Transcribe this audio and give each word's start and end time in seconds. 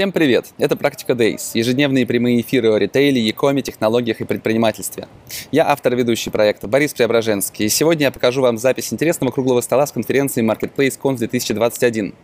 Всем 0.00 0.12
привет! 0.12 0.46
Это 0.56 0.76
«Практика 0.76 1.12
Days»– 1.12 1.50
ежедневные 1.52 2.06
прямые 2.06 2.40
эфиры 2.40 2.72
о 2.72 2.78
ритейле, 2.78 3.20
e-коме, 3.20 3.60
технологиях 3.60 4.22
и 4.22 4.24
предпринимательстве. 4.24 5.08
Я 5.52 5.68
автор 5.68 5.94
ведущий 5.94 6.30
проекта 6.30 6.68
Борис 6.68 6.94
Преображенский, 6.94 7.66
и 7.66 7.68
сегодня 7.68 8.04
я 8.06 8.10
покажу 8.10 8.40
вам 8.40 8.56
запись 8.56 8.94
интересного 8.94 9.30
круглого 9.30 9.60
стола 9.60 9.86
с 9.86 9.92
конференции 9.92 10.42
Marketplace 10.42 10.98
Conf 10.98 11.18
2021. 11.18 12.14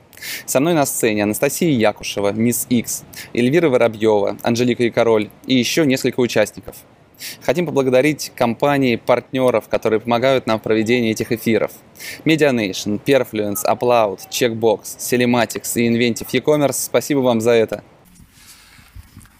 Со 0.46 0.60
мной 0.60 0.72
на 0.72 0.86
сцене 0.86 1.24
Анастасия 1.24 1.70
Якушева, 1.70 2.32
Мисс 2.32 2.66
X, 2.70 3.04
Эльвира 3.34 3.68
Воробьева, 3.68 4.38
Анжелика 4.42 4.82
и 4.82 4.88
Король 4.88 5.28
и 5.46 5.54
еще 5.54 5.84
несколько 5.84 6.20
участников– 6.20 6.76
Хотим 7.42 7.66
поблагодарить 7.66 8.32
компании, 8.34 8.96
партнеров, 8.96 9.68
которые 9.68 10.00
помогают 10.00 10.46
нам 10.46 10.58
в 10.58 10.62
проведении 10.62 11.10
этих 11.10 11.32
эфиров. 11.32 11.72
Medianation, 12.24 13.00
Perfluence, 13.04 13.64
Upload, 13.64 14.20
Checkbox, 14.30 14.98
Celematics 14.98 15.72
и 15.76 15.88
Inventive 15.88 16.28
e-commerce. 16.32 16.84
Спасибо 16.84 17.20
вам 17.20 17.40
за 17.40 17.52
это. 17.52 17.82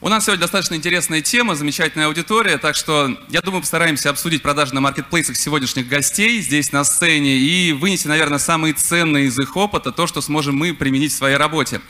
У 0.02 0.08
нас 0.08 0.24
сегодня 0.24 0.42
достаточно 0.42 0.74
интересная 0.74 1.22
тема, 1.22 1.54
замечательная 1.54 2.06
аудитория, 2.06 2.58
так 2.58 2.76
что 2.76 3.16
я 3.30 3.40
думаю, 3.40 3.62
постараемся 3.62 4.10
обсудить 4.10 4.42
продажи 4.42 4.74
на 4.74 4.82
маркетплейсах 4.82 5.36
сегодняшних 5.36 5.88
гостей 5.88 6.42
здесь 6.42 6.70
на 6.70 6.84
сцене 6.84 7.34
и 7.38 7.72
вынести, 7.72 8.06
наверное, 8.06 8.38
самые 8.38 8.74
ценные 8.74 9.24
из 9.24 9.38
их 9.38 9.56
опыта, 9.56 9.92
то, 9.92 10.06
что 10.06 10.20
сможем 10.20 10.54
мы 10.54 10.74
применить 10.74 11.12
в 11.12 11.16
своей 11.16 11.36
работе. 11.36 11.80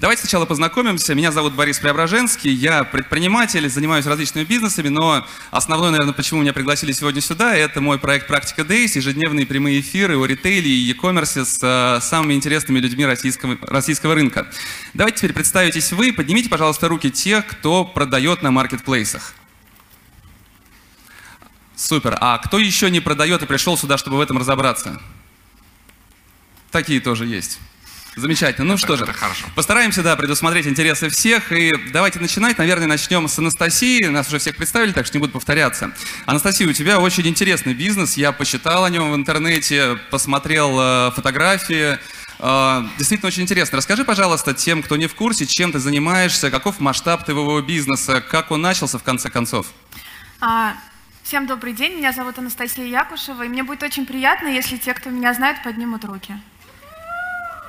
Давайте 0.00 0.20
сначала 0.20 0.46
познакомимся. 0.46 1.16
Меня 1.16 1.32
зовут 1.32 1.54
Борис 1.54 1.80
Преображенский, 1.80 2.52
я 2.52 2.84
предприниматель, 2.84 3.68
занимаюсь 3.68 4.06
различными 4.06 4.44
бизнесами, 4.44 4.90
но 4.90 5.26
основное, 5.50 5.90
наверное, 5.90 6.14
почему 6.14 6.40
меня 6.40 6.52
пригласили 6.52 6.92
сегодня 6.92 7.20
сюда, 7.20 7.56
это 7.56 7.80
мой 7.80 7.98
проект 7.98 8.28
«Практика 8.28 8.62
Days», 8.62 8.92
ежедневные 8.94 9.44
прямые 9.44 9.80
эфиры 9.80 10.16
о 10.16 10.24
ритейле 10.24 10.70
и 10.70 10.92
e-commerce 10.92 11.44
с 11.44 11.58
э, 11.60 12.00
самыми 12.00 12.34
интересными 12.34 12.78
людьми 12.78 13.04
российского, 13.06 13.58
российского 13.62 14.14
рынка. 14.14 14.46
Давайте 14.94 15.18
теперь 15.18 15.32
представитесь 15.32 15.90
вы, 15.90 16.12
поднимите, 16.12 16.48
пожалуйста, 16.48 16.86
руки 16.86 17.10
тех, 17.10 17.44
кто 17.44 17.84
продает 17.84 18.42
на 18.42 18.52
маркетплейсах. 18.52 19.34
Супер. 21.74 22.16
А 22.20 22.38
кто 22.38 22.60
еще 22.60 22.88
не 22.88 23.00
продает 23.00 23.42
и 23.42 23.46
пришел 23.46 23.76
сюда, 23.76 23.98
чтобы 23.98 24.18
в 24.18 24.20
этом 24.20 24.38
разобраться? 24.38 25.02
Такие 26.70 27.00
тоже 27.00 27.26
есть. 27.26 27.58
Замечательно. 28.18 28.66
Ну 28.66 28.74
это, 28.74 28.82
что 28.82 28.96
же, 28.96 29.06
хорошо. 29.06 29.46
постараемся, 29.54 30.02
да, 30.02 30.16
предусмотреть 30.16 30.66
интересы 30.66 31.08
всех. 31.08 31.52
И 31.52 31.72
давайте 31.92 32.18
начинать. 32.18 32.58
Наверное, 32.58 32.88
начнем 32.88 33.28
с 33.28 33.38
Анастасии. 33.38 34.04
Нас 34.06 34.28
уже 34.28 34.38
всех 34.38 34.56
представили, 34.56 34.92
так 34.92 35.06
что 35.06 35.16
не 35.16 35.20
буду 35.20 35.32
повторяться. 35.32 35.92
Анастасия, 36.26 36.68
у 36.68 36.72
тебя 36.72 36.98
очень 36.98 37.26
интересный 37.26 37.74
бизнес. 37.74 38.16
Я 38.16 38.32
посчитал 38.32 38.84
о 38.84 38.90
нем 38.90 39.12
в 39.12 39.14
интернете, 39.14 39.98
посмотрел 40.10 40.76
э, 40.80 41.10
фотографии. 41.14 41.98
Э, 42.40 42.82
действительно 42.98 43.28
очень 43.28 43.44
интересно. 43.44 43.76
Расскажи, 43.76 44.04
пожалуйста, 44.04 44.54
тем, 44.54 44.82
кто 44.82 44.96
не 44.96 45.06
в 45.06 45.14
курсе, 45.14 45.46
чем 45.46 45.72
ты 45.72 45.78
занимаешься, 45.78 46.50
каков 46.50 46.80
масштаб 46.80 47.24
твоего 47.24 47.60
бизнеса, 47.60 48.20
как 48.20 48.50
он 48.50 48.60
начался 48.60 48.98
в 48.98 49.02
конце 49.02 49.30
концов? 49.30 49.66
А, 50.40 50.74
всем 51.22 51.46
добрый 51.46 51.72
день. 51.72 51.98
Меня 51.98 52.12
зовут 52.12 52.38
Анастасия 52.38 52.84
Якушева. 52.84 53.44
И 53.44 53.48
мне 53.48 53.62
будет 53.62 53.82
очень 53.82 54.06
приятно, 54.06 54.48
если 54.48 54.76
те, 54.76 54.94
кто 54.94 55.10
меня 55.10 55.34
знают, 55.34 55.62
поднимут 55.62 56.04
руки. 56.04 56.34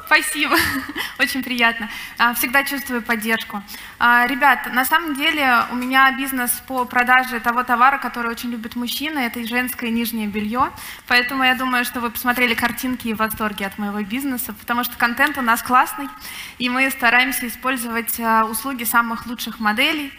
Спасибо, 0.10 0.56
очень 1.20 1.44
приятно. 1.44 1.88
А, 2.18 2.34
всегда 2.34 2.64
чувствую 2.64 3.04
поддержку. 3.04 3.62
А, 4.00 4.26
ребят, 4.26 4.74
на 4.74 4.84
самом 4.84 5.14
деле 5.14 5.66
у 5.72 5.76
меня 5.76 6.12
бизнес 6.18 6.50
по 6.66 6.84
продаже 6.86 7.40
того 7.40 7.62
товара, 7.64 8.00
который 8.00 8.32
очень 8.32 8.50
любят 8.50 8.76
мужчины, 8.76 9.20
это 9.20 9.46
женское 9.46 9.92
нижнее 9.92 10.26
белье. 10.26 10.72
Поэтому 11.06 11.44
я 11.44 11.54
думаю, 11.54 11.86
что 11.86 12.00
вы 12.00 12.10
посмотрели 12.10 12.56
картинки 12.56 13.10
и 13.10 13.14
в 13.14 13.18
восторге 13.18 13.68
от 13.68 13.78
моего 13.78 14.02
бизнеса, 14.02 14.56
потому 14.60 14.84
что 14.84 14.98
контент 14.98 15.38
у 15.38 15.42
нас 15.42 15.62
классный, 15.62 16.10
и 16.58 16.70
мы 16.70 16.90
стараемся 16.90 17.48
использовать 17.48 18.20
а, 18.20 18.46
услуги 18.46 18.86
самых 18.86 19.28
лучших 19.28 19.60
моделей, 19.60 20.12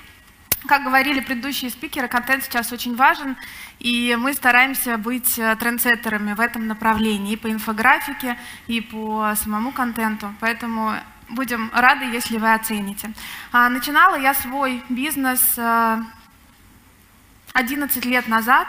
как 0.67 0.85
говорили 0.85 1.21
предыдущие 1.21 1.71
спикеры, 1.71 2.09
контент 2.09 2.45
сейчас 2.45 2.73
очень 2.73 2.95
важен, 2.95 3.37
и 3.79 4.17
мы 4.19 4.35
стараемся 4.35 4.99
быть 4.99 5.39
э, 5.39 5.57
трендсеттерами 5.57 6.35
в 6.35 6.41
этом 6.41 6.67
направлении 6.67 7.33
и 7.33 7.37
по 7.37 7.51
инфографике, 7.51 8.37
и 8.67 8.81
по 8.81 9.33
самому 9.37 9.73
контенту. 9.73 10.35
Поэтому 10.41 10.95
будем 11.31 11.71
рады, 11.73 12.05
если 12.07 12.37
вы 12.37 12.53
оцените. 12.53 13.13
А, 13.53 13.69
начинала 13.69 14.17
я 14.17 14.35
свой 14.35 14.83
бизнес 14.89 15.59
11 17.53 18.05
э, 18.05 18.09
лет 18.09 18.29
назад. 18.29 18.67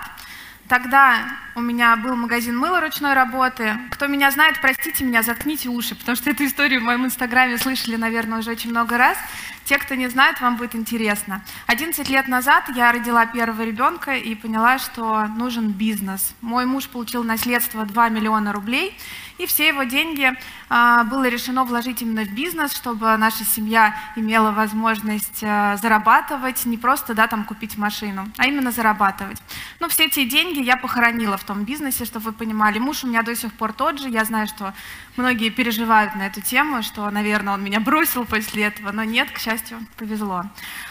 Тогда 0.68 1.26
у 1.56 1.62
меня 1.62 1.96
был 1.98 2.16
магазин 2.16 2.58
мыла 2.58 2.80
ручной 2.80 3.14
работы. 3.14 3.78
Кто 3.90 4.08
меня 4.08 4.32
знает, 4.32 4.60
простите 4.62 5.04
меня, 5.04 5.22
заткните 5.22 5.70
уши, 5.70 5.96
потому 5.96 6.16
что 6.16 6.30
эту 6.30 6.46
историю 6.46 6.82
в 6.82 6.84
моем 6.84 7.06
инстаграме 7.06 7.58
слышали, 7.58 7.96
наверное, 7.98 8.40
уже 8.40 8.52
очень 8.52 8.70
много 8.70 8.98
раз. 8.98 9.18
Те, 9.66 9.78
кто 9.78 9.96
не 9.96 10.08
знает, 10.08 10.42
вам 10.42 10.58
будет 10.58 10.76
интересно. 10.76 11.44
11 11.68 12.10
лет 12.10 12.28
назад 12.28 12.66
я 12.76 12.92
родила 12.92 13.26
первого 13.26 13.62
ребенка 13.62 14.16
и 14.16 14.34
поняла, 14.34 14.80
что 14.80 15.28
нужен 15.28 15.72
бизнес. 15.72 16.34
Мой 16.42 16.66
муж 16.66 16.88
получил 16.88 17.24
наследство 17.24 17.86
2 17.86 18.10
миллиона 18.10 18.54
рублей, 18.54 18.98
и 19.38 19.46
все 19.46 19.68
его 19.68 19.84
деньги 19.84 20.32
а, 20.70 21.04
было 21.04 21.28
решено 21.28 21.64
вложить 21.64 22.02
именно 22.02 22.24
в 22.24 22.34
бизнес, 22.34 22.76
чтобы 22.76 23.16
наша 23.18 23.44
семья 23.44 23.96
имела 24.16 24.52
возможность 24.52 25.44
а, 25.44 25.78
зарабатывать, 25.78 26.66
не 26.66 26.78
просто 26.78 27.14
да, 27.14 27.28
там, 27.28 27.44
купить 27.44 27.78
машину, 27.78 28.28
а 28.38 28.48
именно 28.48 28.72
зарабатывать. 28.72 29.42
Но 29.80 29.90
все 29.90 30.06
эти 30.06 30.26
деньги 30.26 30.62
я 30.62 30.76
похоронила 30.76 31.38
в 31.42 31.44
том 31.44 31.66
бизнесе, 31.66 32.06
чтобы 32.06 32.26
вы 32.26 32.32
понимали. 32.32 32.80
Муж 32.80 33.04
у 33.04 33.08
меня 33.08 33.24
до 33.24 33.36
сих 33.36 33.52
пор 33.54 33.74
тот 33.74 34.00
же, 34.00 34.10
я 34.10 34.24
знаю, 34.24 34.48
что 34.48 34.74
многие 35.18 35.50
переживают 35.50 36.16
на 36.16 36.28
эту 36.28 36.42
тему, 36.42 36.84
что, 36.84 37.10
наверное, 37.10 37.54
он 37.54 37.64
меня 37.64 37.80
бросил 37.80 38.26
после 38.26 38.64
этого, 38.64 38.92
но 38.92 39.04
нет, 39.04 39.30
к 39.32 39.40
счастью, 39.40 39.80
повезло. 39.98 40.46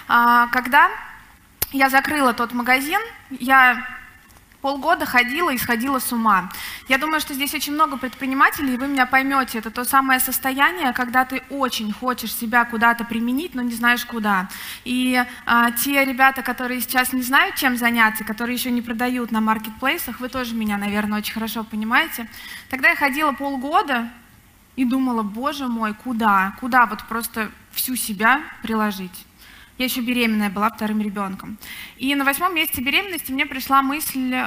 А, 0.08 0.48
когда 0.48 0.90
я 1.72 1.88
закрыла 1.88 2.34
тот 2.34 2.52
магазин, 2.52 3.00
я 3.30 3.86
полгода 4.60 5.06
ходила 5.06 5.50
и 5.50 5.58
сходила 5.58 5.98
с 5.98 6.12
ума. 6.12 6.50
Я 6.88 6.98
думаю, 6.98 7.20
что 7.20 7.34
здесь 7.34 7.54
очень 7.54 7.72
много 7.72 7.96
предпринимателей, 7.96 8.74
и 8.74 8.76
вы 8.76 8.88
меня 8.88 9.06
поймете. 9.06 9.58
Это 9.58 9.70
то 9.70 9.84
самое 9.84 10.20
состояние, 10.20 10.92
когда 10.92 11.24
ты 11.24 11.42
очень 11.50 11.92
хочешь 11.92 12.34
себя 12.34 12.64
куда-то 12.64 13.04
применить, 13.04 13.54
но 13.54 13.62
не 13.62 13.72
знаешь 13.72 14.04
куда. 14.04 14.48
И 14.84 15.22
а, 15.46 15.70
те 15.72 16.04
ребята, 16.04 16.42
которые 16.42 16.80
сейчас 16.80 17.12
не 17.12 17.22
знают, 17.22 17.56
чем 17.56 17.76
заняться, 17.76 18.24
которые 18.24 18.56
еще 18.56 18.70
не 18.70 18.82
продают 18.82 19.30
на 19.30 19.40
маркетплейсах, 19.40 20.20
вы 20.20 20.28
тоже 20.28 20.54
меня, 20.54 20.76
наверное, 20.76 21.18
очень 21.18 21.34
хорошо 21.34 21.64
понимаете. 21.64 22.28
Тогда 22.68 22.90
я 22.90 22.96
ходила 22.96 23.32
полгода 23.32 24.10
и 24.76 24.84
думала, 24.84 25.22
боже 25.22 25.66
мой, 25.66 25.94
куда? 25.94 26.54
Куда 26.60 26.86
вот 26.86 27.02
просто 27.04 27.50
всю 27.72 27.96
себя 27.96 28.42
приложить? 28.62 29.26
Я 29.80 29.86
еще 29.86 30.02
беременная 30.02 30.50
была 30.50 30.68
вторым 30.68 31.00
ребенком. 31.00 31.56
И 31.96 32.14
на 32.14 32.26
восьмом 32.26 32.54
месяце 32.54 32.82
беременности 32.82 33.32
мне 33.32 33.46
пришла 33.46 33.80
мысль 33.80 34.34
э, 34.34 34.46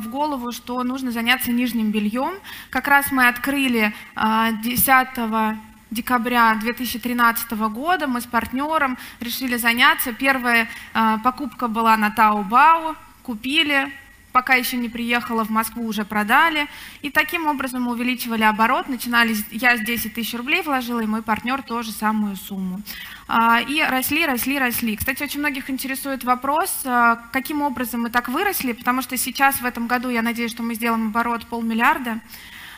в 0.00 0.08
голову, 0.08 0.50
что 0.50 0.82
нужно 0.82 1.12
заняться 1.12 1.52
нижним 1.52 1.92
бельем. 1.92 2.34
Как 2.70 2.88
раз 2.88 3.12
мы 3.12 3.28
открыли 3.28 3.94
10 4.16 4.88
а, 4.90 5.56
декабря 5.92 6.56
2013 6.60 7.52
года 7.52 8.08
мы 8.08 8.20
с 8.20 8.26
партнером 8.26 8.98
решили 9.20 9.56
заняться. 9.58 10.12
Первая 10.12 10.68
а, 10.92 11.18
покупка 11.18 11.68
была 11.68 11.96
на 11.96 12.10
Таобао, 12.10 12.96
купили, 13.22 13.92
пока 14.34 14.54
еще 14.54 14.76
не 14.76 14.88
приехала 14.88 15.44
в 15.44 15.50
Москву, 15.50 15.86
уже 15.86 16.04
продали. 16.04 16.66
И 17.02 17.10
таким 17.10 17.46
образом 17.46 17.82
мы 17.82 17.92
увеличивали 17.92 18.42
оборот. 18.42 18.88
Начинали, 18.88 19.36
я 19.52 19.76
с 19.76 19.80
10 19.80 20.12
тысяч 20.12 20.34
рублей 20.34 20.62
вложила, 20.62 21.00
и 21.00 21.06
мой 21.06 21.22
партнер 21.22 21.62
тоже 21.62 21.92
самую 21.92 22.34
сумму. 22.34 22.82
А, 23.28 23.60
и 23.60 23.80
росли, 23.80 24.26
росли, 24.26 24.58
росли. 24.58 24.96
Кстати, 24.96 25.22
очень 25.22 25.38
многих 25.38 25.70
интересует 25.70 26.24
вопрос, 26.24 26.82
а, 26.84 27.16
каким 27.32 27.62
образом 27.62 28.02
мы 28.02 28.10
так 28.10 28.28
выросли, 28.28 28.72
потому 28.72 29.02
что 29.02 29.16
сейчас 29.16 29.60
в 29.60 29.64
этом 29.64 29.86
году 29.86 30.08
я 30.08 30.20
надеюсь, 30.20 30.50
что 30.50 30.64
мы 30.64 30.74
сделаем 30.74 31.06
оборот 31.06 31.46
полмиллиарда. 31.46 32.20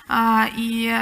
А, 0.08 0.48
и 0.56 0.94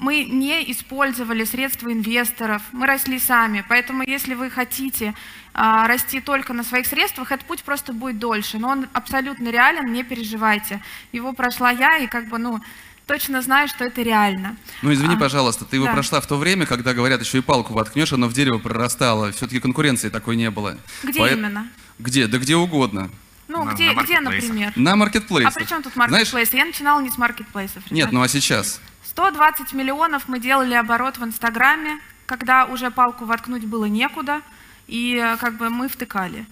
мы 0.00 0.24
не 0.24 0.72
использовали 0.72 1.44
средства 1.44 1.92
инвесторов, 1.92 2.62
мы 2.72 2.86
росли 2.86 3.18
сами. 3.18 3.64
Поэтому 3.68 4.02
если 4.02 4.34
вы 4.34 4.50
хотите 4.50 5.14
а, 5.52 5.86
расти 5.86 6.20
только 6.20 6.54
на 6.54 6.64
своих 6.64 6.86
средствах, 6.86 7.32
этот 7.32 7.46
путь 7.46 7.62
просто 7.62 7.92
будет 7.92 8.18
дольше. 8.18 8.58
Но 8.58 8.68
он 8.68 8.88
абсолютно 8.94 9.50
реален, 9.50 9.92
не 9.92 10.02
переживайте. 10.02 10.82
Его 11.12 11.34
прошла 11.34 11.70
я, 11.70 11.98
и 11.98 12.06
как 12.06 12.28
бы, 12.28 12.38
ну, 12.38 12.60
точно 13.06 13.42
знаю, 13.42 13.68
что 13.68 13.84
это 13.84 14.00
реально. 14.00 14.56
Ну, 14.80 14.90
извини, 14.92 15.16
а, 15.16 15.18
пожалуйста, 15.18 15.66
ты 15.66 15.76
его 15.76 15.84
да. 15.84 15.92
прошла 15.92 16.20
в 16.22 16.26
то 16.26 16.36
время, 16.36 16.64
когда, 16.64 16.94
говорят, 16.94 17.20
еще 17.20 17.38
и 17.38 17.42
палку 17.42 17.74
воткнешь, 17.74 18.12
оно 18.14 18.26
в 18.26 18.32
дерево 18.32 18.58
прорастало. 18.58 19.32
Все-таки 19.32 19.60
конкуренции 19.60 20.08
такой 20.08 20.36
не 20.36 20.50
было. 20.50 20.78
Где 21.02 21.20
По... 21.20 21.26
именно? 21.30 21.68
Где? 21.98 22.26
Да 22.26 22.38
где 22.38 22.56
угодно. 22.56 23.10
Ну, 23.48 23.64
на- 23.64 23.72
где, 23.72 23.92
на 23.92 24.02
где, 24.02 24.20
например? 24.20 24.72
На 24.76 24.96
маркетплейсах. 24.96 25.54
А 25.54 25.58
при 25.58 25.66
чем 25.66 25.82
тут 25.82 25.92
Знаешь, 25.92 26.10
маркетплейсы? 26.10 26.56
Я 26.56 26.64
начинала 26.64 27.00
не 27.00 27.10
с 27.10 27.18
маркетплейсов. 27.18 27.90
нет, 27.90 28.12
ну 28.12 28.22
а 28.22 28.28
сейчас? 28.28 28.80
120 29.10 29.72
миллионов 29.72 30.28
мы 30.28 30.38
делали 30.38 30.74
оборот 30.74 31.18
в 31.18 31.24
Инстаграме, 31.24 31.98
когда 32.26 32.64
уже 32.66 32.92
палку 32.92 33.24
воткнуть 33.24 33.64
было 33.64 33.86
некуда, 33.86 34.40
и 34.86 35.16
э, 35.16 35.36
как 35.36 35.56
бы 35.56 35.68
мы 35.68 35.88
втыкали. 35.88 36.46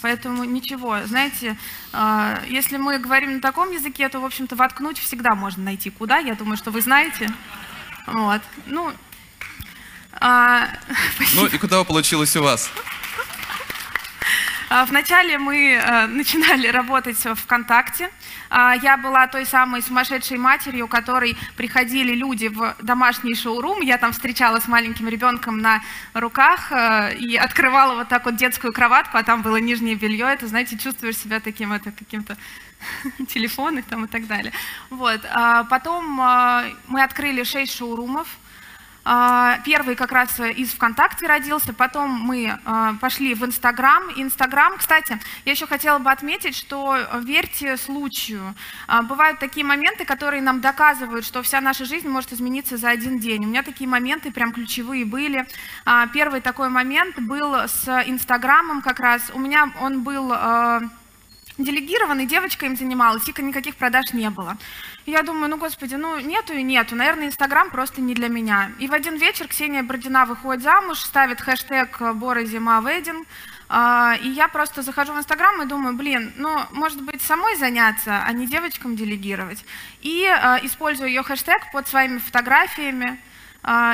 Поэтому 0.00 0.44
ничего, 0.44 0.98
знаете, 1.04 1.58
э, 1.92 2.38
если 2.48 2.78
мы 2.78 2.98
говорим 2.98 3.34
на 3.34 3.40
таком 3.42 3.70
языке, 3.70 4.08
то, 4.08 4.18
в 4.20 4.24
общем-то, 4.24 4.56
воткнуть 4.56 4.98
всегда 4.98 5.34
можно 5.34 5.62
найти 5.62 5.90
куда, 5.90 6.18
я 6.18 6.34
думаю, 6.34 6.56
что 6.56 6.70
вы 6.70 6.80
знаете. 6.80 7.30
Вот, 8.06 8.40
ну... 8.66 8.90
а, 10.12 10.68
Ну 11.34 11.46
и 11.46 11.58
куда 11.58 11.84
получилось 11.84 12.34
у 12.36 12.42
вас? 12.42 12.70
А, 14.76 14.84
Вначале 14.86 15.38
мы 15.38 15.74
э, 15.74 16.06
начинали 16.06 16.66
работать 16.78 17.24
в 17.24 17.36
ВКонтакте. 17.36 18.10
А, 18.50 18.74
Я 18.74 18.96
была 18.96 19.28
той 19.28 19.46
самой 19.46 19.82
сумасшедшей 19.82 20.36
матерью, 20.36 20.88
которой 20.88 21.36
приходили 21.56 22.12
люди 22.12 22.48
в 22.48 22.74
домашний 22.82 23.36
шоурум. 23.36 23.82
Я 23.82 23.98
там 23.98 24.10
встречалась 24.10 24.64
с 24.64 24.68
маленьким 24.68 25.08
ребенком 25.08 25.58
на 25.58 25.80
руках 26.12 26.72
э, 26.72 27.14
и 27.14 27.36
открывала 27.36 27.94
вот 27.94 28.08
так 28.08 28.24
вот 28.24 28.34
детскую 28.34 28.72
кроватку, 28.72 29.16
а 29.16 29.22
там 29.22 29.42
было 29.42 29.58
нижнее 29.58 29.94
белье. 29.94 30.26
Это, 30.26 30.48
знаете, 30.48 30.76
чувствуешь 30.76 31.18
себя 31.18 31.38
таким 31.38 31.72
это 31.72 31.92
каким-то 31.92 32.36
телефоны 33.28 33.84
там 33.88 34.06
и 34.06 34.08
так 34.08 34.26
далее. 34.26 34.52
Вот. 34.90 35.20
а 35.30 35.62
Потом 35.64 36.20
э, 36.20 36.74
мы 36.88 37.04
открыли 37.04 37.44
шесть 37.44 37.76
шоурумов. 37.76 38.26
А, 39.04 39.58
Первый 39.64 39.96
как 39.96 40.12
раз 40.12 40.40
из 40.40 40.72
ВКонтакте 40.72 41.26
родился, 41.26 41.72
потом 41.72 42.10
мы 42.10 42.58
а, 42.64 42.94
пошли 42.94 43.34
в 43.34 43.44
Инстаграм. 43.44 44.02
Инстаграм, 44.16 44.76
кстати, 44.78 45.18
я 45.44 45.52
еще 45.52 45.66
хотела 45.66 45.98
бы 45.98 46.10
отметить, 46.10 46.56
что 46.56 46.96
э, 46.96 47.20
верьте 47.22 47.76
случаю. 47.76 48.54
А, 48.86 49.02
Бывают 49.02 49.38
такие 49.38 49.66
моменты, 49.66 50.04
которые 50.04 50.42
нам 50.42 50.60
доказывают, 50.60 51.24
что 51.24 51.42
вся 51.42 51.60
наша 51.60 51.84
жизнь 51.84 52.08
может 52.08 52.32
измениться 52.32 52.76
за 52.76 52.88
один 52.88 53.18
день. 53.18 53.44
У 53.44 53.48
меня 53.48 53.62
такие 53.62 53.88
моменты 53.88 54.32
прям 54.32 54.52
ключевые 54.52 55.04
были. 55.04 55.46
А, 55.84 56.06
Первый 56.08 56.40
такой 56.40 56.68
момент 56.68 57.18
был 57.18 57.54
с 57.54 57.86
Инстаграмом 58.06 58.80
как 58.80 59.00
раз. 59.00 59.30
У 59.34 59.38
меня 59.38 59.70
он 59.80 60.02
был 60.02 60.32
э, 60.32 60.80
делегированный, 61.58 62.26
девочка 62.26 62.66
им 62.66 62.76
занималась, 62.76 63.28
и 63.28 63.42
никаких 63.42 63.76
продаж 63.76 64.12
не 64.12 64.28
было. 64.30 64.56
И 65.06 65.10
Я 65.10 65.22
думаю, 65.22 65.50
ну, 65.50 65.56
господи, 65.56 65.94
ну, 65.94 66.18
нету 66.18 66.52
и 66.52 66.62
нету, 66.62 66.96
наверное, 66.96 67.26
Инстаграм 67.26 67.70
просто 67.70 68.00
не 68.00 68.14
для 68.14 68.28
меня. 68.28 68.72
И 68.78 68.88
в 68.88 68.92
один 68.92 69.16
вечер 69.16 69.46
Ксения 69.46 69.82
Бородина 69.82 70.24
выходит 70.24 70.62
замуж, 70.62 70.98
ставит 70.98 71.40
хэштег 71.40 72.00
«Бора 72.14 72.44
зима 72.44 72.80
вединг», 72.80 73.26
а, 73.68 74.16
и 74.22 74.28
я 74.28 74.48
просто 74.48 74.82
захожу 74.82 75.14
в 75.14 75.18
Инстаграм 75.18 75.62
и 75.62 75.66
думаю, 75.66 75.94
блин, 75.94 76.32
ну, 76.36 76.60
может 76.72 77.00
быть, 77.02 77.22
самой 77.22 77.56
заняться, 77.56 78.22
а 78.24 78.32
не 78.32 78.46
девочкам 78.46 78.94
делегировать. 78.94 79.64
И 80.02 80.26
а, 80.26 80.58
использую 80.62 81.08
ее 81.08 81.22
хэштег 81.22 81.72
под 81.72 81.88
своими 81.88 82.18
фотографиями, 82.18 83.18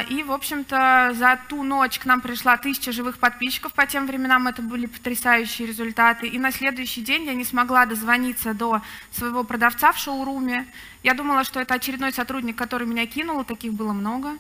И, 0.09 0.25
в 0.25 0.33
общем-то, 0.33 1.13
за 1.15 1.39
ту 1.49 1.63
ночь 1.63 2.01
к 2.01 2.05
нам 2.05 2.21
пришла 2.21 2.57
тысяча 2.57 2.91
живых 2.91 3.19
подписчиков. 3.19 3.73
По 3.73 3.87
тем 3.87 4.07
временам 4.07 4.49
это 4.49 4.63
были 4.63 4.87
потрясающие 4.87 5.69
результаты. 5.69 6.27
И 6.27 6.41
на 6.41 6.51
следующий 6.51 7.03
день 7.03 7.25
я 7.25 7.35
не 7.35 7.45
смогла 7.45 7.87
дозвониться 7.87 8.53
до 8.53 8.83
своего 9.13 9.45
продавца 9.45 9.93
в 9.93 9.99
шоуруме. 9.99 10.67
Я 11.05 11.15
думала, 11.15 11.45
что 11.45 11.61
это 11.61 11.75
очередной 11.75 12.13
сотрудник, 12.13 12.57
который 12.57 12.89
меня 12.89 13.07
кинул, 13.07 13.45
таких 13.45 13.73
было 13.73 13.93
много. 13.93 14.37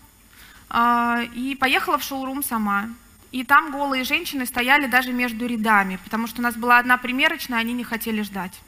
А, 0.68 1.20
И 1.32 1.54
поехала 1.54 1.98
в 1.98 2.02
шоурум 2.02 2.42
сама. 2.42 2.88
И 3.30 3.44
там 3.44 3.70
голые 3.70 4.02
женщины 4.02 4.46
стояли 4.46 4.88
даже 4.88 5.12
между 5.12 5.46
рядами, 5.46 6.00
потому 6.02 6.26
что 6.26 6.40
у 6.40 6.42
нас 6.42 6.56
была 6.56 6.78
одна 6.78 6.96
примерочная, 6.96 7.60
они 7.60 7.72
не 7.72 7.84
хотели 7.84 8.22
ждать. 8.22 8.60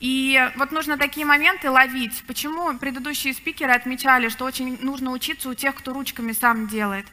И 0.00 0.40
вот 0.56 0.70
нужно 0.70 0.96
такие 0.96 1.26
моменты 1.26 1.70
ловить. 1.70 2.22
Почему 2.26 2.76
предыдущие 2.78 3.34
спикеры 3.34 3.72
отмечали, 3.72 4.28
что 4.28 4.44
очень 4.44 4.78
нужно 4.80 5.10
учиться 5.10 5.48
у 5.48 5.54
тех, 5.54 5.74
кто 5.74 5.92
ручками 5.92 6.32
сам 6.32 6.68
делает? 6.68 7.06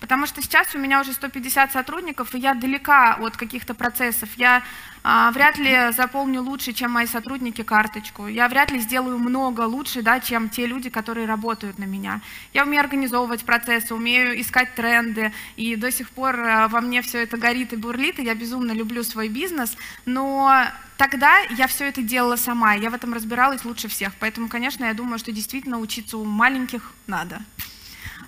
Потому 0.00 0.26
что 0.26 0.40
сейчас 0.42 0.74
у 0.74 0.78
меня 0.78 1.00
уже 1.00 1.12
150 1.12 1.72
сотрудников, 1.72 2.32
и 2.34 2.38
я 2.38 2.54
далека 2.54 3.14
от 3.14 3.36
каких-то 3.36 3.74
процессов. 3.74 4.28
Я 4.36 4.62
а, 5.02 5.32
вряд 5.32 5.58
ли 5.58 5.90
заполню 5.90 6.40
лучше, 6.40 6.72
чем 6.72 6.92
мои 6.92 7.06
сотрудники, 7.06 7.62
карточку. 7.62 8.28
Я 8.28 8.48
вряд 8.48 8.70
ли 8.70 8.78
сделаю 8.78 9.18
много 9.18 9.62
лучше, 9.62 10.02
да, 10.02 10.20
чем 10.20 10.50
те 10.50 10.66
люди, 10.66 10.88
которые 10.88 11.26
работают 11.26 11.78
на 11.78 11.84
меня. 11.84 12.20
Я 12.54 12.62
умею 12.62 12.80
организовывать 12.80 13.44
процессы, 13.44 13.92
умею 13.92 14.40
искать 14.40 14.74
тренды, 14.76 15.32
и 15.56 15.74
до 15.74 15.90
сих 15.90 16.10
пор 16.10 16.38
а, 16.38 16.68
во 16.68 16.80
мне 16.80 17.02
все 17.02 17.22
это 17.22 17.36
горит 17.36 17.72
и 17.72 17.76
бурлит, 17.76 18.20
и 18.20 18.24
я 18.24 18.36
безумно 18.36 18.70
люблю 18.70 19.02
свой 19.02 19.28
бизнес, 19.28 19.76
но 20.04 20.64
тогда 20.98 21.38
я 21.56 21.66
все 21.68 21.86
это 21.86 22.02
делала 22.02 22.36
сама, 22.36 22.74
я 22.74 22.90
в 22.90 22.94
этом 22.94 23.14
разбиралась 23.14 23.64
лучше 23.64 23.88
всех. 23.88 24.12
Поэтому, 24.20 24.48
конечно, 24.48 24.84
я 24.84 24.92
думаю, 24.92 25.18
что 25.18 25.32
действительно 25.32 25.78
учиться 25.78 26.18
у 26.18 26.24
маленьких 26.24 26.92
надо. 27.06 27.40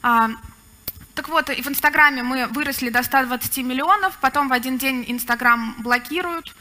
А, 0.02 0.30
так 1.14 1.28
вот, 1.28 1.50
и 1.50 1.60
в 1.60 1.66
Инстаграме 1.66 2.22
мы 2.22 2.46
выросли 2.46 2.88
до 2.88 3.02
120 3.02 3.58
миллионов, 3.58 4.16
потом 4.20 4.48
в 4.48 4.52
один 4.52 4.78
день 4.78 5.04
Инстаграм 5.08 5.74
блокируют. 5.78 6.54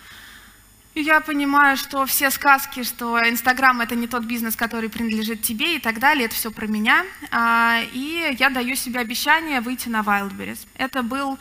И 0.96 1.02
я 1.02 1.22
понимаю, 1.22 1.78
что 1.78 2.06
все 2.08 2.32
сказки, 2.32 2.84
что 2.84 3.20
Инстаграм 3.30 3.80
это 3.80 3.96
не 3.96 4.08
тот 4.08 4.24
бизнес, 4.24 4.56
который 4.56 4.90
принадлежит 4.90 5.44
тебе 5.44 5.76
и 5.76 5.80
так 5.80 6.00
далее, 6.00 6.26
это 6.26 6.36
все 6.36 6.52
про 6.52 6.66
меня. 6.66 7.06
А, 7.32 7.82
И 7.94 8.36
я 8.40 8.50
даю 8.50 8.76
себе 8.76 9.00
обещание 9.00 9.62
выйти 9.62 9.88
на 9.90 10.02
Wildberries. 10.02 10.68
Это 10.74 11.04
был 11.04 11.38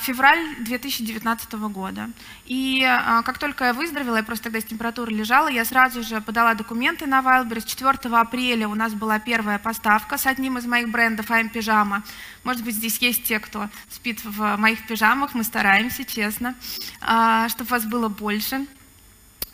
февраль 0.00 0.56
2019 0.60 1.52
года. 1.54 2.10
И 2.46 2.84
а, 2.84 3.22
как 3.22 3.38
только 3.38 3.64
я 3.64 3.72
выздоровела, 3.72 4.16
я 4.16 4.22
просто 4.22 4.44
тогда 4.44 4.60
с 4.60 4.64
температурой 4.64 5.12
лежала, 5.12 5.48
я 5.48 5.64
сразу 5.64 6.04
же 6.04 6.20
подала 6.20 6.54
документы 6.54 7.06
на 7.06 7.20
Wildberries. 7.20 7.66
4 7.66 8.16
апреля 8.16 8.68
у 8.68 8.76
нас 8.76 8.94
была 8.94 9.18
первая 9.18 9.58
поставка 9.58 10.18
с 10.18 10.26
одним 10.26 10.58
из 10.58 10.66
моих 10.66 10.88
брендов 10.90 11.30
I'm 11.30 11.48
Пижама. 11.48 12.04
Может 12.44 12.62
быть, 12.62 12.76
здесь 12.76 12.98
есть 12.98 13.24
те, 13.24 13.40
кто 13.40 13.68
спит 13.88 14.24
в 14.24 14.56
моих 14.56 14.86
пижамах, 14.86 15.34
мы 15.34 15.42
стараемся, 15.42 16.04
честно, 16.04 16.54
а, 17.00 17.48
чтобы 17.48 17.70
вас 17.70 17.84
было 17.84 18.08
больше. 18.08 18.66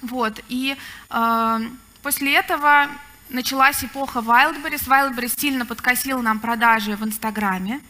Вот, 0.02 0.42
и 0.50 0.76
а, 1.08 1.60
после 2.02 2.34
этого 2.34 2.88
началась 3.30 3.82
эпоха 3.82 4.18
Wildberries. 4.18 4.86
Wildberries 4.86 5.40
сильно 5.40 5.64
подкосил 5.64 6.20
нам 6.20 6.38
продажи 6.38 6.96
в 6.96 7.04
Инстаграме. 7.04 7.80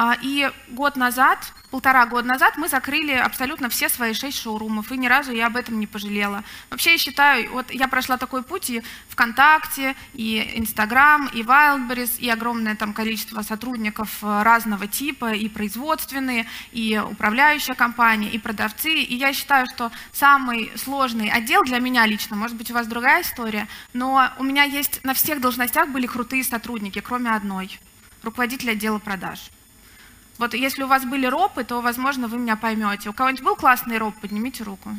А, 0.00 0.16
И 0.22 0.48
год 0.68 0.94
назад, 0.94 1.52
полтора 1.72 2.06
года 2.06 2.28
назад, 2.28 2.56
мы 2.56 2.68
закрыли 2.68 3.10
абсолютно 3.10 3.68
все 3.68 3.88
свои 3.88 4.12
шесть 4.12 4.40
шоурумов, 4.40 4.92
и 4.92 4.96
ни 4.96 5.08
разу 5.08 5.32
я 5.32 5.48
об 5.48 5.56
этом 5.56 5.80
не 5.80 5.88
пожалела. 5.88 6.44
Вообще, 6.70 6.92
я 6.92 6.98
считаю, 6.98 7.50
вот 7.50 7.72
я 7.72 7.88
прошла 7.88 8.16
такой 8.16 8.44
путь 8.44 8.70
и 8.70 8.80
ВКонтакте, 9.08 9.96
и 10.14 10.52
Инстаграм, 10.54 11.26
и 11.34 11.42
Wildberries, 11.42 12.20
и 12.20 12.30
огромное 12.30 12.76
там 12.76 12.92
количество 12.92 13.42
сотрудников 13.42 14.22
э, 14.22 14.42
разного 14.44 14.86
типа, 14.86 15.32
и 15.32 15.48
производственные, 15.48 16.46
и 16.70 16.96
управляющая 17.04 17.74
компания, 17.74 18.30
и 18.30 18.38
продавцы. 18.38 19.02
И 19.02 19.16
я 19.16 19.32
считаю, 19.32 19.66
что 19.66 19.90
самый 20.12 20.70
сложный 20.76 21.28
отдел 21.28 21.64
для 21.64 21.80
меня 21.80 22.06
лично, 22.06 22.36
может 22.36 22.56
быть, 22.56 22.70
у 22.70 22.74
вас 22.74 22.86
другая 22.86 23.22
история, 23.22 23.66
но 23.94 24.30
у 24.38 24.44
меня 24.44 24.62
есть 24.62 25.02
на 25.02 25.12
всех 25.12 25.40
должностях 25.40 25.88
были 25.88 26.06
крутые 26.06 26.44
сотрудники, 26.44 27.00
кроме 27.00 27.32
одной, 27.32 27.80
руководитель 28.22 28.70
отдела 28.70 29.00
продаж. 29.00 29.50
Вот 30.38 30.54
если 30.54 30.84
у 30.84 30.86
вас 30.86 31.04
были 31.04 31.26
ропы, 31.26 31.64
то, 31.64 31.80
возможно, 31.80 32.28
вы 32.28 32.38
меня 32.38 32.56
поймете. 32.56 33.10
У 33.10 33.12
кого-нибудь 33.12 33.44
был 33.44 33.56
классный 33.56 33.98
роп? 33.98 34.14
Поднимите 34.20 34.62
руку. 34.62 34.90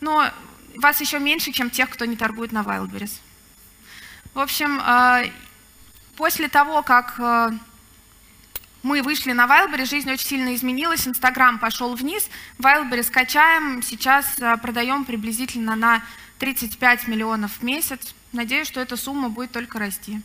Но 0.00 0.30
вас 0.76 1.00
еще 1.00 1.18
меньше, 1.18 1.52
чем 1.52 1.70
тех, 1.70 1.90
кто 1.90 2.06
не 2.06 2.16
торгует 2.16 2.52
на 2.52 2.62
Wildberries. 2.62 3.20
В 4.32 4.38
общем, 4.38 4.80
э, 4.80 5.30
после 6.16 6.48
того, 6.48 6.82
как 6.82 7.14
э, 7.18 7.50
мы 8.82 9.02
вышли 9.02 9.32
на 9.32 9.46
Wildberries, 9.46 9.86
жизнь 9.86 10.10
очень 10.10 10.26
сильно 10.26 10.54
изменилась, 10.54 11.06
Инстаграм 11.06 11.58
пошел 11.58 11.94
вниз, 11.94 12.28
Wildberries 12.58 13.10
качаем, 13.10 13.82
сейчас 13.82 14.38
э, 14.38 14.56
продаем 14.58 15.04
приблизительно 15.04 15.76
на 15.76 16.02
35 16.38 17.08
миллионов 17.08 17.58
в 17.58 17.62
месяц. 17.62 18.14
Надеюсь, 18.32 18.68
что 18.68 18.80
эта 18.80 18.96
сумма 18.96 19.28
будет 19.28 19.52
только 19.52 19.78
расти. 19.78 20.22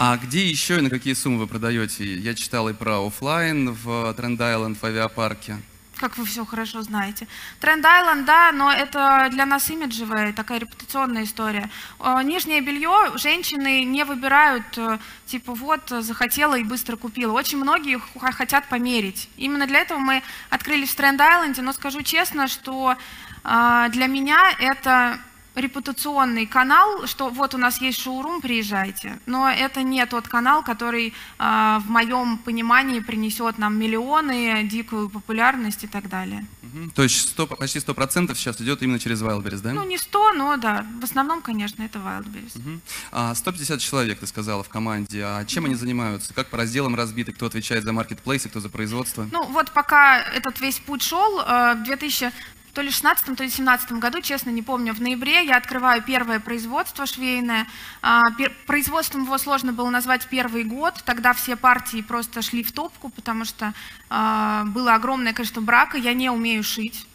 А 0.00 0.16
где 0.16 0.46
еще 0.46 0.78
и 0.78 0.80
на 0.80 0.90
какие 0.90 1.12
суммы 1.14 1.38
вы 1.38 1.48
продаете? 1.48 2.14
Я 2.14 2.36
читал 2.36 2.68
и 2.68 2.72
про 2.72 3.04
офлайн 3.04 3.72
в 3.72 4.14
Тренд 4.14 4.40
Айленд 4.40 4.80
в 4.80 4.84
авиапарке. 4.84 5.56
Как 5.96 6.16
вы 6.16 6.24
все 6.24 6.46
хорошо 6.46 6.82
знаете. 6.82 7.26
Тренд 7.58 7.84
Айленд, 7.84 8.24
да, 8.24 8.52
но 8.52 8.70
это 8.70 9.26
для 9.32 9.44
нас 9.44 9.68
имиджевая, 9.68 10.32
такая 10.32 10.60
репутационная 10.60 11.24
история. 11.24 11.68
Э, 11.98 12.22
Нижнее 12.22 12.60
белье 12.60 13.10
женщины 13.16 13.82
не 13.82 14.04
выбирают, 14.04 14.78
э, 14.78 15.00
типа 15.26 15.52
вот, 15.52 15.88
захотела 15.88 16.54
и 16.54 16.62
быстро 16.62 16.94
купила. 16.94 17.32
Очень 17.32 17.58
многие 17.58 18.00
хотят 18.14 18.68
померить. 18.68 19.28
Именно 19.36 19.66
для 19.66 19.80
этого 19.80 19.98
мы 19.98 20.22
открылись 20.48 20.90
в 20.90 20.94
Тренд 20.94 21.20
Айленде, 21.20 21.60
но 21.62 21.72
скажу 21.72 22.02
честно, 22.02 22.46
что 22.46 22.94
э, 23.42 23.86
для 23.90 24.06
меня 24.06 24.38
это 24.60 25.18
репутационный 25.58 26.46
канал, 26.46 27.06
что 27.06 27.28
вот 27.28 27.54
у 27.54 27.58
нас 27.58 27.80
есть 27.80 28.00
шоурум, 28.00 28.40
приезжайте. 28.40 29.18
Но 29.26 29.48
это 29.48 29.82
не 29.82 30.04
тот 30.06 30.28
канал, 30.28 30.62
который 30.62 31.08
э, 31.08 31.78
в 31.80 31.90
моем 31.90 32.38
понимании 32.38 33.00
принесет 33.00 33.58
нам 33.58 33.78
миллионы, 33.78 34.64
дикую 34.64 35.10
популярность 35.10 35.84
и 35.84 35.86
так 35.86 36.08
далее. 36.08 36.46
Угу. 36.62 36.90
То 36.94 37.02
есть 37.02 37.30
100, 37.30 37.46
почти 37.46 37.78
100% 37.78 38.34
сейчас 38.34 38.60
идет 38.60 38.82
именно 38.82 38.98
через 38.98 39.22
Wildberries, 39.22 39.60
да? 39.60 39.72
Ну, 39.72 39.84
не 39.84 39.98
100, 39.98 40.32
но 40.32 40.56
да. 40.56 40.86
В 41.00 41.04
основном, 41.04 41.42
конечно, 41.42 41.82
это 41.82 41.98
Wildberries. 41.98 42.58
Угу. 42.58 42.80
А 43.12 43.34
150 43.34 43.80
человек, 43.80 44.18
ты 44.18 44.26
сказала, 44.26 44.62
в 44.62 44.68
команде. 44.68 45.22
А 45.24 45.44
чем 45.44 45.64
угу. 45.64 45.70
они 45.70 45.74
занимаются? 45.74 46.34
Как 46.34 46.48
по 46.48 46.56
разделам 46.56 46.94
разбиты? 46.94 47.32
Кто 47.32 47.46
отвечает 47.46 47.84
за 47.84 47.92
маркетплейсы, 47.92 48.48
кто 48.48 48.60
за 48.60 48.68
производство? 48.68 49.26
Ну, 49.30 49.44
вот 49.44 49.70
пока 49.72 50.22
этот 50.22 50.60
весь 50.60 50.78
путь 50.78 51.02
шел, 51.02 51.40
э, 51.40 51.74
в 51.74 51.84
2000 51.84 52.32
то 52.74 52.82
ли 52.82 52.90
16 52.90 53.36
то 53.36 53.42
ли 53.42 53.50
17 53.50 53.92
году, 53.92 54.20
честно 54.20 54.50
не 54.50 54.62
помню, 54.62 54.94
в 54.94 55.00
ноябре 55.00 55.44
я 55.44 55.56
открываю 55.56 56.02
первое 56.02 56.38
производство 56.38 57.06
швейное. 57.06 57.66
А, 58.02 58.22
производством 58.66 59.24
его 59.24 59.38
сложно 59.38 59.72
было 59.72 59.90
назвать 59.90 60.26
первый 60.28 60.64
год, 60.64 60.94
тогда 61.04 61.32
все 61.32 61.56
партии 61.56 62.02
просто 62.02 62.42
шли 62.42 62.62
в 62.62 62.72
топку, 62.72 63.08
потому 63.08 63.44
что 63.44 63.72
а, 64.10 64.64
было 64.66 64.94
огромное 64.94 65.32
количество 65.32 65.60
брака, 65.60 65.98
я 65.98 66.14
не 66.14 66.30
умею 66.30 66.62
шить. 66.62 67.07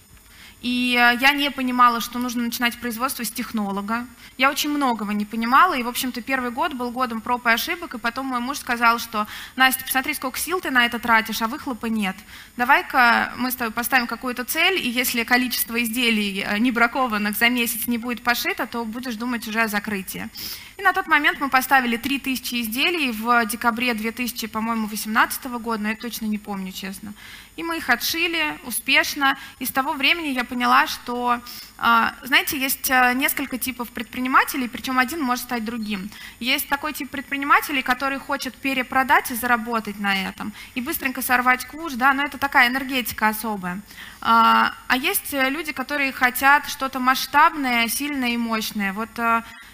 И 0.64 0.98
э, 0.98 1.18
я 1.20 1.34
не 1.34 1.52
понимала, 1.52 2.00
что 2.00 2.20
нужно 2.20 2.42
начинать 2.42 2.80
производство 2.80 3.26
с 3.26 3.30
технолога. 3.30 4.08
Я 4.38 4.50
очень 4.50 4.70
многого 4.70 5.14
не 5.14 5.26
понимала, 5.26 5.74
и, 5.74 5.84
в 5.84 5.90
общем-то, 5.90 6.22
первый 6.22 6.52
год 6.52 6.74
был 6.74 6.90
годом 6.92 7.20
проб 7.20 7.46
и 7.46 7.50
ошибок, 7.50 7.94
и 7.94 8.00
потом 8.00 8.28
мой 8.28 8.40
муж 8.40 8.60
сказал, 8.60 8.98
что, 8.98 9.28
Настя, 9.58 9.84
посмотри, 9.84 10.14
сколько 10.14 10.40
сил 10.40 10.62
ты 10.62 10.72
на 10.72 10.86
это 10.86 11.00
тратишь, 11.00 11.42
а 11.42 11.48
выхлопа 11.48 11.88
нет. 11.88 12.16
Давай-ка 12.56 13.34
мы 13.38 13.52
с 13.52 13.56
тобой 13.56 13.74
поставим 13.74 14.08
какую-то 14.08 14.46
цель, 14.46 14.80
и 14.80 14.90
если 14.90 15.26
количество 15.26 15.84
изделий 15.84 16.46
э, 16.48 16.58
не 16.60 16.72
бракованных 16.72 17.36
за 17.36 17.50
месяц 17.50 17.86
не 17.88 17.98
будет 17.98 18.24
пошито, 18.24 18.66
то 18.66 18.86
будешь 18.86 19.16
думать 19.16 19.46
уже 19.50 19.64
о 19.64 19.68
закрытии. 19.68 20.30
И 20.78 20.82
на 20.82 20.94
тот 20.94 21.08
момент 21.08 21.42
мы 21.42 21.50
поставили 21.50 21.98
3000 21.98 22.62
изделий 22.62 23.12
в 23.12 23.46
декабре 23.46 23.94
2000, 23.94 24.48
по-моему, 24.48 24.88
2018 24.88 25.46
года, 25.46 25.84
но 25.84 25.90
я 25.90 25.96
точно 25.96 26.26
не 26.26 26.38
помню, 26.38 26.72
честно. 26.72 27.14
И 27.56 27.64
мы 27.64 27.78
их 27.78 27.90
отшили 27.90 28.60
успешно. 28.66 29.38
И 29.60 29.66
с 29.66 29.72
того 29.72 29.94
времени 29.94 30.28
я 30.28 30.44
поняла, 30.44 30.88
что, 30.88 31.40
а, 31.78 32.16
знаете, 32.24 32.58
есть 32.58 32.90
а, 32.90 33.14
несколько 33.14 33.58
типов 33.58 33.90
предпринимателей, 33.90 34.68
причем 34.68 34.98
один 34.98 35.22
может 35.22 35.46
стать 35.46 35.64
другим. 35.64 36.10
Есть 36.40 36.68
такой 36.68 36.94
тип 36.94 37.10
предпринимателей, 37.10 37.82
который 37.82 38.20
хочет 38.20 38.56
перепродать 38.56 39.32
и 39.32 39.36
заработать 39.36 40.00
на 40.00 40.30
этом, 40.30 40.54
и 40.76 40.82
быстренько 40.82 41.22
сорвать 41.22 41.66
куш, 41.66 41.94
да, 41.94 42.14
но 42.14 42.24
это 42.24 42.38
такая 42.38 42.70
энергетика 42.70 43.28
особая. 43.28 43.82
А, 44.22 44.74
а 44.88 44.98
есть 44.98 45.32
люди, 45.34 45.74
которые 45.74 46.12
хотят 46.12 46.68
что-то 46.68 47.00
масштабное, 47.00 47.88
сильное 47.88 48.30
и 48.30 48.38
мощное. 48.38 48.94
Вот 48.94 49.10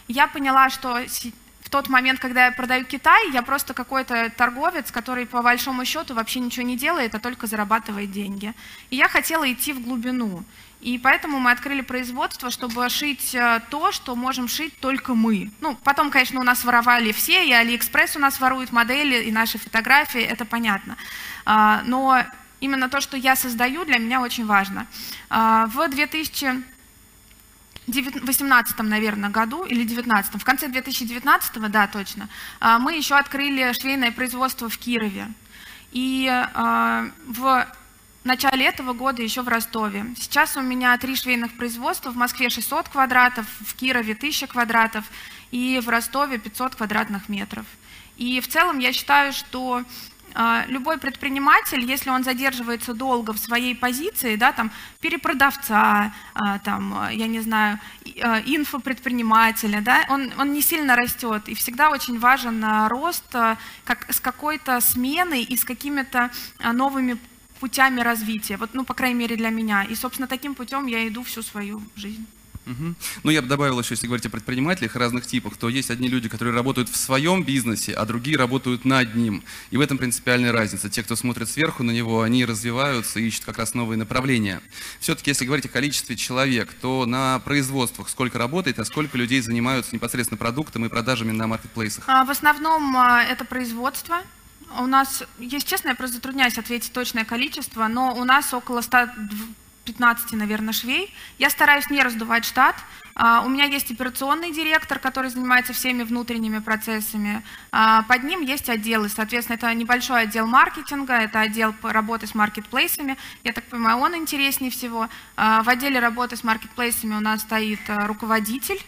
я 0.07 0.27
поняла, 0.27 0.69
что 0.69 1.07
тот 1.69 1.87
момент, 1.87 2.19
когда 2.19 2.45
я 2.45 2.51
продаю 2.51 2.85
Китай, 2.85 3.31
я 3.31 3.41
просто 3.41 3.73
какой-то 3.73 4.31
торговец, 4.35 4.91
который 4.91 5.25
по 5.25 5.41
большому 5.41 5.85
счету 5.85 6.13
вообще 6.13 6.39
ничего 6.39 6.65
не 6.65 6.77
делает, 6.77 7.15
а 7.15 7.19
только 7.19 7.47
зарабатывает 7.47 8.11
деньги. 8.11 8.53
И 8.89 8.95
я 8.95 9.07
хотела 9.07 9.51
идти 9.51 9.73
в 9.73 9.81
глубину. 9.81 10.43
И 10.81 10.97
поэтому 10.97 11.39
мы 11.39 11.51
открыли 11.51 11.81
производство, 11.81 12.49
чтобы 12.49 12.87
шить 12.89 13.35
э, 13.35 13.61
то, 13.69 13.91
что 13.91 14.15
можем 14.15 14.47
шить 14.47 14.73
только 14.79 15.13
мы. 15.13 15.51
Ну, 15.59 15.75
потом, 15.83 16.09
конечно, 16.09 16.39
у 16.39 16.43
нас 16.43 16.63
воровали 16.63 17.11
все, 17.11 17.45
и 17.45 17.51
Алиэкспресс 17.51 18.15
у 18.15 18.19
нас 18.19 18.39
ворует 18.39 18.71
модели, 18.71 19.23
и 19.23 19.31
наши 19.31 19.57
фотографии, 19.57 20.21
это 20.21 20.45
понятно. 20.45 20.95
А, 21.45 21.81
но 21.85 22.23
именно 22.61 22.87
то, 22.89 23.01
что 23.01 23.17
я 23.17 23.35
создаю, 23.35 23.83
для 23.83 23.97
меня 23.97 24.21
очень 24.21 24.45
важно. 24.45 24.87
А, 25.29 25.65
в 25.67 25.89
2000 25.89 26.63
2018, 27.91 28.79
наверное, 28.79 29.29
году 29.29 29.63
или 29.63 29.83
2019, 29.83 30.41
в 30.41 30.45
конце 30.45 30.67
2019, 30.67 31.69
да, 31.69 31.87
точно, 31.87 32.29
а, 32.59 32.79
мы 32.79 32.95
еще 32.95 33.15
открыли 33.15 33.73
швейное 33.73 34.11
производство 34.11 34.69
в 34.69 34.77
Кирове. 34.77 35.27
И 35.91 36.27
а, 36.29 37.09
в 37.25 37.67
начале 38.23 38.65
этого 38.65 38.93
года 38.93 39.21
еще 39.21 39.41
в 39.41 39.47
Ростове. 39.47 40.05
Сейчас 40.17 40.57
у 40.57 40.61
меня 40.61 40.97
три 40.97 41.15
швейных 41.15 41.53
производства, 41.53 42.11
в 42.11 42.15
Москве 42.15 42.49
600 42.49 42.89
квадратов, 42.89 43.45
в 43.65 43.73
Кирове 43.75 44.13
1000 44.13 44.47
квадратов 44.47 45.05
и 45.51 45.81
в 45.83 45.89
Ростове 45.89 46.37
500 46.37 46.75
квадратных 46.75 47.29
метров. 47.29 47.65
И 48.17 48.41
в 48.41 48.47
целом 48.47 48.79
я 48.79 48.91
считаю, 48.93 49.33
что 49.33 49.83
любой 50.67 50.97
предприниматель, 50.97 51.83
если 51.83 52.09
он 52.09 52.23
задерживается 52.23 52.93
долго 52.93 53.33
в 53.33 53.37
своей 53.37 53.75
позиции, 53.75 54.35
да, 54.35 54.51
там, 54.51 54.71
перепродавца, 55.01 56.13
а, 56.33 56.59
там, 56.59 57.09
я 57.11 57.27
не 57.27 57.41
знаю, 57.41 57.79
а, 58.21 58.39
инфопредпринимателя, 58.45 59.81
да, 59.81 60.05
он, 60.09 60.31
он 60.37 60.53
не 60.53 60.61
сильно 60.61 60.95
растет. 60.95 61.49
И 61.49 61.55
всегда 61.55 61.89
очень 61.89 62.19
важен 62.19 62.63
рост 62.87 63.35
как, 63.85 64.11
с 64.11 64.19
какой-то 64.19 64.79
сменой 64.81 65.43
и 65.43 65.55
с 65.57 65.63
какими-то 65.63 66.29
новыми 66.73 67.17
путями 67.59 68.01
развития. 68.01 68.57
Вот, 68.57 68.73
ну, 68.73 68.83
по 68.85 68.93
крайней 68.93 69.19
мере, 69.19 69.35
для 69.35 69.49
меня. 69.49 69.83
И, 69.83 69.95
собственно, 69.95 70.27
таким 70.27 70.55
путем 70.55 70.87
я 70.87 71.07
иду 71.07 71.23
всю 71.23 71.41
свою 71.41 71.81
жизнь. 71.95 72.25
Угу. 72.69 72.95
Ну, 73.23 73.31
я 73.31 73.41
бы 73.41 73.47
добавил 73.47 73.79
еще, 73.79 73.95
если 73.95 74.05
говорить 74.05 74.25
о 74.27 74.29
предпринимателях 74.29 74.95
разных 74.95 75.25
типах, 75.25 75.57
то 75.57 75.69
есть 75.69 75.89
одни 75.89 76.07
люди, 76.07 76.29
которые 76.29 76.53
работают 76.53 76.87
в 76.87 76.95
своем 76.95 77.43
бизнесе, 77.43 77.93
а 77.93 78.05
другие 78.05 78.37
работают 78.37 78.85
над 78.85 79.15
ним. 79.15 79.43
И 79.71 79.77
в 79.77 79.81
этом 79.81 79.97
принципиальная 79.97 80.51
разница. 80.51 80.89
Те, 80.89 81.01
кто 81.01 81.15
смотрит 81.15 81.49
сверху 81.49 81.81
на 81.83 81.91
него, 81.91 82.21
они 82.21 82.45
развиваются 82.45 83.19
и 83.19 83.27
ищут 83.27 83.45
как 83.45 83.57
раз 83.57 83.73
новые 83.73 83.97
направления. 83.97 84.61
Все-таки, 84.99 85.31
если 85.31 85.45
говорить 85.45 85.65
о 85.65 85.69
количестве 85.69 86.15
человек, 86.15 86.71
то 86.73 87.07
на 87.07 87.39
производствах 87.39 88.07
сколько 88.09 88.37
работает, 88.37 88.77
а 88.77 88.85
сколько 88.85 89.17
людей 89.17 89.41
занимаются 89.41 89.95
непосредственно 89.95 90.37
продуктом 90.37 90.85
и 90.85 90.89
продажами 90.89 91.31
на 91.31 91.47
маркетплейсах? 91.47 92.03
А, 92.07 92.23
в 92.23 92.29
основном 92.29 92.95
а, 92.95 93.23
это 93.23 93.45
производство. 93.45 94.21
У 94.77 94.85
нас, 94.85 95.23
если 95.39 95.67
честно, 95.67 95.89
я 95.89 95.95
просто 95.95 96.17
затрудняюсь 96.17 96.59
ответить 96.59 96.91
точное 96.91 97.25
количество, 97.25 97.87
но 97.87 98.13
у 98.13 98.23
нас 98.23 98.53
около 98.53 98.81
100 98.81 99.09
15, 99.89 100.33
наверное, 100.33 100.71
швей. 100.71 101.11
Я 101.39 101.49
стараюсь 101.49 101.89
не 101.89 102.03
раздувать 102.03 102.45
штат. 102.45 102.75
А, 103.15 103.41
у 103.43 103.49
меня 103.49 103.65
есть 103.65 103.91
операционный 103.91 104.51
директор, 104.51 104.99
который 104.99 105.31
занимается 105.31 105.73
всеми 105.73 106.03
внутренними 106.03 106.59
процессами. 106.59 107.43
А, 107.71 108.03
под 108.03 108.23
ним 108.23 108.41
есть 108.41 108.69
отделы. 108.69 109.09
Соответственно, 109.09 109.55
это 109.55 109.73
небольшой 109.73 110.21
отдел 110.21 110.45
маркетинга, 110.45 111.15
это 111.15 111.39
отдел 111.39 111.73
работы 111.81 112.27
с 112.27 112.35
маркетплейсами. 112.35 113.17
Я 113.43 113.51
так 113.51 113.63
понимаю, 113.65 113.97
он 113.97 114.15
интереснее 114.15 114.69
всего. 114.69 115.09
А, 115.35 115.63
в 115.63 115.69
отделе 115.69 115.99
работы 115.99 116.35
с 116.35 116.43
маркетплейсами 116.43 117.15
у 117.15 117.19
нас 117.19 117.41
стоит 117.41 117.81
руководитель 117.87 118.79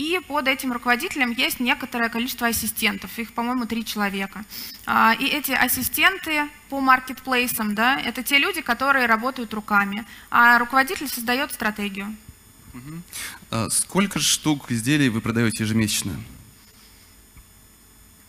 и 0.00 0.18
под 0.18 0.48
этим 0.48 0.72
руководителем 0.72 1.30
есть 1.32 1.60
некоторое 1.60 2.08
количество 2.08 2.46
ассистентов, 2.46 3.18
их, 3.18 3.34
по-моему, 3.34 3.66
три 3.66 3.84
человека. 3.84 4.44
А, 4.86 5.14
и 5.18 5.26
эти 5.26 5.52
ассистенты 5.52 6.48
по 6.70 6.80
маркетплейсам, 6.80 7.74
да, 7.74 8.00
это 8.00 8.22
те 8.22 8.38
люди, 8.38 8.62
которые 8.62 9.04
работают 9.04 9.52
руками, 9.52 10.06
а 10.30 10.58
руководитель 10.58 11.06
создает 11.06 11.52
стратегию. 11.52 12.16
Угу. 12.72 13.70
Сколько 13.70 14.20
штук 14.20 14.70
изделий 14.70 15.10
вы 15.10 15.20
продаете 15.20 15.64
ежемесячно? 15.64 16.12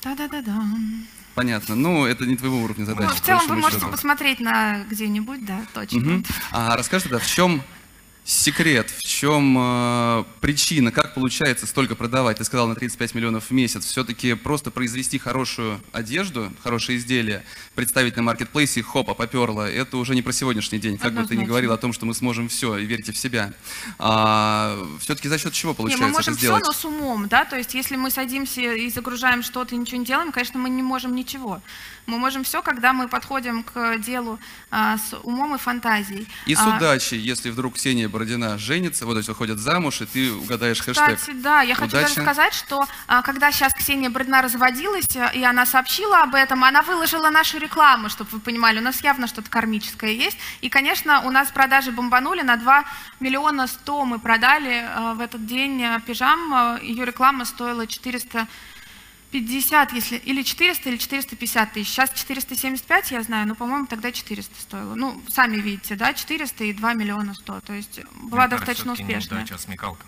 Да-да-да-да. 0.03 0.61
Понятно. 1.35 1.75
Ну, 1.75 2.05
это 2.05 2.25
не 2.25 2.35
твоего 2.35 2.61
уровня 2.61 2.83
задачи. 2.83 3.07
Ну, 3.07 3.15
в 3.15 3.21
целом 3.21 3.47
вы 3.47 3.55
можете 3.55 3.79
счету. 3.79 3.91
посмотреть 3.91 4.41
на 4.41 4.83
где-нибудь, 4.89 5.45
да, 5.45 5.61
точно. 5.73 6.17
Угу. 6.17 6.23
А 6.51 6.75
расскажите, 6.75 7.11
да, 7.11 7.19
в 7.19 7.27
чем 7.27 7.63
секрет, 8.31 8.89
в 8.89 9.03
чем 9.03 9.57
э, 9.59 10.23
причина, 10.39 10.91
как 10.91 11.13
получается 11.13 11.67
столько 11.67 11.95
продавать? 11.95 12.37
Ты 12.37 12.43
сказал 12.43 12.67
на 12.67 12.75
35 12.75 13.13
миллионов 13.13 13.45
в 13.49 13.51
месяц. 13.51 13.85
Все-таки 13.85 14.33
просто 14.35 14.71
произвести 14.71 15.17
хорошую 15.17 15.81
одежду, 15.91 16.51
хорошее 16.63 16.97
изделие, 16.97 17.43
представить 17.75 18.15
на 18.15 18.23
маркетплейсе, 18.23 18.81
хопа, 18.81 19.13
поперло. 19.13 19.69
Это 19.69 19.97
уже 19.97 20.15
не 20.15 20.21
про 20.21 20.31
сегодняшний 20.31 20.79
день. 20.79 20.97
Как 20.97 21.13
бы 21.13 21.25
ты 21.25 21.35
ни 21.35 21.43
говорил 21.43 21.73
о 21.73 21.77
том, 21.77 21.91
что 21.93 22.05
мы 22.05 22.13
сможем 22.13 22.47
все, 22.47 22.77
и 22.77 22.85
верьте 22.85 23.11
в 23.11 23.17
себя. 23.17 23.53
А, 23.99 24.77
все-таки 24.99 25.27
за 25.27 25.37
счет 25.37 25.53
чего 25.53 25.73
получается 25.73 26.05
не, 26.05 26.11
мы 26.11 26.17
можем 26.17 26.33
это 26.33 26.39
сделать? 26.41 26.63
все, 26.63 26.71
но 26.71 26.77
с 26.77 26.85
умом, 26.85 27.27
да, 27.27 27.45
то 27.45 27.57
есть 27.57 27.73
если 27.73 27.97
мы 27.97 28.11
садимся 28.11 28.61
и 28.61 28.89
загружаем 28.89 29.43
что-то 29.43 29.75
и 29.75 29.77
ничего 29.77 29.97
не 29.97 30.05
делаем, 30.05 30.31
конечно, 30.31 30.59
мы 30.59 30.69
не 30.69 30.83
можем 30.83 31.15
ничего. 31.15 31.61
Мы 32.05 32.17
можем 32.17 32.43
все, 32.43 32.61
когда 32.61 32.93
мы 32.93 33.07
подходим 33.07 33.63
к 33.63 33.97
делу 33.97 34.39
а, 34.69 34.97
с 34.97 35.15
умом 35.23 35.55
и 35.55 35.57
фантазией. 35.57 36.27
И 36.45 36.55
с 36.55 36.59
а, 36.59 36.77
удачей, 36.77 37.19
если 37.19 37.49
вдруг 37.49 37.75
Ксения 37.75 38.09
Бородина 38.21 38.59
женится, 38.59 39.07
вот, 39.07 39.13
то 39.13 39.17
есть 39.17 39.29
выходит 39.29 39.57
замуж, 39.57 40.01
и 40.01 40.05
ты 40.05 40.31
угадаешь 40.31 40.79
хэштег. 40.79 41.17
Кстати, 41.17 41.35
да, 41.37 41.61
я 41.61 41.73
хочу 41.73 41.93
даже 41.93 42.13
сказать, 42.13 42.53
что 42.53 42.87
а, 43.07 43.23
когда 43.23 43.51
сейчас 43.51 43.73
Ксения 43.73 44.11
Бородина 44.11 44.43
разводилась, 44.43 45.15
э, 45.15 45.31
и 45.33 45.43
она 45.43 45.65
сообщила 45.65 46.21
об 46.21 46.35
этом, 46.35 46.63
она 46.63 46.83
выложила 46.83 47.31
нашу 47.31 47.57
рекламу, 47.57 48.09
чтобы 48.09 48.29
вы 48.33 48.39
понимали, 48.39 48.77
у 48.77 48.83
нас 48.83 49.01
явно 49.01 49.25
что-то 49.25 49.49
кармическое 49.49 50.11
есть. 50.11 50.37
И, 50.61 50.69
конечно, 50.69 51.21
у 51.21 51.31
нас 51.31 51.49
продажи 51.49 51.91
бомбанули, 51.91 52.43
на 52.43 52.57
2 52.57 52.85
миллиона 53.19 53.65
100 53.65 54.05
мы 54.05 54.19
продали 54.19 54.83
э, 54.83 55.13
в 55.15 55.19
этот 55.19 55.47
день 55.47 55.81
э, 55.81 55.99
пижам, 56.05 56.77
ее 56.83 57.05
реклама 57.05 57.45
стоила 57.45 57.87
400 57.87 58.47
50, 59.31 59.93
если, 59.93 60.17
или 60.17 60.43
400, 60.43 60.89
или 60.89 60.97
450 60.97 61.73
тысяч. 61.73 61.87
Сейчас 61.89 62.11
475, 62.11 63.11
я 63.11 63.23
знаю, 63.23 63.47
но, 63.47 63.55
по-моему, 63.55 63.87
тогда 63.87 64.11
400 64.11 64.61
стоило. 64.61 64.95
Ну, 64.95 65.21
сами 65.29 65.57
видите, 65.57 65.95
да, 65.95 66.13
400 66.13 66.65
и 66.65 66.73
2 66.73 66.93
миллиона 66.93 67.33
100. 67.33 67.61
То 67.61 67.73
есть 67.73 68.01
была 68.15 68.47
Мне 68.47 68.57
достаточно 68.57 68.91
кажется, 68.91 69.03
успешная. 69.03 69.39
Неудача, 69.39 69.57
смекалка. 69.57 70.05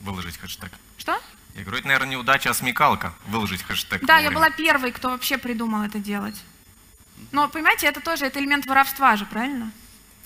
выложить 0.00 0.36
хэштег. 0.38 0.70
Что? 0.96 1.20
Я 1.54 1.62
говорю, 1.62 1.78
это, 1.78 1.88
наверное, 1.88 2.10
неудача, 2.10 2.50
а 2.50 2.54
смекалка 2.54 3.14
выложить 3.26 3.62
хэштег. 3.62 4.04
Да, 4.04 4.18
я 4.18 4.30
была 4.30 4.50
первой, 4.50 4.92
кто 4.92 5.10
вообще 5.10 5.38
придумал 5.38 5.82
это 5.82 5.98
делать. 5.98 6.40
Но, 7.32 7.48
понимаете, 7.48 7.86
это 7.86 8.00
тоже 8.00 8.26
это 8.26 8.38
элемент 8.38 8.66
воровства 8.66 9.16
же, 9.16 9.24
правильно? 9.26 9.72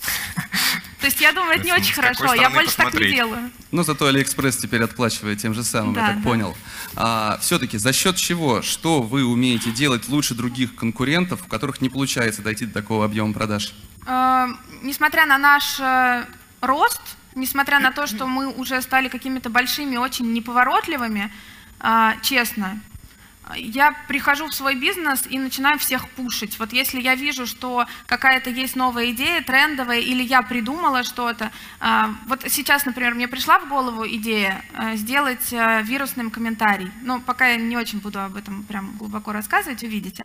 То 1.01 1.07
есть 1.07 1.19
я 1.19 1.31
думаю, 1.33 1.55
это 1.55 1.65
не 1.65 1.73
очень 1.73 1.93
хорошо. 1.93 2.33
Я 2.35 2.49
больше 2.51 2.75
так 2.77 2.85
не 2.85 2.91
посмотреть? 2.91 3.15
делаю. 3.15 3.51
Но 3.71 3.83
зато 3.83 4.05
Алиэкспресс 4.05 4.57
теперь 4.57 4.83
отплачивает 4.83 5.39
тем 5.41 5.53
же 5.53 5.63
самым, 5.63 5.93
Да, 5.95 6.01
я 6.01 6.07
так 6.13 6.17
да. 6.21 6.29
понял. 6.29 6.57
А, 6.95 7.39
все-таки 7.41 7.77
за 7.79 7.91
счет 7.91 8.15
чего, 8.17 8.61
что 8.61 9.01
вы 9.01 9.25
умеете 9.25 9.71
делать 9.71 10.07
лучше 10.09 10.35
других 10.35 10.75
конкурентов, 10.75 11.41
у 11.45 11.49
которых 11.49 11.81
не 11.81 11.89
получается 11.89 12.41
дойти 12.43 12.65
до 12.67 12.73
такого 12.73 13.03
объема 13.05 13.33
продаж? 13.33 13.73
Э, 14.05 14.47
Несмотря 14.83 15.25
на 15.25 15.37
наш 15.37 15.79
э, 15.79 16.25
рост, 16.61 17.01
несмотря 17.35 17.79
на 17.79 17.91
то, 17.91 18.05
что 18.07 18.27
мы 18.27 18.47
уже 18.47 18.81
стали 18.81 19.07
какими-то 19.09 19.49
большими, 19.49 19.97
очень 19.97 20.31
неповоротливыми, 20.33 21.31
э, 21.79 22.11
честно, 22.21 22.79
я 23.55 23.93
прихожу 24.07 24.47
в 24.47 24.53
свой 24.53 24.75
бизнес 24.75 25.25
и 25.29 25.37
начинаю 25.39 25.77
всех 25.77 26.09
пушить. 26.09 26.59
Вот 26.59 26.73
если 26.73 27.01
я 27.01 27.15
вижу, 27.15 27.45
что 27.45 27.85
какая-то 28.05 28.49
есть 28.49 28.75
новая 28.75 29.11
идея, 29.11 29.41
трендовая, 29.41 29.99
или 29.99 30.23
я 30.23 30.41
придумала 30.41 31.03
что-то. 31.03 31.51
а, 31.79 32.11
Вот 32.27 32.43
сейчас, 32.47 32.85
например, 32.85 33.13
мне 33.13 33.27
пришла 33.27 33.59
в 33.59 33.67
голову 33.67 34.07
идея 34.07 34.63
а, 34.73 34.95
сделать 34.95 35.53
а, 35.53 35.81
вирусным 35.81 36.31
комментарий. 36.31 36.91
Ну, 37.01 37.19
пока 37.21 37.47
я 37.47 37.57
не 37.57 37.77
очень 37.77 37.99
буду 37.99 38.21
об 38.21 38.35
этом 38.35 38.63
прям 38.63 38.95
глубоко 38.97 39.31
рассказывать, 39.31 39.83
увидите. 39.83 40.23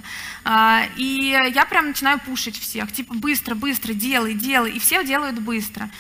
И 0.97 1.37
я 1.55 1.67
прям 1.67 1.89
начинаю 1.89 2.19
пушить 2.21 2.59
всех. 2.59 2.93
Типа 2.93 3.15
быстро, 3.15 3.55
быстро, 3.55 3.93
делай, 3.93 4.35
делай. 4.35 4.73
И 4.73 4.79
все 4.79 5.05
делают 5.05 5.39
быстро. 5.41 5.91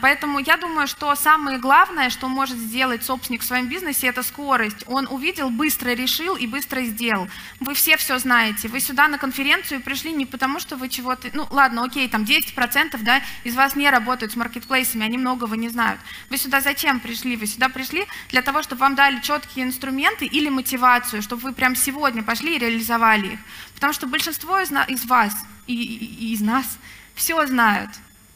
Поэтому 0.00 0.38
я 0.38 0.56
думаю, 0.56 0.86
что 0.86 1.14
самое 1.14 1.58
главное, 1.58 2.10
что 2.10 2.28
может 2.28 2.56
сделать 2.56 3.04
собственник 3.04 3.42
в 3.42 3.44
своем 3.44 3.68
бизнесе, 3.68 4.08
это 4.08 4.22
скорость. 4.22 4.84
Он 4.86 5.06
увидел, 5.10 5.50
быстро 5.50 5.90
решил 5.90 6.36
и 6.36 6.46
быстро 6.46 6.59
сделал. 6.62 7.28
Вы 7.60 7.74
все 7.74 7.96
все 7.96 8.18
знаете. 8.18 8.68
Вы 8.68 8.80
сюда 8.80 9.08
на 9.08 9.18
конференцию 9.18 9.80
пришли 9.80 10.12
не 10.12 10.26
потому, 10.26 10.60
что 10.60 10.76
вы 10.76 10.88
чего-то... 10.88 11.28
Ну, 11.32 11.46
ладно, 11.50 11.84
окей, 11.84 12.08
там 12.08 12.22
10% 12.22 12.98
да, 13.02 13.22
из 13.44 13.54
вас 13.54 13.76
не 13.76 13.88
работают 13.90 14.32
с 14.32 14.36
маркетплейсами, 14.36 15.04
они 15.04 15.18
многого 15.18 15.56
не 15.56 15.68
знают. 15.68 16.00
Вы 16.30 16.36
сюда 16.38 16.60
зачем 16.60 17.00
пришли? 17.00 17.36
Вы 17.36 17.46
сюда 17.46 17.68
пришли 17.68 18.06
для 18.30 18.42
того, 18.42 18.62
чтобы 18.62 18.80
вам 18.80 18.94
дали 18.94 19.20
четкие 19.20 19.64
инструменты 19.64 20.26
или 20.26 20.48
мотивацию, 20.48 21.22
чтобы 21.22 21.42
вы 21.42 21.52
прям 21.52 21.74
сегодня 21.76 22.22
пошли 22.22 22.56
и 22.56 22.58
реализовали 22.58 23.34
их. 23.34 23.40
Потому 23.74 23.92
что 23.92 24.06
большинство 24.06 24.60
из, 24.60 24.70
на- 24.70 24.84
из 24.84 25.04
вас 25.04 25.34
и, 25.66 25.74
и- 25.74 26.32
из 26.32 26.40
нас 26.40 26.78
все 27.14 27.46
знают, 27.46 27.90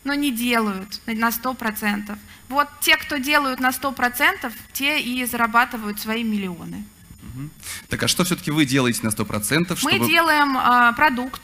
но 0.04 0.14
не 0.14 0.31
делают 0.31 1.00
на 1.07 1.28
100%. 1.31 2.16
Вот 2.49 2.69
те, 2.81 2.97
кто 2.97 3.16
делают 3.16 3.61
на 3.61 3.71
100%, 3.71 4.52
те 4.73 5.00
и 5.00 5.25
зарабатывают 5.25 5.99
свои 6.00 6.23
миллионы. 6.23 6.85
Так 7.88 8.02
а 8.02 8.08
что 8.08 8.24
все-таки 8.24 8.50
вы 8.50 8.64
делаете 8.64 9.00
на 9.02 9.08
100%, 9.08 9.76
чтобы... 9.76 9.98
Мы 9.98 10.06
делаем 10.06 10.56
э, 10.56 10.92
продукт. 10.94 11.40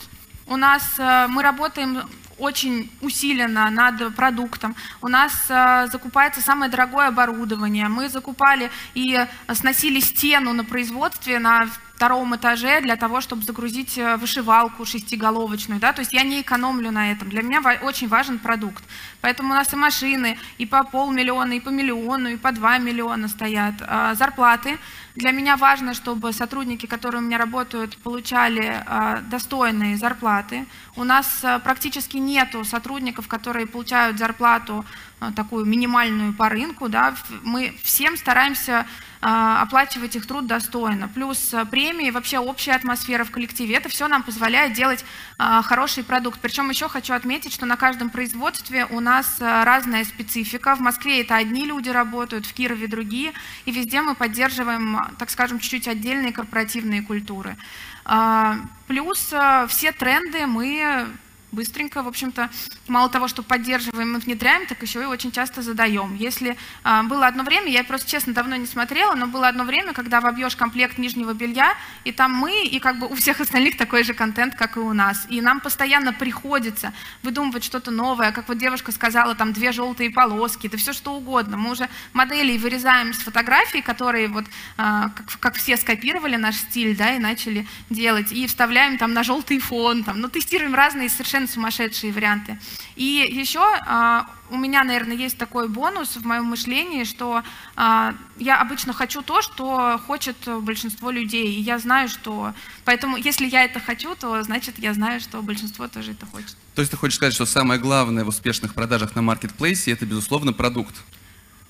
У 0.46 0.56
нас 0.56 0.82
э, 0.98 1.26
мы 1.28 1.42
работаем 1.42 2.02
очень 2.38 2.90
усиленно 3.00 3.70
над 3.70 4.14
продуктом. 4.14 4.74
У 5.02 5.08
нас 5.08 5.32
э, 5.48 5.88
закупается 5.92 6.40
самое 6.40 6.70
дорогое 6.70 7.08
оборудование. 7.08 7.88
Мы 7.88 8.08
закупали 8.08 8.70
и 8.94 9.26
сносили 9.52 10.00
стену 10.00 10.52
на 10.52 10.64
производстве 10.64 11.38
на 11.38 11.68
втором 12.00 12.34
этаже 12.34 12.80
для 12.80 12.96
того, 12.96 13.20
чтобы 13.20 13.42
загрузить 13.42 13.98
э, 13.98 14.16
вышивалку 14.16 14.86
шестиголовочную. 14.86 15.78
Да? 15.80 15.92
То 15.92 16.00
есть 16.00 16.14
я 16.14 16.22
не 16.22 16.40
экономлю 16.40 16.90
на 16.90 17.12
этом. 17.12 17.28
Для 17.28 17.42
меня 17.42 17.60
очень 17.82 18.08
важен 18.08 18.38
продукт. 18.38 18.82
Поэтому 19.20 19.52
у 19.52 19.54
нас 19.54 19.74
и 19.74 19.76
машины, 19.76 20.38
и 20.56 20.64
по 20.64 20.82
полмиллиона, 20.82 21.52
и 21.52 21.60
по 21.60 21.68
миллиону, 21.68 22.30
и 22.30 22.36
по 22.38 22.52
два 22.52 22.78
миллиона 22.78 23.28
стоят. 23.28 23.74
А, 23.86 24.14
Зарплаты. 24.14 24.78
Для 25.14 25.32
меня 25.32 25.58
важно, 25.58 25.92
чтобы 25.92 26.32
сотрудники, 26.32 26.86
которые 26.86 27.20
у 27.20 27.24
меня 27.24 27.36
работают, 27.36 27.98
получали 27.98 28.82
а, 28.86 29.20
достойные 29.30 29.98
зарплаты. 29.98 30.64
У 30.96 31.04
нас 31.04 31.40
а, 31.44 31.58
практически 31.58 32.16
нету 32.16 32.64
сотрудников, 32.64 33.28
которые 33.28 33.66
получают 33.66 34.18
зарплату 34.18 34.86
а, 35.20 35.32
такую 35.32 35.66
минимальную 35.66 36.32
по 36.32 36.48
рынку. 36.48 36.88
Да. 36.88 37.14
Мы 37.42 37.74
всем 37.82 38.16
стараемся 38.16 38.86
оплачивать 39.20 40.16
их 40.16 40.26
труд 40.26 40.46
достойно. 40.46 41.08
Плюс 41.08 41.52
а, 41.52 41.64
премии, 41.64 42.10
вообще 42.10 42.38
общая 42.38 42.72
атмосфера 42.72 43.24
в 43.24 43.30
коллективе. 43.30 43.76
Это 43.76 43.88
все 43.88 44.08
нам 44.08 44.22
позволяет 44.22 44.72
делать 44.72 45.04
а, 45.36 45.62
хороший 45.62 46.04
продукт. 46.04 46.40
Причем 46.40 46.70
еще 46.70 46.88
хочу 46.88 47.12
отметить, 47.12 47.52
что 47.52 47.66
на 47.66 47.76
каждом 47.76 48.08
производстве 48.10 48.86
у 48.86 49.00
нас 49.00 49.36
а, 49.40 49.64
разная 49.64 50.04
специфика. 50.04 50.74
В 50.74 50.80
Москве 50.80 51.20
это 51.20 51.36
одни 51.36 51.66
люди 51.66 51.90
работают, 51.90 52.46
в 52.46 52.54
Кирове 52.54 52.86
другие. 52.86 53.32
И 53.66 53.72
везде 53.72 54.00
мы 54.00 54.14
поддерживаем, 54.14 54.96
а, 54.96 55.10
так 55.18 55.28
скажем, 55.30 55.58
чуть-чуть 55.58 55.88
отдельные 55.88 56.32
корпоративные 56.32 57.02
культуры. 57.02 57.56
А, 58.04 58.56
Плюс 58.86 59.32
а, 59.32 59.66
все 59.68 59.92
тренды 59.92 60.46
мы 60.46 61.06
быстренько, 61.52 62.02
в 62.02 62.08
общем-то, 62.08 62.50
мало 62.88 63.08
того, 63.08 63.28
что 63.28 63.42
поддерживаем 63.42 64.16
и 64.16 64.20
внедряем, 64.20 64.66
так 64.66 64.82
еще 64.82 65.02
и 65.02 65.06
очень 65.06 65.32
часто 65.32 65.62
задаем. 65.62 66.14
Если 66.16 66.56
а, 66.82 67.02
было 67.02 67.26
одно 67.26 67.42
время, 67.42 67.68
я 67.68 67.84
просто 67.84 68.10
честно 68.10 68.32
давно 68.32 68.56
не 68.56 68.66
смотрела, 68.66 69.14
но 69.14 69.26
было 69.26 69.48
одно 69.48 69.64
время, 69.64 69.92
когда 69.92 70.20
вобьешь 70.20 70.56
комплект 70.56 70.98
нижнего 70.98 71.32
белья, 71.32 71.74
и 72.04 72.12
там 72.12 72.32
мы, 72.32 72.64
и 72.64 72.78
как 72.78 72.98
бы 72.98 73.06
у 73.06 73.14
всех 73.14 73.40
остальных 73.40 73.76
такой 73.76 74.04
же 74.04 74.14
контент, 74.14 74.54
как 74.54 74.76
и 74.76 74.80
у 74.80 74.92
нас. 74.92 75.26
И 75.28 75.40
нам 75.40 75.60
постоянно 75.60 76.12
приходится 76.12 76.92
выдумывать 77.22 77.64
что-то 77.64 77.90
новое, 77.90 78.32
как 78.32 78.48
вот 78.48 78.58
девушка 78.58 78.92
сказала, 78.92 79.34
там 79.34 79.52
две 79.52 79.72
желтые 79.72 80.10
полоски, 80.10 80.68
да 80.68 80.76
все 80.78 80.92
что 80.92 81.14
угодно. 81.14 81.56
Мы 81.56 81.72
уже 81.72 81.88
моделей 82.12 82.58
вырезаем 82.58 83.12
с 83.12 83.18
фотографий, 83.18 83.82
которые 83.82 84.28
вот 84.28 84.44
а, 84.76 85.10
как, 85.10 85.26
как 85.40 85.54
все 85.56 85.76
скопировали 85.76 86.36
наш 86.36 86.56
стиль, 86.56 86.96
да, 86.96 87.14
и 87.14 87.18
начали 87.18 87.66
делать, 87.88 88.32
и 88.32 88.46
вставляем 88.46 88.98
там 88.98 89.12
на 89.12 89.22
желтый 89.22 89.58
фон, 89.58 90.04
там, 90.04 90.20
ну, 90.20 90.28
тестируем 90.28 90.74
разные 90.74 91.08
совершенно 91.08 91.39
сумасшедшие 91.46 92.12
варианты. 92.12 92.58
И 92.96 93.28
еще 93.32 93.60
а, 93.86 94.26
у 94.50 94.56
меня, 94.56 94.84
наверное, 94.84 95.16
есть 95.16 95.38
такой 95.38 95.68
бонус 95.68 96.16
в 96.16 96.26
моем 96.26 96.44
мышлении, 96.44 97.04
что 97.04 97.42
а, 97.76 98.14
я 98.36 98.60
обычно 98.60 98.92
хочу 98.92 99.22
то, 99.22 99.42
что 99.42 100.00
хочет 100.06 100.36
большинство 100.62 101.10
людей, 101.10 101.54
и 101.54 101.60
я 101.60 101.78
знаю, 101.78 102.08
что... 102.08 102.54
Поэтому, 102.84 103.16
если 103.16 103.46
я 103.46 103.64
это 103.64 103.80
хочу, 103.80 104.14
то 104.14 104.42
значит, 104.42 104.78
я 104.78 104.94
знаю, 104.94 105.20
что 105.20 105.42
большинство 105.42 105.88
тоже 105.88 106.12
это 106.12 106.26
хочет. 106.26 106.56
То 106.74 106.82
есть 106.82 106.90
ты 106.90 106.96
хочешь 106.96 107.16
сказать, 107.16 107.34
что 107.34 107.46
самое 107.46 107.80
главное 107.80 108.24
в 108.24 108.28
успешных 108.28 108.74
продажах 108.74 109.14
на 109.14 109.22
маркетплейсе– 109.22 109.90
это, 109.92 110.06
безусловно, 110.06 110.52
продукт? 110.52 110.94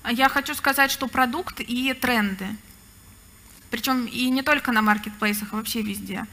Я 0.09 0.29
хочу 0.29 0.55
сказать, 0.55 0.91
что 0.91 1.07
продукт 1.07 1.59
и 1.59 1.93
тренды. 1.93 2.47
Причем 3.69 4.05
и 4.05 4.29
не 4.29 4.41
только 4.41 4.71
на 4.71 4.81
маркетплейсах, 4.81 5.53
а 5.53 5.55
вообще 5.55 5.81
везде. 5.81 6.25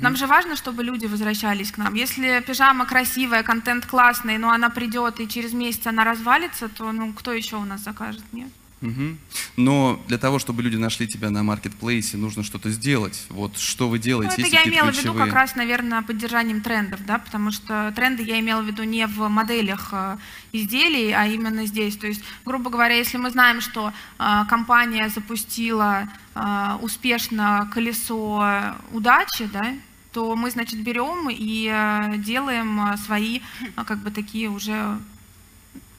Нам 0.00 0.16
же 0.16 0.26
важно, 0.26 0.56
чтобы 0.56 0.84
люди 0.84 1.06
возвращались 1.06 1.72
к 1.72 1.78
нам. 1.78 1.94
Если 1.94 2.42
пижама 2.46 2.86
красивая, 2.86 3.42
контент 3.42 3.86
классный, 3.86 4.38
но 4.38 4.50
она 4.50 4.70
придет 4.70 5.20
и 5.20 5.28
через 5.28 5.52
месяц 5.52 5.86
она 5.86 6.04
развалится, 6.04 6.68
то 6.68 6.92
ну 6.92 7.12
кто 7.12 7.32
еще 7.32 7.56
у 7.56 7.64
нас 7.64 7.80
закажет? 7.80 8.22
Нет. 8.32 8.48
Мгм. 8.80 9.18
Но 9.56 10.02
для 10.08 10.16
того, 10.16 10.38
чтобы 10.38 10.62
люди 10.62 10.76
нашли 10.76 11.06
тебя 11.06 11.28
на 11.30 11.42
маркетплейсе, 11.42 12.16
нужно 12.16 12.42
что-то 12.42 12.70
сделать. 12.70 13.26
Вот 13.28 13.58
что 13.58 13.88
вы 13.88 13.98
Ну, 13.98 14.02
делаете? 14.02 14.32
это 14.32 14.40
Есть 14.42 14.52
я 14.54 14.64
имела 14.64 14.86
в 14.86 14.92
виду 14.92 15.00
ключевые? 15.02 15.24
как 15.26 15.34
раз, 15.34 15.54
наверное, 15.56 16.00
поддержанием 16.02 16.62
трендов, 16.62 17.04
да, 17.04 17.18
потому 17.18 17.50
что 17.50 17.92
тренды 17.94 18.22
я 18.22 18.40
имела 18.40 18.62
в 18.62 18.66
виду 18.66 18.82
не 18.84 19.06
в 19.06 19.28
моделях 19.28 19.90
э, 19.92 20.16
изделий, 20.52 21.12
а 21.12 21.26
именно 21.26 21.66
здесь. 21.66 21.96
То 21.96 22.06
есть, 22.06 22.22
грубо 22.46 22.70
говоря, 22.70 22.94
если 22.94 23.18
мы 23.18 23.30
знаем, 23.30 23.60
что 23.60 23.92
э, 24.18 24.24
компания 24.48 25.08
запустила 25.10 26.08
э, 26.34 26.78
успешно 26.80 27.70
колесо 27.74 28.74
удачи, 28.92 29.48
да, 29.52 29.74
то 30.12 30.34
мы, 30.36 30.50
значит, 30.50 30.82
берем 30.82 31.28
и 31.30 31.68
э, 31.70 32.16
делаем 32.16 32.80
э, 32.92 32.96
свои, 32.96 33.40
как 33.86 33.98
бы 34.02 34.10
такие 34.10 34.48
уже 34.48 34.98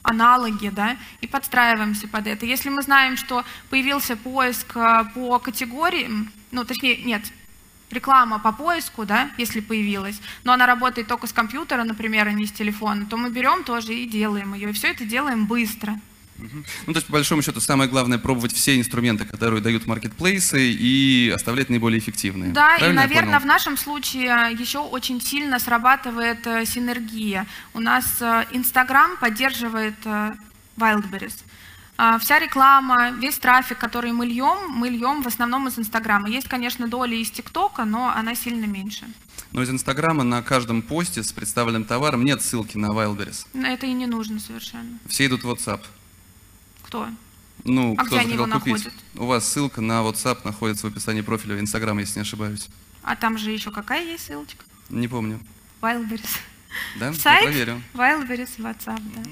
аналоги, 0.02 0.68
да, 0.68 0.96
и 1.20 1.26
подстраиваемся 1.26 2.08
под 2.08 2.26
это. 2.26 2.46
Если 2.46 2.68
мы 2.68 2.82
знаем, 2.82 3.16
что 3.16 3.44
появился 3.70 4.16
поиск 4.16 4.76
э, 4.76 5.04
по 5.14 5.38
категориям, 5.38 6.32
ну, 6.50 6.64
точнее, 6.64 6.96
нет, 7.04 7.22
реклама 7.90 8.38
по 8.38 8.52
поиску, 8.52 9.04
да, 9.04 9.30
если 9.38 9.60
появилась, 9.60 10.20
но 10.44 10.52
она 10.52 10.66
работает 10.66 11.08
только 11.08 11.26
с 11.26 11.32
компьютера, 11.32 11.84
например, 11.84 12.26
а 12.28 12.32
не 12.32 12.46
с 12.46 12.52
телефона, 12.52 13.06
то 13.06 13.16
мы 13.16 13.30
берем 13.30 13.64
тоже 13.64 13.94
и 13.94 14.08
делаем 14.08 14.54
ее. 14.54 14.70
И 14.70 14.72
все 14.72 14.88
это 14.88 15.04
делаем 15.04 15.46
быстро. 15.46 15.98
Ну, 16.38 16.92
то 16.92 16.98
есть, 16.98 17.06
по 17.06 17.12
большому 17.12 17.42
счету, 17.42 17.60
самое 17.60 17.88
главное 17.88 18.18
пробовать 18.18 18.52
все 18.52 18.78
инструменты, 18.78 19.24
которые 19.24 19.60
дают 19.60 19.86
маркетплейсы, 19.86 20.72
и 20.72 21.32
оставлять 21.34 21.70
наиболее 21.70 21.98
эффективные. 21.98 22.52
Да, 22.52 22.76
и, 22.76 22.78
Правильно 22.78 23.00
я 23.00 23.06
наверное, 23.06 23.40
в 23.40 23.46
нашем 23.46 23.76
случае 23.76 24.56
еще 24.58 24.78
очень 24.78 25.20
сильно 25.20 25.58
срабатывает 25.58 26.46
э, 26.46 26.64
синергия. 26.64 27.46
У 27.74 27.80
нас 27.80 28.04
э, 28.20 28.44
Инстаграм 28.52 29.16
поддерживает 29.18 29.94
э, 30.04 30.32
Wildberries. 30.76 31.44
А, 31.98 32.18
Вся 32.18 32.38
реклама, 32.38 33.10
весь 33.10 33.38
трафик, 33.38 33.78
который 33.78 34.12
мы 34.12 34.26
льем, 34.26 34.70
мы 34.70 34.88
льем 34.88 35.22
в 35.22 35.26
основном 35.26 35.68
из 35.68 35.78
Инстаграма. 35.78 36.28
Есть, 36.28 36.48
конечно, 36.48 36.88
доля 36.88 37.14
из 37.14 37.30
ТикТока, 37.30 37.84
но 37.84 38.08
она 38.08 38.34
сильно 38.34 38.64
меньше. 38.64 39.06
Но 39.52 39.62
из 39.62 39.70
Инстаграма 39.70 40.24
на 40.24 40.42
каждом 40.42 40.82
посте 40.82 41.22
с 41.22 41.32
представленным 41.32 41.84
товаром 41.84 42.24
нет 42.24 42.42
ссылки 42.42 42.78
на 42.78 42.86
Wildberries. 42.86 43.46
Это 43.54 43.86
и 43.86 43.92
не 43.92 44.06
нужно 44.06 44.40
совершенно. 44.40 44.98
Все 45.06 45.26
идут 45.26 45.44
в 45.44 45.50
WhatsApp. 45.50 45.82
Кто? 46.92 47.08
Ну, 47.64 47.94
А 47.96 48.04
кто 48.04 48.16
где 48.16 48.26
они 48.26 48.34
его 48.34 48.44
купить? 48.44 48.66
находят? 48.66 48.92
У 49.16 49.24
вас 49.24 49.48
ссылка 49.48 49.80
на 49.80 50.02
WhatsApp 50.02 50.40
находится 50.44 50.86
в 50.86 50.90
описании 50.90 51.22
профиля 51.22 51.54
в 51.56 51.60
Instagram, 51.62 52.00
если 52.00 52.18
не 52.18 52.20
ошибаюсь. 52.20 52.68
А 53.02 53.16
там 53.16 53.38
же 53.38 53.50
еще 53.50 53.70
какая 53.70 54.04
есть 54.04 54.26
ссылочка? 54.26 54.62
Не 54.90 55.08
помню. 55.08 55.40
Wildberries. 55.80 56.36
Да? 57.00 57.06
Я 57.08 57.14
Сайт? 57.14 57.44
проверю. 57.44 57.80
Wildberries, 57.94 58.58
WhatsApp, 58.58 59.00
да. 59.16 59.22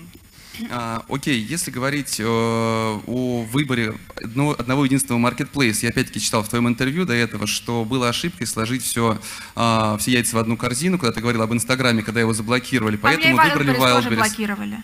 А, 0.71 1.05
окей, 1.11 1.39
если 1.39 1.71
говорить 1.71 2.19
э, 2.19 2.25
о 2.27 3.47
выборе 3.53 3.95
одного, 4.17 4.53
одного 4.59 4.87
единственного 4.87 5.21
маркетплейса, 5.21 5.85
я 5.85 5.91
опять-таки 5.91 6.19
читал 6.21 6.43
в 6.43 6.49
твоем 6.49 6.67
интервью 6.67 7.05
до 7.05 7.13
этого, 7.13 7.47
что 7.47 7.85
была 7.85 8.09
ошибкой 8.09 8.47
сложить 8.47 8.83
все, 8.83 9.21
а, 9.55 9.99
все 9.99 10.13
яйца 10.13 10.37
в 10.37 10.39
одну 10.39 10.57
корзину, 10.57 10.99
когда 10.99 11.13
ты 11.13 11.21
говорил 11.21 11.43
об 11.43 11.53
Инстаграме, 11.53 12.03
когда 12.03 12.21
его 12.21 12.33
заблокировали, 12.33 12.97
А 12.97 13.01
поэтому 13.03 13.37
выбрали 13.37 13.75
Wildberries 13.75 14.03
тоже 14.03 14.11
блокировали. 14.17 14.83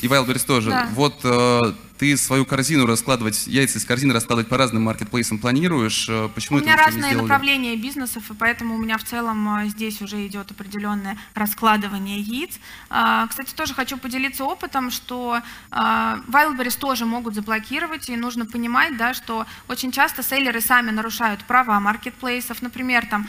И 0.00 0.06
Wildberries 0.06 0.46
тоже. 0.46 0.70
Да. 0.70 0.88
Вот 0.92 1.20
э, 1.24 1.72
ты 1.98 2.16
свою 2.16 2.46
корзину 2.46 2.86
раскладывать, 2.86 3.46
яйца 3.46 3.78
из 3.78 3.84
корзины 3.84 4.14
раскладывать 4.14 4.48
по 4.48 4.56
разным 4.56 4.84
маркетплейсам 4.84 5.38
планируешь? 5.38 6.08
Э, 6.08 6.28
Почему 6.34 6.58
У 6.58 6.60
меня 6.60 6.76
разные 6.76 7.16
направления 7.16 7.76
бизнесов, 7.76 8.30
и 8.30 8.34
поэтому 8.34 8.76
у 8.76 8.78
меня 8.78 8.98
в 8.98 9.04
целом 9.04 9.48
а, 9.48 9.66
здесь 9.66 10.00
уже 10.00 10.26
идет 10.26 10.50
определенное 10.50 11.18
раскладывание 11.34 12.20
яиц. 12.20 12.58
А, 12.88 13.26
Кстати, 13.26 13.52
тоже 13.52 13.74
хочу 13.74 13.98
поделиться 13.98 14.44
опытом, 14.44 14.90
что 14.90 15.40
Wildberries 15.70 16.78
тоже 16.78 17.04
могут 17.04 17.34
заблокировать, 17.34 18.08
и 18.08 18.16
нужно 18.16 18.46
понимать, 18.46 18.96
да, 18.96 19.14
что 19.14 19.46
очень 19.66 19.90
часто 19.90 20.22
селлеры 20.22 20.60
сами 20.60 20.90
нарушают 20.90 21.44
права 21.44 21.80
маркетплейсов. 21.80 22.62
Например, 22.62 23.06
там 23.06 23.26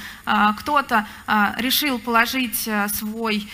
кто-то 0.58 1.08
решил 1.58 2.00
положить 2.00 2.70
свой, 2.94 3.50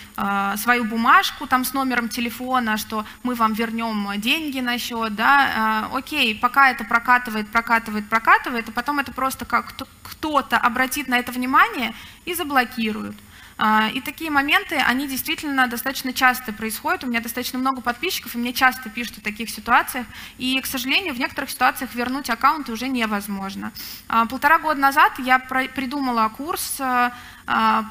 свою 0.57 0.83
бумажку 0.85 1.47
там 1.47 1.63
с 1.63 1.73
номером 1.73 2.09
телефона, 2.09 2.77
что 2.77 3.05
мы 3.23 3.35
вам 3.35 3.53
вернем 3.53 4.19
деньги 4.19 4.59
на 4.59 4.77
счет, 4.77 5.04
да, 5.09 5.89
а, 5.91 5.97
окей, 5.97 6.35
пока 6.35 6.71
это 6.71 6.83
прокатывает, 6.83 7.49
прокатывает, 7.49 8.09
прокатывает, 8.09 8.69
а 8.69 8.71
потом 8.71 8.99
это 8.99 9.11
просто 9.11 9.45
как 9.45 9.67
кто- 9.67 9.87
кто-то 10.03 10.57
обратит 10.57 11.07
на 11.07 11.19
это 11.19 11.31
внимание 11.31 11.93
и 12.25 12.33
заблокирует. 12.33 13.15
А, 13.57 13.89
И 13.93 14.01
такие 14.01 14.29
моменты, 14.29 14.75
они 14.75 15.07
действительно 15.07 15.67
достаточно 15.67 16.11
часто 16.13 16.51
происходят. 16.51 17.03
У 17.03 17.07
меня 17.07 17.21
достаточно 17.21 17.57
много 17.57 17.81
подписчиков, 17.81 18.35
и 18.35 18.37
мне 18.37 18.53
часто 18.53 18.89
пишут 18.89 19.19
о 19.19 19.21
таких 19.21 19.49
ситуациях. 19.49 20.05
И, 20.37 20.59
к 20.59 20.65
сожалению, 20.65 21.13
в 21.13 21.19
некоторых 21.19 21.49
ситуациях 21.49 21.95
вернуть 21.95 22.29
аккаунты 22.29 22.71
уже 22.73 22.87
невозможно. 22.89 23.71
А, 24.09 24.25
Полтора 24.25 24.59
года 24.59 24.79
назад 24.79 25.13
я 25.19 25.39
придумала 25.39 26.27
курс 26.29 26.77
а, 26.79 27.13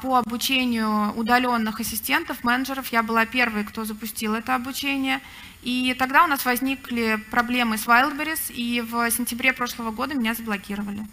по 0.01 0.17
обучению 0.17 1.13
удаленных 1.15 1.79
ассистентов, 1.79 2.43
менеджеров. 2.43 2.87
Я 2.89 3.01
была 3.01 3.25
первой, 3.25 3.63
кто 3.63 3.85
запустил 3.85 4.35
это 4.35 4.53
обучение. 4.53 5.19
И 5.63 5.95
тогда 5.97 6.25
у 6.25 6.27
нас 6.27 6.45
возникли 6.45 7.19
проблемы 7.31 7.77
с 7.79 7.87
Wildberries, 7.87 8.53
и 8.53 8.81
в 8.81 9.09
сентябре 9.09 9.51
прошлого 9.51 9.89
года 9.89 10.13
меня 10.13 10.35
заблокировали. 10.35 11.07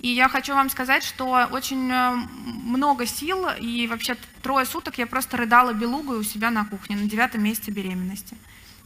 И 0.00 0.08
я 0.08 0.28
хочу 0.28 0.54
вам 0.54 0.70
сказать, 0.70 1.02
что 1.02 1.48
очень 1.50 1.90
э, 1.90 2.10
много 2.44 3.04
сил, 3.04 3.48
и 3.58 3.86
вообще 3.88 4.16
трое 4.42 4.64
суток 4.64 4.98
я 4.98 5.06
просто 5.06 5.36
рыдала 5.36 5.72
белугой 5.72 6.18
у 6.18 6.22
себя 6.22 6.50
на 6.50 6.64
кухне 6.64 6.96
на 6.96 7.08
девятом 7.08 7.42
месяце 7.42 7.72
беременности. 7.72 8.36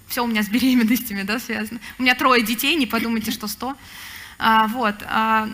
Все 0.08 0.24
у 0.24 0.26
меня 0.26 0.42
с 0.42 0.48
беременностями 0.48 1.22
да, 1.22 1.38
связано. 1.38 1.80
У 1.98 2.02
меня 2.02 2.14
трое 2.14 2.42
детей, 2.42 2.76
не 2.76 2.86
подумайте, 2.86 3.30
что 3.30 3.46
сто. 3.46 3.76
А, 4.38 4.66
вот. 4.68 4.96
а, 5.04 5.48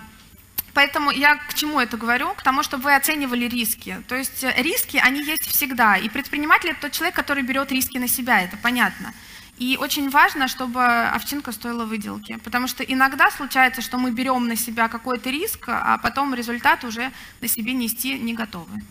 Поэтому 0.74 1.10
я 1.10 1.34
к 1.34 1.54
чему 1.54 1.80
это 1.80 1.96
говорю? 1.96 2.34
К 2.34 2.42
тому, 2.42 2.62
чтобы 2.62 2.84
вы 2.84 2.94
оценивали 2.94 3.48
риски. 3.48 4.00
То 4.06 4.14
есть 4.14 4.44
э, 4.44 4.54
риски, 4.58 4.96
они 4.96 5.24
есть 5.24 5.46
всегда. 5.48 5.96
И 5.96 6.08
предприниматель– 6.08 6.70
это 6.70 6.82
тот 6.82 6.92
человек, 6.92 7.16
который 7.16 7.42
берет 7.42 7.72
риски 7.72 7.98
на 7.98 8.06
себя, 8.06 8.42
это 8.42 8.56
понятно. 8.56 9.12
И 9.58 9.76
очень 9.76 10.08
важно, 10.10 10.46
чтобы 10.46 10.84
овчинка 10.84 11.52
стоила 11.52 11.84
выделки. 11.84 12.38
Потому 12.44 12.68
что 12.68 12.84
иногда 12.84 13.30
случается, 13.30 13.82
что 13.82 13.98
мы 13.98 14.12
берем 14.12 14.46
на 14.46 14.56
себя 14.56 14.88
какой-то 14.88 15.30
риск, 15.30 15.64
а 15.68 15.98
потом 15.98 16.34
результат 16.34 16.84
уже 16.84 17.10
на 17.40 17.48
себе 17.48 17.72
нести 17.72 18.18
не 18.18 18.34
готовы. 18.34 18.82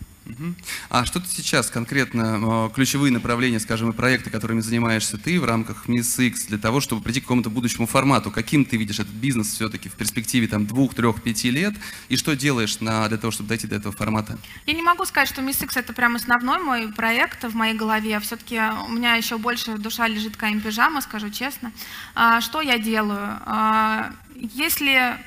А 0.89 1.05
что 1.05 1.19
ты 1.19 1.27
сейчас 1.27 1.69
конкретно, 1.69 2.67
э, 2.69 2.73
ключевые 2.73 3.11
направления, 3.11 3.59
скажем, 3.59 3.89
и 3.89 3.93
проекты, 3.93 4.29
которыми 4.29 4.61
занимаешься 4.61 5.17
ты 5.17 5.39
в 5.39 5.45
рамках 5.45 5.87
Miss 5.87 6.23
X, 6.25 6.45
для 6.45 6.57
того, 6.57 6.79
чтобы 6.81 7.01
прийти 7.01 7.19
к 7.19 7.23
какому-то 7.23 7.49
будущему 7.49 7.87
формату? 7.87 8.31
Каким 8.31 8.65
ты 8.65 8.77
видишь 8.77 8.99
этот 8.99 9.13
бизнес 9.13 9.47
все-таки 9.53 9.89
в 9.89 9.93
перспективе 9.93 10.47
там, 10.47 10.65
двух, 10.65 10.93
трех, 10.93 11.21
пяти 11.21 11.51
лет? 11.51 11.73
И 12.09 12.17
что 12.17 12.35
делаешь 12.35 12.79
на, 12.79 13.07
для 13.07 13.17
того, 13.17 13.31
чтобы 13.31 13.49
дойти 13.49 13.67
до 13.67 13.75
этого 13.75 13.93
формата? 13.93 14.37
Я 14.65 14.73
не 14.73 14.81
могу 14.81 15.05
сказать, 15.05 15.29
что 15.29 15.41
Miss 15.41 15.63
X 15.63 15.77
это 15.77 15.93
прям 15.93 16.15
основной 16.15 16.59
мой 16.59 16.91
проект 16.93 17.43
в 17.43 17.55
моей 17.55 17.73
голове. 17.75 18.19
Все-таки 18.19 18.59
у 18.87 18.91
меня 18.91 19.15
еще 19.15 19.37
больше 19.37 19.77
душа 19.77 20.07
лежит 20.07 20.37
КМ 20.37 20.59
пижама, 20.59 21.01
скажу 21.01 21.29
честно. 21.29 21.71
А, 22.15 22.41
Что 22.41 22.61
я 22.61 22.77
делаю? 22.77 23.39
А, 23.45 24.11
Если 24.35 25.17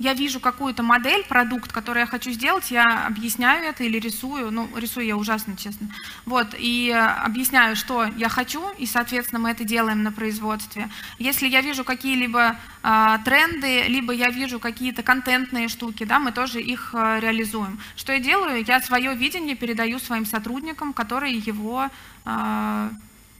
я 0.00 0.14
вижу 0.14 0.40
какую-то 0.40 0.82
модель, 0.82 1.24
продукт, 1.28 1.72
который 1.72 2.00
я 2.00 2.06
хочу 2.06 2.30
сделать, 2.30 2.70
я 2.70 3.06
объясняю 3.06 3.64
это 3.64 3.84
или 3.84 3.98
рисую. 3.98 4.50
Ну, 4.50 4.66
рисую 4.74 5.04
я 5.04 5.14
ужасно, 5.14 5.58
честно. 5.58 5.88
Вот, 6.24 6.54
и 6.58 6.88
э, 6.88 6.98
объясняю, 6.98 7.76
что 7.76 8.06
я 8.16 8.30
хочу, 8.30 8.62
и, 8.78 8.86
соответственно, 8.86 9.40
мы 9.40 9.50
это 9.50 9.62
делаем 9.62 10.02
на 10.02 10.10
производстве. 10.10 10.88
Если 11.18 11.46
я 11.46 11.60
вижу 11.60 11.84
какие-либо 11.84 12.56
а, 12.82 13.18
тренды, 13.18 13.82
либо 13.88 14.14
я 14.14 14.30
вижу 14.30 14.58
какие-то 14.58 15.02
контентные 15.02 15.68
штуки, 15.68 16.04
да, 16.04 16.18
мы 16.18 16.32
тоже 16.32 16.62
их 16.62 16.94
а, 16.94 17.20
реализуем. 17.20 17.78
Что 17.94 18.14
я 18.14 18.20
делаю? 18.20 18.64
Я 18.66 18.80
свое 18.80 19.14
видение 19.14 19.54
передаю 19.54 19.98
своим 19.98 20.24
сотрудникам, 20.24 20.94
которые 20.94 21.34
его, 21.36 21.90
а, 22.24 22.88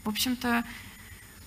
в 0.04 0.10
общем-то, 0.10 0.64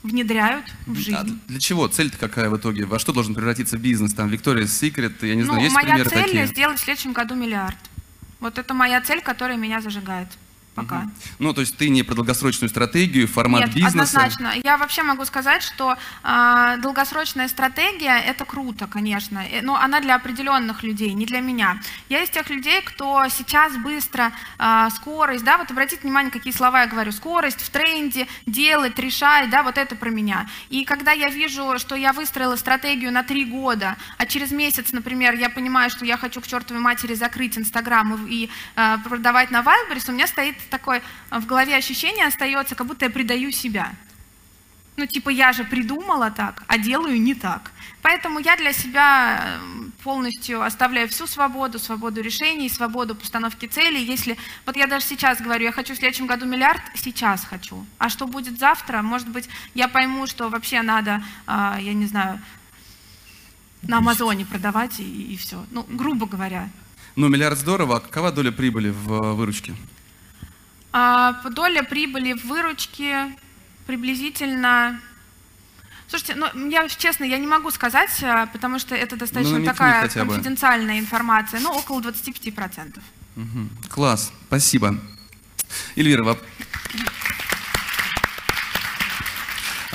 внедряют 0.03 0.65
в 0.85 0.91
А 0.91 0.95
жизнь. 0.95 1.39
для 1.47 1.59
чего? 1.59 1.87
Цель-то 1.87 2.17
какая 2.17 2.49
в 2.49 2.57
итоге? 2.57 2.85
Во 2.85 2.99
что 2.99 3.13
должен 3.13 3.33
превратиться 3.33 3.77
бизнес? 3.77 4.13
Там 4.13 4.29
Victoria's 4.29 4.65
Secret, 4.65 5.13
я 5.25 5.35
не 5.35 5.43
знаю, 5.43 5.59
ну, 5.59 5.63
есть 5.63 5.73
моя 5.73 5.87
примеры 5.93 6.09
цель 6.09 6.23
такие? 6.23 6.47
сделать 6.47 6.79
в 6.79 6.83
следующем 6.83 7.13
году 7.13 7.35
миллиард. 7.35 7.77
Вот 8.39 8.57
это 8.57 8.73
моя 8.73 9.01
цель, 9.01 9.21
которая 9.21 9.57
меня 9.57 9.81
зажигает 9.81 10.27
пока. 10.73 11.07
Ну, 11.39 11.53
то 11.53 11.62
есть 11.62 11.77
ты 11.77 11.89
не 11.89 12.03
про 12.03 12.15
долгосрочную 12.15 12.69
стратегию, 12.69 13.27
формат 13.27 13.62
Нет, 13.62 13.75
бизнеса? 13.75 13.89
однозначно. 13.89 14.53
Я 14.63 14.77
вообще 14.77 15.03
могу 15.03 15.25
сказать, 15.25 15.63
что 15.63 15.97
а, 16.23 16.77
долгосрочная 16.77 17.47
стратегия– 17.47 18.19
это 18.25 18.45
круто, 18.45 18.88
конечно, 18.88 19.39
э, 19.39 19.62
но 19.62 19.75
она 19.75 19.99
для 19.99 20.15
определенных 20.15 20.83
людей, 20.83 21.13
не 21.13 21.25
для 21.25 21.41
меня. 21.41 21.79
Я 22.09 22.23
из 22.23 22.29
тех 22.29 22.49
людей, 22.49 22.81
кто 22.81 23.27
сейчас 23.29 23.75
быстро, 23.77 24.31
а, 24.57 24.89
скорость, 24.89 25.43
да, 25.43 25.57
вот 25.57 25.69
обратите 25.71 26.01
внимание, 26.01 26.31
какие 26.31 26.53
слова 26.53 26.81
я 26.81 26.88
говорю, 26.88 27.12
скорость 27.12 27.62
в 27.62 27.69
тренде, 27.69 28.27
делать, 28.45 28.97
решать, 28.99 29.49
да, 29.49 29.63
вот 29.63 29.77
это 29.77 29.95
про 29.95 30.09
меня. 30.09 30.47
И 30.69 30.86
когда 30.86 31.12
я 31.12 31.29
вижу, 31.29 31.77
что 31.77 31.95
я 31.95 32.13
выстроила 32.13 32.55
стратегию 32.55 33.12
на 33.12 33.23
три 33.23 33.45
года, 33.45 33.97
а 34.17 34.25
через 34.25 34.51
месяц, 34.51 34.91
например, 34.91 35.36
я 35.36 35.49
понимаю, 35.49 35.89
что 35.89 36.05
я 36.05 36.17
хочу 36.17 36.41
к 36.41 36.47
чертовой 36.47 36.81
матери 36.81 37.13
закрыть 37.13 37.57
Инстаграм 37.57 38.25
и, 38.27 38.33
и, 38.33 38.49
а, 38.75 38.97
продавать 38.97 39.51
на 39.51 39.62
Wildberries, 39.62 40.09
у 40.09 40.13
меня 40.13 40.27
стоит 40.27 40.55
такое 40.69 41.02
а, 41.30 41.39
в 41.39 41.45
голове 41.45 41.76
ощущение 41.76 42.26
остается, 42.26 42.76
как 42.76 42.88
будто 42.88 43.06
я 43.06 43.12
предаю 43.12 43.52
себя. 43.52 43.93
Ну, 44.95 45.08
типа, 45.08 45.30
я 45.30 45.54
же 45.54 45.63
придумала 45.63 46.30
так, 46.30 46.63
а 46.67 46.78
делаю 46.78 47.19
не 47.19 47.34
так. 47.34 47.71
Поэтому 48.04 48.39
я 48.39 48.56
для 48.56 48.73
себя 48.73 49.39
э, 49.41 49.60
полностью 50.04 50.62
оставляю 50.62 51.08
всю 51.08 51.26
свободу, 51.26 51.80
свободу 51.80 52.21
решений, 52.21 52.69
свободу 52.69 53.15
постановки 53.15 53.65
целей. 53.65 54.04
Если, 54.04 54.38
вот 54.67 54.76
я 54.76 54.86
даже 54.86 55.06
сейчас 55.06 55.41
говорю, 55.41 55.63
я 55.63 55.71
хочу 55.71 55.95
в 55.95 55.97
следующем 55.97 56.28
году 56.28 56.45
миллиард, 56.45 56.82
сейчас 56.95 57.43
хочу. 57.43 57.86
А 57.97 58.10
что 58.10 58.28
будет 58.28 58.60
завтра, 58.60 59.02
может 59.02 59.30
быть, 59.30 59.49
я 59.73 59.88
пойму, 59.88 60.28
что 60.28 60.49
вообще 60.49 60.84
надо, 60.84 61.23
а, 61.47 61.80
я 61.82 61.93
не 61.93 62.06
знаю, 62.06 62.39
на 63.82 63.97
Амазоне 63.97 64.45
продавать 64.45 64.99
и, 64.99 65.34
и 65.34 65.38
все. 65.38 65.65
Ну, 65.71 65.86
грубо 65.89 66.28
говоря. 66.28 66.69
Ну, 67.15 67.30
миллиард 67.30 67.58
здорово, 67.58 67.97
а 67.97 67.99
какова 67.99 68.32
доля 68.32 68.52
прибыли 68.52 68.89
в 68.89 69.12
э, 69.12 69.34
выручке? 69.34 69.73
А, 70.93 71.34
доля 71.49 71.84
прибыли 71.84 72.34
в 72.34 72.45
выручке 72.45 73.36
приблизительно... 73.88 75.01
Слушайте, 76.08 76.36
ну, 76.36 76.69
я 76.69 76.88
честно, 76.88 77.23
я 77.23 77.39
не 77.39 77.47
могу 77.47 77.71
сказать, 77.71 78.12
а, 78.21 78.45
потому 78.45 78.77
что 78.77 78.93
это 78.93 79.15
достаточно 79.15 79.53
намекни 79.53 79.71
такая 79.71 80.01
хотя 80.01 80.23
бы. 80.23 80.34
конфиденциальная 80.36 80.99
информация, 80.99 81.60
ну, 81.60 81.71
около 81.71 81.99
25%. 82.01 82.99
Мгм. 83.36 83.69
Класс, 83.89 84.32
спасибо. 84.47 84.95
Эльвира, 85.95 86.23
воп- 86.23 86.43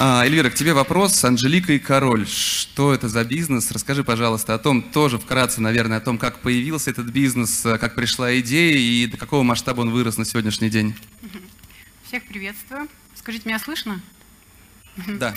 А, 0.00 0.24
Эльвира, 0.24 0.48
к 0.48 0.54
тебе 0.54 0.74
вопрос. 0.74 1.24
Анжелика 1.24 1.72
и 1.72 1.80
Король. 1.80 2.24
Что 2.24 2.94
это 2.94 3.08
за 3.08 3.24
бизнес? 3.24 3.72
Расскажи, 3.72 4.04
пожалуйста, 4.04 4.54
о 4.54 4.58
том, 4.58 4.80
тоже 4.80 5.18
вкратце, 5.18 5.61
наверное, 5.61 5.98
о 5.98 6.00
том, 6.00 6.18
как 6.18 6.38
появился 6.38 6.90
этот 6.90 7.06
бизнес, 7.06 7.66
э, 7.66 7.78
как 7.78 7.96
пришла 7.96 8.38
идея 8.38 8.76
и 8.76 9.06
до 9.08 9.16
какого 9.16 9.42
масштаба 9.42 9.80
он 9.80 9.90
вырос 9.90 10.16
на 10.16 10.24
сегодняшний 10.24 10.70
день. 10.70 10.94
Всех 12.04 12.24
приветствую. 12.26 12.87
Скажите, 13.16 13.48
меня 13.48 13.58
слышно? 13.58 14.00
Да. 15.18 15.34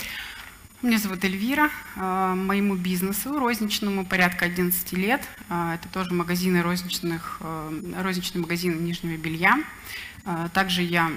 Меня 0.80 0.98
зовут 0.98 1.24
Эльвира. 1.24 1.68
А, 1.96 2.36
Моему 2.36 2.76
бизнесу 2.76 3.40
розничному 3.40 4.06
порядка 4.06 4.44
11 4.44 4.92
лет. 4.92 5.22
А, 5.48 5.74
Это 5.74 5.88
тоже 5.88 6.14
магазины 6.14 6.62
розничных, 6.62 7.40
розничные 7.98 8.42
магазины 8.42 8.76
нижнего 8.76 9.16
белья. 9.16 9.58
Также 10.54 10.82
я 10.82 11.10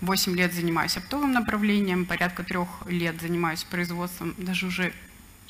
8 0.00 0.36
лет 0.36 0.52
занимаюсь 0.52 0.96
оптовым 0.96 1.32
направлением, 1.32 2.04
порядка 2.04 2.42
трех 2.42 2.68
лет 2.86 3.20
занимаюсь 3.20 3.64
производством, 3.64 4.34
даже 4.38 4.66
уже 4.66 4.92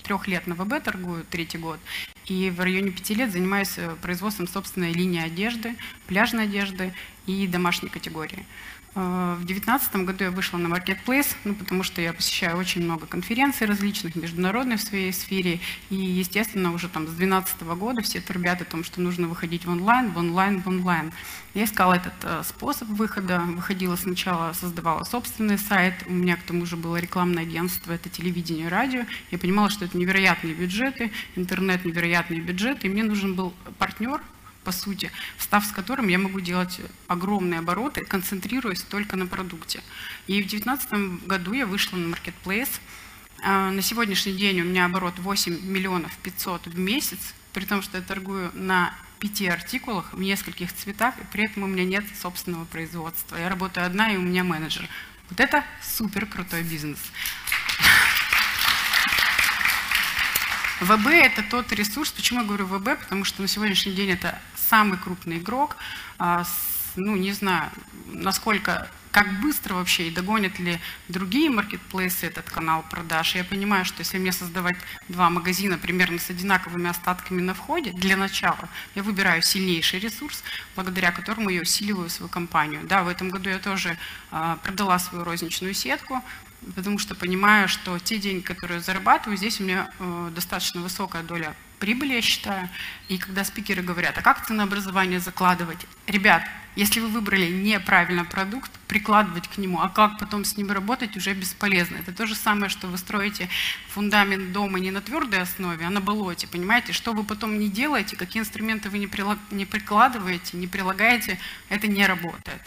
трех 0.02 0.28
лет 0.28 0.46
на 0.46 0.54
ВБ 0.54 0.82
торгую, 0.82 1.24
третий 1.24 1.58
год, 1.58 1.80
и 2.26 2.50
в 2.50 2.60
районе 2.60 2.90
пяти 2.90 3.14
лет 3.14 3.32
занимаюсь 3.32 3.74
э, 3.78 3.96
производством 4.02 4.46
собственной 4.46 4.92
линии 4.92 5.20
одежды, 5.20 5.76
пляжной 6.06 6.44
одежды 6.44 6.92
и 7.26 7.46
домашней 7.46 7.88
категории. 7.88 8.46
Э, 8.94 9.34
в 9.38 9.44
2019 9.44 9.96
году 10.06 10.24
я 10.24 10.30
вышла 10.30 10.58
на 10.58 10.68
Marketplace, 10.68 11.34
ну, 11.44 11.54
потому 11.54 11.82
что 11.82 12.00
я 12.00 12.12
посещаю 12.12 12.56
очень 12.56 12.84
много 12.84 13.06
конференций 13.06 13.66
различных, 13.66 14.14
международных 14.14 14.80
в 14.80 14.84
своей 14.84 15.12
сфере. 15.12 15.60
И, 15.90 15.96
естественно, 15.96 16.72
уже 16.72 16.88
там 16.88 17.04
с 17.04 17.10
2012 17.10 17.62
года 17.62 18.02
все 18.02 18.20
трубят 18.20 18.62
о 18.62 18.64
том, 18.64 18.84
что 18.84 19.00
нужно 19.00 19.26
выходить 19.26 19.66
в 19.66 19.70
онлайн, 19.70 20.10
в 20.10 20.18
онлайн, 20.18 20.62
в 20.62 20.68
онлайн. 20.68 21.12
Я 21.54 21.64
искала 21.64 21.94
этот 21.94 22.14
э, 22.22 22.42
способ 22.44 22.88
выхода. 22.88 23.40
Выходила 23.40 23.96
сначала, 23.96 24.52
создавала 24.52 25.04
собственный 25.04 25.58
сайт. 25.58 25.94
У 26.06 26.12
меня 26.12 26.36
к 26.36 26.42
тому 26.42 26.64
же 26.66 26.76
было 26.76 26.96
рекламное 26.96 27.42
агентство, 27.42 27.92
это 27.92 28.08
телевидение, 28.08 28.68
радио. 28.68 29.04
Я 29.30 29.38
понимала, 29.38 29.70
что 29.70 29.84
это 29.84 29.98
невероятные 29.98 30.54
бюджеты, 30.54 31.10
интернет 31.34 31.84
невероятные 31.84 32.40
бюджеты. 32.40 32.86
И 32.86 32.90
мне 32.90 33.02
нужен 33.02 33.34
был 33.34 33.52
партнер, 33.78 34.20
по 34.64 34.72
сути, 34.72 35.12
встав 35.36 35.64
с 35.64 35.70
которым 35.70 36.08
я 36.08 36.18
могу 36.18 36.40
делать 36.40 36.80
огромные 37.06 37.60
обороты, 37.60 38.04
концентрируясь 38.04 38.82
только 38.82 39.16
на 39.16 39.26
продукте. 39.26 39.82
И 40.26 40.42
в 40.42 40.48
2019 40.48 41.26
году 41.26 41.52
я 41.52 41.66
вышла 41.66 41.96
на 41.96 42.14
Marketplace. 42.14 42.80
А, 43.42 43.70
на 43.70 43.82
сегодняшний 43.82 44.32
день 44.32 44.60
у 44.62 44.64
меня 44.64 44.86
оборот 44.86 45.18
8 45.18 45.66
миллионов 45.66 46.16
500 46.18 46.66
в 46.66 46.78
месяц, 46.78 47.34
при 47.52 47.64
том, 47.64 47.82
что 47.82 47.98
я 47.98 48.02
торгую 48.02 48.50
на 48.54 48.94
пяти 49.18 49.46
артикулах 49.46 50.12
в 50.12 50.20
нескольких 50.20 50.72
цветах, 50.72 51.14
и 51.18 51.24
при 51.32 51.44
этом 51.44 51.62
у 51.62 51.66
меня 51.66 51.84
нет 51.84 52.04
собственного 52.20 52.64
производства. 52.64 53.36
Я 53.36 53.48
работаю 53.48 53.86
одна, 53.86 54.12
и 54.12 54.16
у 54.16 54.22
меня 54.22 54.44
менеджер. 54.44 54.88
Вот 55.30 55.40
это 55.40 55.64
супер 55.82 56.26
крутой 56.26 56.62
бизнес. 56.62 56.98
ВБ– 60.80 61.06
это 61.08 61.42
тот 61.42 61.72
ресурс, 61.72 62.10
почему 62.10 62.40
я 62.40 62.46
говорю 62.46 62.66
ВБ, 62.66 62.98
потому 63.00 63.24
что 63.24 63.40
на 63.40 63.48
сегодняшний 63.48 63.92
день 63.92 64.10
это 64.10 64.38
самый 64.74 64.98
крупный 64.98 65.38
игрок, 65.38 65.76
а, 66.18 66.42
ну, 66.96 67.14
не 67.14 67.32
знаю, 67.32 67.70
насколько, 68.06 68.88
как 69.12 69.40
быстро 69.40 69.74
вообще 69.74 70.08
и 70.08 70.10
догонят 70.10 70.58
ли 70.58 70.80
другие 71.08 71.48
маркетплейсы 71.48 72.26
этот 72.26 72.50
канал 72.50 72.84
продаж. 72.90 73.36
Я 73.36 73.44
понимаю, 73.44 73.84
что 73.84 74.00
если 74.00 74.18
мне 74.18 74.32
создавать 74.32 74.76
два 75.08 75.30
магазина 75.30 75.78
примерно 75.78 76.18
с 76.18 76.28
одинаковыми 76.28 76.90
остатками 76.90 77.40
на 77.40 77.54
входе, 77.54 77.92
для 77.92 78.16
начала 78.16 78.68
я 78.96 79.04
выбираю 79.04 79.42
сильнейший 79.42 80.00
ресурс, 80.00 80.42
благодаря 80.74 81.12
которому 81.12 81.50
я 81.50 81.60
усиливаю 81.60 82.10
свою 82.10 82.28
компанию. 82.28 82.80
Да, 82.82 83.04
в 83.04 83.08
этом 83.08 83.30
году 83.30 83.50
я 83.50 83.60
тоже 83.60 83.96
а, 84.32 84.56
продала 84.56 84.98
свою 84.98 85.22
розничную 85.22 85.74
сетку, 85.74 86.20
потому 86.74 86.98
что 86.98 87.14
понимаю, 87.14 87.68
что 87.68 88.00
те 88.00 88.18
деньги, 88.18 88.42
которые 88.42 88.78
я 88.78 88.82
зарабатываю, 88.82 89.36
здесь 89.36 89.60
у 89.60 89.62
меня 89.62 89.88
э, 90.00 90.30
достаточно 90.34 90.80
высокая 90.80 91.22
доля 91.22 91.54
прибыли, 91.84 92.14
я 92.14 92.22
считаю. 92.22 92.70
И 93.08 93.18
когда 93.18 93.44
спикеры 93.44 93.82
говорят, 93.82 94.16
а 94.16 94.22
как 94.22 94.46
ценообразование 94.46 95.20
закладывать? 95.20 95.86
Ребят, 96.06 96.42
если 96.76 97.00
вы 97.00 97.08
выбрали 97.08 97.46
неправильно 97.50 98.24
продукт, 98.24 98.70
прикладывать 98.88 99.48
к 99.48 99.58
нему, 99.58 99.80
а 99.80 99.90
как 99.90 100.18
потом 100.18 100.46
с 100.46 100.56
ним 100.56 100.70
работать, 100.70 101.14
уже 101.14 101.34
бесполезно. 101.34 101.96
Это 101.96 102.12
то 102.12 102.24
же 102.24 102.34
самое, 102.34 102.70
что 102.70 102.86
вы 102.86 102.96
строите 102.96 103.50
фундамент 103.90 104.52
дома 104.52 104.80
не 104.80 104.90
на 104.90 105.02
твердой 105.02 105.42
основе, 105.42 105.84
а 105.84 105.90
на 105.90 106.00
болоте. 106.00 106.46
Понимаете, 106.46 106.94
что 106.94 107.12
вы 107.12 107.22
потом 107.22 107.58
не 107.58 107.68
делаете, 107.68 108.16
какие 108.16 108.40
инструменты 108.40 108.88
вы 108.88 108.98
не, 108.98 109.10
не 109.50 109.66
прикладываете, 109.66 110.56
не 110.56 110.66
прилагаете, 110.66 111.38
это 111.68 111.86
не 111.86 112.06
работает. 112.06 112.62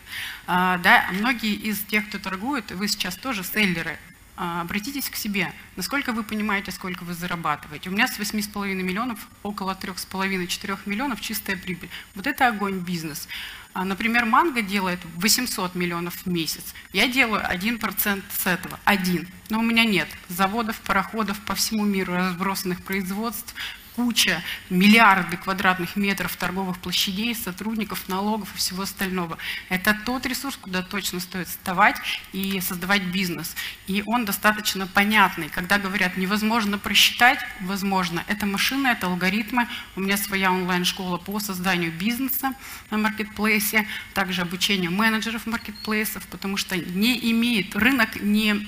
А, 0.46 0.78
да, 0.78 1.10
многие 1.12 1.56
из 1.56 1.80
тех, 1.80 2.08
кто 2.08 2.20
торгует, 2.20 2.72
вы 2.72 2.88
сейчас 2.88 3.16
тоже 3.16 3.44
селлеры, 3.44 3.98
обратитесь 4.38 5.10
к 5.10 5.16
себе, 5.16 5.52
насколько 5.76 6.14
вы 6.14 6.24
понимаете, 6.24 6.72
сколько 6.72 7.04
вы 7.04 7.14
зарабатываете. 7.14 7.90
У 7.90 7.94
меня 7.94 8.08
с 8.08 8.20
8,5 8.20 8.74
миллионов 8.76 9.28
около 9.44 9.72
3,5-4 9.72 10.80
миллионов 10.86 11.22
чистая 11.22 11.58
прибыль. 11.58 11.90
Вот 12.14 12.28
это 12.28 12.48
огонь 12.48 12.80
бизнес. 12.80 13.28
А, 13.74 13.84
например, 13.84 14.26
Манго 14.26 14.62
делает 14.62 15.00
800 15.16 15.76
миллионов 15.76 16.26
в 16.26 16.28
месяц. 16.28 16.74
Я 16.94 17.08
делаю 17.08 17.44
1% 17.44 18.24
с 18.30 18.48
этого. 18.48 18.80
Один. 18.86 19.28
Но 19.50 19.60
у 19.60 19.64
меня 19.64 19.86
нет 19.86 20.08
заводов, 20.30 20.80
пароходов 20.82 21.40
по 21.42 21.56
всему 21.56 21.86
миру, 21.86 22.14
разбросанных 22.14 22.84
производств, 22.84 23.54
куча, 23.98 24.44
миллиарды 24.70 25.38
квадратных 25.38 25.96
метров 25.96 26.36
торговых 26.38 26.78
площадей, 26.78 27.34
сотрудников, 27.34 28.08
налогов 28.08 28.54
и 28.54 28.58
всего 28.58 28.84
остального. 28.84 29.40
Это 29.70 29.98
тот 30.06 30.28
ресурс, 30.28 30.56
куда 30.56 30.84
точно 30.84 31.20
стоит 31.20 31.48
вставать 31.48 31.98
и 32.32 32.62
создавать 32.62 33.02
бизнес. 33.06 33.56
И 33.88 34.04
он 34.06 34.24
достаточно 34.26 34.86
понятный. 34.86 35.50
Когда 35.50 35.80
говорят, 35.80 36.16
невозможно 36.16 36.78
просчитать, 36.78 37.40
возможно. 37.62 38.24
Это 38.28 38.46
машина, 38.46 38.90
это 38.90 39.08
алгоритмы. 39.08 39.68
У 39.96 40.02
меня 40.02 40.16
своя 40.16 40.52
онлайн-школа 40.52 41.18
по 41.18 41.40
созданию 41.40 41.92
бизнеса 41.92 42.54
на 42.92 43.00
маркетплейсе, 43.00 43.88
также 44.14 44.44
обучение 44.44 44.92
менеджеров 44.92 45.48
маркетплейсов, 45.48 46.28
потому 46.28 46.56
что 46.56 46.78
не 46.78 47.32
имеет, 47.32 47.76
рынок 47.76 48.22
не 48.22 48.68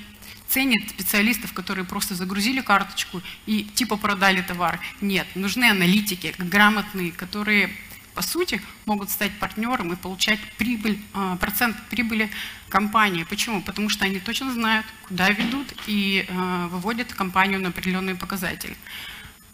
ценит 0.50 0.90
специалистов, 0.90 1.52
которые 1.52 1.84
просто 1.84 2.14
загрузили 2.14 2.60
карточку 2.60 3.22
и 3.46 3.64
типа 3.64 3.96
продали 3.96 4.42
товар. 4.42 4.80
Нет, 5.00 5.26
нужны 5.34 5.70
аналитики, 5.70 6.34
грамотные, 6.38 7.12
которые 7.12 7.70
по 8.14 8.22
сути, 8.22 8.60
могут 8.86 9.08
стать 9.08 9.30
партнером 9.38 9.92
и 9.92 9.96
получать 9.96 10.40
прибыль, 10.58 11.00
а, 11.14 11.36
процент 11.36 11.76
прибыли 11.88 12.28
компании. 12.68 13.24
Почему? 13.24 13.62
Потому 13.62 13.88
что 13.88 14.04
они 14.04 14.18
точно 14.18 14.52
знают, 14.52 14.84
куда 15.06 15.30
ведут 15.30 15.72
и 15.86 16.26
а, 16.28 16.66
выводят 16.68 17.14
компанию 17.14 17.60
на 17.60 17.68
определенные 17.68 18.16
показатели. 18.16 18.76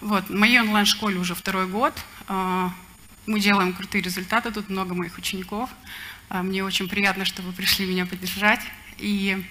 Вот, 0.00 0.30
моей 0.30 0.58
онлайн-школе 0.60 1.18
уже 1.18 1.34
второй 1.34 1.68
год. 1.68 1.92
А, 2.28 2.72
мы 3.26 3.40
делаем 3.40 3.74
крутые 3.74 4.02
результаты, 4.02 4.50
тут 4.50 4.70
много 4.70 4.94
моих 4.94 5.18
учеников. 5.18 5.68
Мне 6.30 6.64
очень 6.64 6.88
приятно, 6.88 7.24
что 7.24 7.42
вы 7.42 7.52
пришли 7.52 7.86
меня 7.86 8.06
поддержать. 8.06 8.60
И 8.98 9.44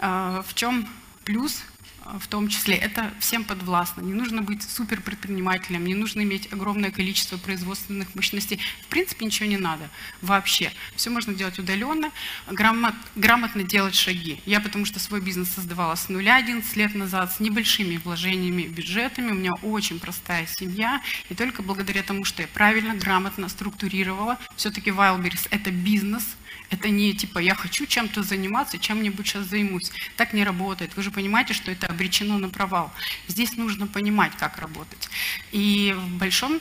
в 0.00 0.54
чем 0.54 0.88
плюс 1.24 1.62
а, 2.02 2.18
в 2.18 2.26
том 2.26 2.48
числе, 2.48 2.76
это 2.76 3.12
всем 3.20 3.44
подвластно. 3.44 4.00
Не 4.00 4.14
нужно 4.14 4.42
быть 4.42 4.62
супер 4.62 5.00
предпринимателем, 5.00 5.84
не 5.84 5.94
нужно 5.94 6.22
иметь 6.22 6.52
огромное 6.52 6.90
количество 6.90 7.36
производственных 7.36 8.14
мощностей. 8.14 8.58
В 8.82 8.86
принципе, 8.86 9.26
ничего 9.26 9.48
не 9.48 9.58
надо 9.58 9.88
вообще. 10.22 10.72
Все 10.96 11.10
можно 11.10 11.34
делать 11.34 11.58
удаленно, 11.58 12.10
грамот, 12.50 12.94
грамотно 13.16 13.62
делать 13.62 13.94
шаги. 13.94 14.40
Я 14.46 14.60
потому 14.60 14.84
что 14.86 14.98
свой 14.98 15.20
бизнес 15.20 15.50
создавала 15.50 15.94
с 15.94 16.08
нуля 16.08 16.36
11 16.36 16.76
лет 16.76 16.94
назад, 16.94 17.32
с 17.32 17.40
небольшими 17.40 17.98
вложениями, 17.98 18.62
бюджетами. 18.62 19.30
У 19.30 19.34
меня 19.34 19.54
очень 19.62 20.00
простая 20.00 20.46
семья. 20.46 21.02
И 21.28 21.34
только 21.34 21.62
благодаря 21.62 22.02
тому, 22.02 22.24
что 22.24 22.42
я 22.42 22.48
правильно, 22.48 22.94
грамотно 22.94 23.48
структурировала, 23.48 24.38
все-таки 24.56 24.90
Wildberries– 24.90 25.48
это 25.50 25.70
бизнес– 25.70 26.24
это 26.70 26.88
не 26.88 27.12
типа 27.14 27.38
«я 27.38 27.54
хочу 27.54 27.86
чем-то 27.86 28.22
заниматься, 28.22 28.78
чем-нибудь 28.78 29.26
сейчас 29.26 29.46
займусь». 29.46 29.90
Так 30.16 30.32
не 30.32 30.44
работает. 30.44 30.96
Вы 30.96 31.02
же 31.02 31.10
понимаете, 31.10 31.52
что 31.52 31.70
это 31.70 31.86
обречено 31.86 32.38
на 32.38 32.48
провал. 32.48 32.92
Здесь 33.28 33.56
нужно 33.56 33.86
понимать, 33.86 34.32
как 34.38 34.58
работать. 34.58 35.08
И 35.52 35.94
в 35.96 36.18
большом, 36.18 36.60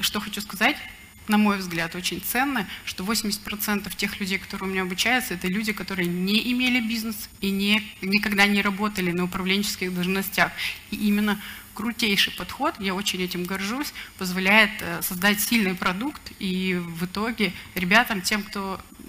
что 0.00 0.20
хочу 0.20 0.40
сказать, 0.40 0.76
на 1.28 1.36
мой 1.36 1.58
взгляд, 1.58 1.94
очень 1.94 2.20
ценно, 2.20 2.66
что 2.84 3.04
80% 3.04 3.94
тех 3.96 4.18
людей, 4.20 4.38
которые 4.38 4.68
у 4.68 4.72
меня 4.72 4.82
обучаются, 4.82 5.34
это 5.34 5.46
люди, 5.46 5.72
которые 5.72 6.08
не 6.08 6.52
имели 6.52 6.80
бизнес 6.80 7.28
и 7.40 7.50
не, 7.50 7.82
никогда 8.00 8.46
не 8.46 8.62
работали 8.62 9.12
на 9.12 9.24
управленческих 9.24 9.94
должностях. 9.94 10.52
И 10.90 10.96
именно 10.96 11.40
крутейший 11.74 12.32
подход, 12.32 12.74
я 12.80 12.94
очень 12.94 13.22
этим 13.22 13.44
горжусь, 13.44 13.92
позволяет 14.18 14.70
э, 14.80 15.00
создать 15.02 15.38
сильный 15.38 15.74
продукт 15.74 16.20
и 16.40 16.74
в 16.74 17.04
итоге 17.04 17.52
ребятам, 17.76 18.20
тем, 18.20 18.42
кто 18.42 18.80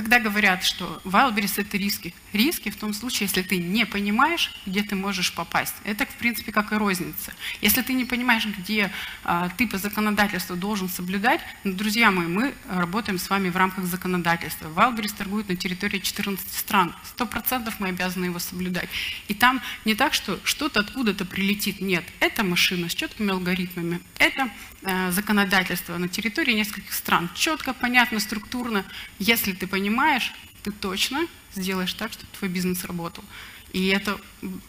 когда 0.00 0.18
говорят, 0.18 0.64
что 0.64 0.98
Wildberries– 1.04 1.54
это 1.60 1.76
риски, 1.76 2.14
риски 2.32 2.70
в 2.70 2.76
том 2.76 2.94
случае, 2.94 3.26
если 3.26 3.42
ты 3.42 3.58
не 3.58 3.84
понимаешь, 3.84 4.50
где 4.64 4.82
ты 4.82 4.96
можешь 4.96 5.30
попасть. 5.34 5.74
Это, 5.84 6.06
в 6.06 6.14
принципе, 6.14 6.52
как 6.52 6.72
и 6.72 6.76
розница. 6.76 7.34
Если 7.60 7.82
ты 7.82 7.92
не 7.92 8.06
понимаешь, 8.06 8.46
где 8.46 8.90
а, 9.24 9.50
ты 9.58 9.68
по 9.68 9.76
законодательству 9.76 10.56
должен 10.56 10.88
соблюдать, 10.88 11.42
ну, 11.64 11.74
друзья 11.74 12.10
мои, 12.10 12.28
мы 12.28 12.54
работаем 12.70 13.18
с 13.18 13.28
вами 13.28 13.50
в 13.50 13.56
рамках 13.58 13.84
законодательства. 13.84 14.68
Wildberries 14.68 15.14
торгует 15.14 15.50
на 15.50 15.56
территории 15.56 15.98
14 15.98 16.50
стран. 16.50 16.94
100% 17.18 17.70
мы 17.78 17.88
обязаны 17.88 18.24
его 18.24 18.38
соблюдать. 18.38 18.88
И 19.28 19.34
там 19.34 19.60
не 19.84 19.94
так, 19.94 20.14
что 20.14 20.40
что-то 20.44 20.80
откуда-то 20.80 21.26
прилетит. 21.26 21.82
Нет, 21.82 22.04
это 22.20 22.42
машина 22.42 22.88
с 22.88 22.94
четкими 22.94 23.32
алгоритмами. 23.32 24.00
Это 24.16 24.50
а, 24.82 25.10
законодательство 25.10 25.98
на 25.98 26.08
территории 26.08 26.54
нескольких 26.54 26.94
стран. 26.94 27.28
Четко, 27.34 27.74
понятно, 27.74 28.18
структурно. 28.18 28.86
Если 29.18 29.52
ты 29.52 29.66
понимаешь, 29.66 29.89
понимаешь, 29.90 30.32
ты 30.62 30.70
точно 30.70 31.26
сделаешь 31.54 31.92
так, 31.94 32.12
чтобы 32.12 32.28
твой 32.38 32.48
бизнес 32.50 32.84
работал. 32.84 33.24
И 33.72 33.88
это, 33.88 34.20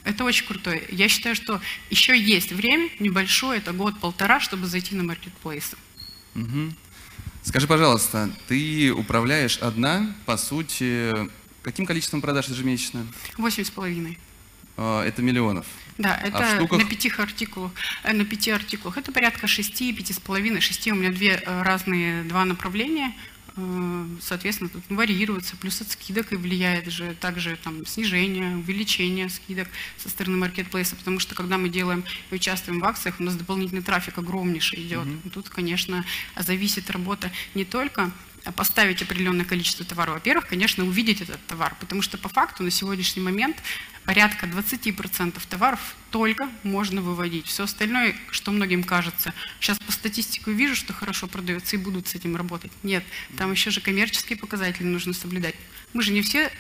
это 0.04 0.24
очень 0.24 0.46
круто. 0.48 0.80
Я 0.90 1.08
считаю, 1.10 1.36
что 1.36 1.62
еще 1.92 2.20
есть 2.20 2.52
время, 2.52 2.90
небольшое, 3.00 3.60
это 3.60 3.72
год-полтора, 3.72 4.40
чтобы 4.40 4.66
зайти 4.66 4.96
на 4.96 5.04
маркетплейсы. 5.04 5.78
Угу. 6.36 6.74
Скажи, 7.44 7.68
пожалуйста, 7.68 8.32
ты 8.48 8.92
управляешь 8.92 9.58
одна, 9.60 10.16
по 10.26 10.38
сути, 10.38 11.14
каким 11.62 11.86
количеством 11.86 12.22
продаж 12.22 12.48
ежемесячно? 12.48 13.06
Восемь 13.38 13.64
с 13.64 13.70
половиной. 13.70 14.18
А, 14.78 15.04
это 15.04 15.22
миллионов. 15.22 15.66
Да, 15.98 16.16
А 16.16 16.28
это 16.28 16.56
штуках? 16.56 16.80
на 16.80 16.86
пяти 16.86 17.12
артикулах. 17.16 17.72
э, 18.04 18.14
На 18.14 18.26
пяти 18.26 18.50
артикулах. 18.50 18.98
Это 18.98 19.12
порядка 19.12 19.46
шести, 19.48 19.94
пяти 19.94 20.14
с 20.14 20.20
половиной, 20.20 20.62
шести. 20.62 20.92
У 20.92 20.96
меня 20.96 21.12
две 21.12 21.34
э, 21.46 21.62
разные, 21.64 22.24
два 22.24 22.46
направления. 22.46 23.14
Соответственно, 24.22 24.70
тут 24.70 24.84
варьируется. 24.90 25.58
Плюс 25.58 25.82
от 25.82 25.90
скидок 25.92 26.32
и 26.32 26.36
влияет 26.36 26.88
же 26.88 27.16
также 27.20 27.58
там, 27.58 27.86
снижение, 27.86 28.56
увеличение 28.56 29.30
скидок 29.30 29.68
со 29.98 30.10
стороны 30.10 30.38
маркетплейса. 30.38 30.96
Потому 30.96 31.20
что 31.20 31.36
когда 31.36 31.58
мы 31.58 31.70
делаем 31.70 32.04
и 32.30 32.36
участвуем 32.36 32.80
в 32.80 32.86
акциях, 32.86 33.20
у 33.20 33.24
нас 33.24 33.36
дополнительный 33.36 33.82
трафик 33.82 34.18
огромнейший 34.18 34.82
идет. 34.84 35.08
И 35.26 35.30
Тут, 35.30 35.50
конечно, 35.50 36.06
зависит 36.38 36.90
работа 36.90 37.32
не 37.54 37.66
только 37.66 38.12
поставить 38.56 39.02
определенное 39.02 39.46
количество 39.46 39.86
товара. 39.86 40.12
Во-первых, 40.12 40.48
конечно, 40.48 40.84
увидеть 40.84 41.22
этот 41.22 41.46
товар, 41.46 41.76
потому 41.80 42.02
что 42.02 42.18
по 42.18 42.30
факту 42.30 42.64
на 42.64 42.72
сегодняшний 42.72 43.22
момент 43.22 43.58
порядка 44.06 44.46
20% 44.46 45.40
товаров 45.50 45.96
только 46.10 46.50
можно 46.64 47.02
выводить. 47.02 47.48
Все 47.48 47.64
остальное, 47.64 48.16
что 48.32 48.52
многим 48.52 48.84
кажется, 48.84 49.34
сейчас 49.60 49.80
по 49.80 49.92
статистике 49.92 50.52
вижу, 50.52 50.76
что 50.76 50.94
хорошо 50.94 51.28
продается 51.28 51.76
и 51.76 51.80
будут 51.80 52.08
с 52.08 52.16
этим 52.16 52.36
работать. 52.36 52.72
Нет, 52.84 53.04
там 53.38 53.52
еще 53.52 53.72
же 53.72 53.82
коммерческие 53.82 54.38
показатели 54.38 54.84
нужно 54.84 55.14
соблюдать. 55.14 55.56
Мы 55.94 56.02
же 56.02 56.12
не 56.12 56.22
все, 56.22 56.52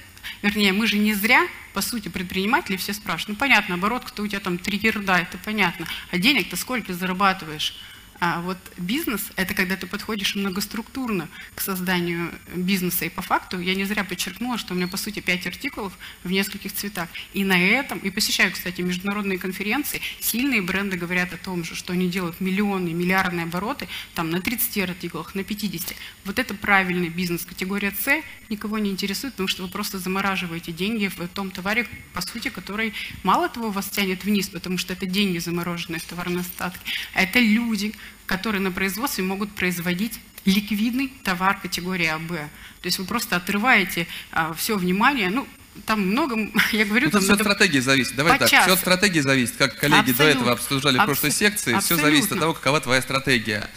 вернее, 0.41 0.73
мы 0.73 0.88
же 0.88 0.97
не 0.97 1.13
зря, 1.13 1.47
по 1.73 1.82
сути, 1.82 2.10
предприниматели 2.10 2.77
все 2.77 2.93
спрашивают. 2.93 3.30
Ну, 3.30 3.36
понятно, 3.36 3.75
оборот, 3.75 4.04
кто 4.06 4.23
у 4.23 4.27
тебя 4.27 4.39
там 4.39 4.58
три 4.58 4.77
ерда, 4.77 5.19
это 5.19 5.38
понятно. 5.38 5.88
А 6.12 6.17
денег-то 6.17 6.56
сколько 6.56 6.93
зарабатываешь? 6.93 7.75
А 8.24 8.40
вот 8.42 8.60
бизнес– 8.78 9.32
это 9.36 9.56
когда 9.56 9.76
ты 9.76 9.88
подходишь 9.88 10.36
многоструктурно 10.36 11.28
к 11.56 11.62
созданию 11.62 12.32
бизнеса. 12.56 13.06
И 13.06 13.10
по 13.10 13.24
факту 13.24 13.60
я 13.60 13.74
не 13.74 13.84
зря 13.84 14.04
подчеркнула, 14.04 14.60
что 14.60 14.74
у 14.74 14.78
меня, 14.78 14.88
по 14.88 14.96
сути, 14.96 15.22
пять 15.22 15.48
артикулов 15.48 15.92
в 16.24 16.30
нескольких 16.30 16.72
цветах. 16.72 17.10
И 17.34 17.44
на 17.44 17.60
этом, 17.60 17.98
и 17.98 18.12
посещаю, 18.12 18.52
кстати, 18.52 18.82
международные 18.82 19.40
конференции, 19.40 20.02
сильные 20.20 20.62
бренды 20.62 20.98
говорят 20.98 21.34
о 21.34 21.38
том 21.38 21.64
же, 21.64 21.74
что 21.74 21.94
они 21.94 22.10
делают 22.10 22.40
миллионы, 22.40 22.94
миллиардные 22.94 23.46
обороты 23.46 23.88
там 24.14 24.30
на 24.30 24.40
30 24.40 24.78
артикулах, 24.78 25.34
на 25.34 25.44
50. 25.44 25.96
Вот 26.26 26.38
это 26.38 26.54
правильный 26.54 27.10
бизнес. 27.10 27.44
Категория 27.44 27.92
С 27.92 28.22
никого 28.50 28.78
не 28.78 28.92
интересует, 28.92 29.34
потому 29.34 29.48
что 29.48 29.64
вы 29.64 29.70
просто 29.70 29.98
замораживаете 29.98 30.72
деньги 30.72 31.08
в 31.08 31.28
том 31.30 31.50
товаре, 31.50 31.88
по 32.14 32.22
сути, 32.22 32.50
который 32.50 32.94
мало 33.24 33.50
того 33.50 33.72
вас 33.72 33.90
тянет 33.90 34.24
вниз, 34.26 34.50
потому 34.50 34.78
что 34.78 34.94
это 34.94 35.08
деньги, 35.08 35.40
замороженные 35.40 36.00
в 36.00 36.04
товарные 36.04 36.42
остатки, 36.42 36.86
а 37.16 37.24
это 37.24 37.40
люди, 37.40 37.96
которые 38.26 38.62
на 38.62 38.71
производстве 38.71 39.24
могут 39.24 39.54
производить 39.54 40.19
ликвидный 40.45 41.12
товар 41.24 41.60
категории 41.60 42.08
АБ. 42.08 42.30
То 42.30 42.86
есть 42.86 42.97
вы 42.97 43.06
просто 43.06 43.36
отрываете 43.36 44.08
а, 44.32 44.54
все 44.54 44.78
внимание, 44.78 45.30
ну, 45.30 45.47
там 45.86 46.02
много, 46.02 46.36
я 46.71 46.86
говорю, 46.86 47.06
Ну, 47.08 47.12
тут 47.12 47.19
там 47.19 47.21
все 47.21 47.34
от 47.34 47.39
стратегии 47.39 47.80
зависит. 47.80 48.15
Давай 48.15 48.39
так, 48.39 48.50
часу. 48.50 48.63
все 48.63 48.74
от 48.74 48.80
стратегии 48.80 49.19
зависит. 49.19 49.56
Как 49.58 49.78
коллеги 49.80 50.08
до 50.08 50.12
Абсолютно. 50.12 50.39
этого 50.39 50.52
обсуждали 50.54 50.97
в 50.97 51.06
прошлой 51.06 51.32
секции, 51.32 51.78
все 51.80 51.95
зависит 51.95 52.26
от 52.26 52.38
абсолютно. 52.38 52.39
того, 52.39 52.54
какова 52.54 52.82
твоя 52.82 53.02
стратегия. 53.02 53.69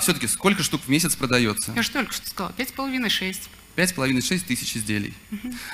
все-таки 0.00 0.26
сколько 0.26 0.62
штук 0.62 0.82
в 0.84 0.88
месяц 0.88 1.16
продается? 1.16 1.72
Я 1.74 1.82
же 1.82 1.90
только 1.90 2.12
что 2.12 2.28
сказала, 2.28 2.52
пять 2.52 2.68
с 2.68 2.72
половиной, 2.72 3.10
шесть. 3.10 3.50
Пять 3.74 3.90
с 3.90 3.92
половиной, 3.92 4.20
шесть 4.22 4.46
тысяч 4.46 4.76
изделий. 4.76 5.14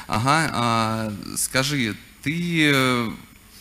Ага, 0.07 0.51
а, 0.53 1.12
скажи, 1.37 1.97
ты 2.23 2.71
э, 2.73 3.11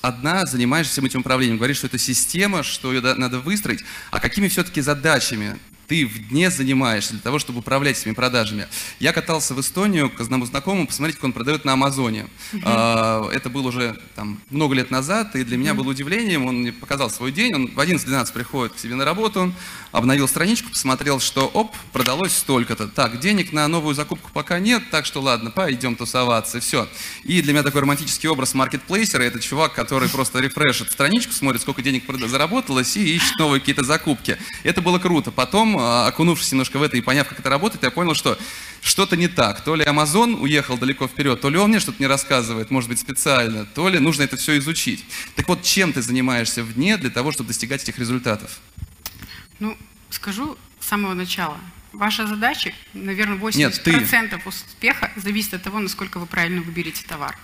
одна 0.02 0.46
занимаешься 0.46 1.02
этим 1.02 1.22
управлением, 1.22 1.58
говоришь, 1.58 1.78
что 1.78 1.88
это 1.88 1.98
система, 1.98 2.64
что 2.64 2.94
ее 2.94 3.02
надо 3.02 3.40
выстроить, 3.40 3.84
а 4.12 4.20
какими 4.20 4.48
все-таки 4.48 4.82
задачами 4.82 5.58
ты 5.88 6.06
в 6.06 6.30
дне 6.30 6.52
занимаешься 6.52 7.14
для 7.14 7.22
того, 7.22 7.40
чтобы 7.40 7.60
управлять 7.60 8.00
этими 8.00 8.14
продажами? 8.14 8.68
Я 9.00 9.14
катался 9.14 9.54
в 9.54 9.62
Эстонию 9.62 10.10
к 10.10 10.20
одному 10.20 10.46
знакомому, 10.46 10.88
посмотреть, 10.88 11.16
как 11.16 11.26
он 11.26 11.34
продает 11.34 11.66
на 11.66 11.74
Амазоне. 11.74 12.28
А, 12.64 13.30
Это 13.32 13.50
было 13.50 13.70
уже 13.70 13.98
там, 14.16 14.40
много 14.50 14.76
лет 14.76 14.92
назад, 14.92 15.36
и 15.36 15.44
для 15.44 15.58
меня 15.58 15.74
было 15.74 15.90
удивлением, 15.90 16.46
он 16.46 16.62
мне 16.62 16.74
показал 16.74 17.10
свой 17.10 17.32
день, 17.32 17.54
он 17.54 17.68
в 17.68 17.80
11-12 17.80 18.34
приходит 18.34 18.74
к 18.74 18.80
себе 18.80 18.96
на 18.96 19.06
работу, 19.06 19.54
обновил 19.92 20.28
страничку, 20.28 20.70
посмотрел, 20.70 21.20
что 21.20 21.48
оп, 21.48 21.76
продалось 21.94 22.34
столько-то. 22.34 22.88
Так, 22.88 23.20
денег 23.20 23.54
на 23.54 23.68
новую 23.68 23.96
закупку 23.96 24.30
пока 24.34 24.60
нет, 24.60 24.84
так 24.92 25.06
что 25.06 25.22
ладно, 25.22 25.52
пойдем 25.52 25.96
тусоваться, 25.96 26.60
все. 26.60 26.88
И 27.24 27.42
для 27.42 27.54
меня 27.54 27.64
такой 27.64 27.82
романтический 27.82 28.30
образ 28.30 28.54
маркетплейсера, 28.54 29.24
это 29.24 29.40
чувак, 29.40 29.74
который 29.74 30.10
просто 30.10 30.40
рефрешит 30.40 30.92
страничку, 30.92 31.34
смотрит, 31.34 31.62
сколько 31.62 31.82
денег 31.82 32.04
заработалось 32.28 32.98
и 32.98 33.16
ищет 33.16 33.38
новые 33.38 33.60
какие-то 33.60 33.84
закупки. 33.84 34.38
Это 34.64 34.82
было 34.82 35.00
круто. 35.00 35.32
Потом, 35.32 35.77
а, 35.80 36.08
окунувшись 36.08 36.52
немножко 36.52 36.80
в 36.80 36.84
это 36.84 36.98
и 36.98 37.02
поняв, 37.02 37.28
как 37.28 37.40
это 37.40 37.50
работает, 37.50 37.84
я 37.84 37.92
понял, 37.92 38.14
что 38.16 38.38
что-то 38.82 39.18
не 39.18 39.28
так. 39.28 39.62
То 39.64 39.76
ли 39.76 39.86
Amazon 39.86 40.40
уехал 40.40 40.78
далеко 40.78 41.08
вперед, 41.08 41.42
то 41.42 41.50
ли 41.50 41.58
он 41.58 41.70
мне 41.70 41.80
что-то 41.80 41.98
не 42.00 42.08
рассказывает, 42.08 42.72
может 42.72 42.90
быть, 42.90 43.00
специально, 43.00 43.66
то 43.66 43.90
ли 43.90 44.00
нужно 44.00 44.24
это 44.24 44.38
все 44.38 44.58
изучить. 44.58 45.06
Так 45.36 45.48
вот, 45.48 45.64
чем 45.64 45.94
ты 45.94 46.02
занимаешься 46.02 46.64
в 46.64 46.74
дне 46.74 46.98
для 46.98 47.10
того, 47.10 47.32
чтобы 47.32 47.48
достигать 47.48 47.84
этих 47.84 48.00
результатов? 48.00 48.60
Ну, 49.60 49.78
скажу 50.10 50.58
с 50.80 50.88
самого 50.88 51.14
начала. 51.14 51.58
Ваша 51.94 52.28
задача, 52.28 52.74
наверное, 52.94 53.38
80% 53.38 53.58
Нет, 53.58 53.82
ты. 53.84 54.02
успеха 54.46 55.12
зависит 55.16 55.54
от 55.54 55.64
того, 55.64 55.80
насколько 55.80 56.20
вы 56.20 56.26
правильно 56.26 56.62
выберете 56.62 57.04
товар. 57.08 57.38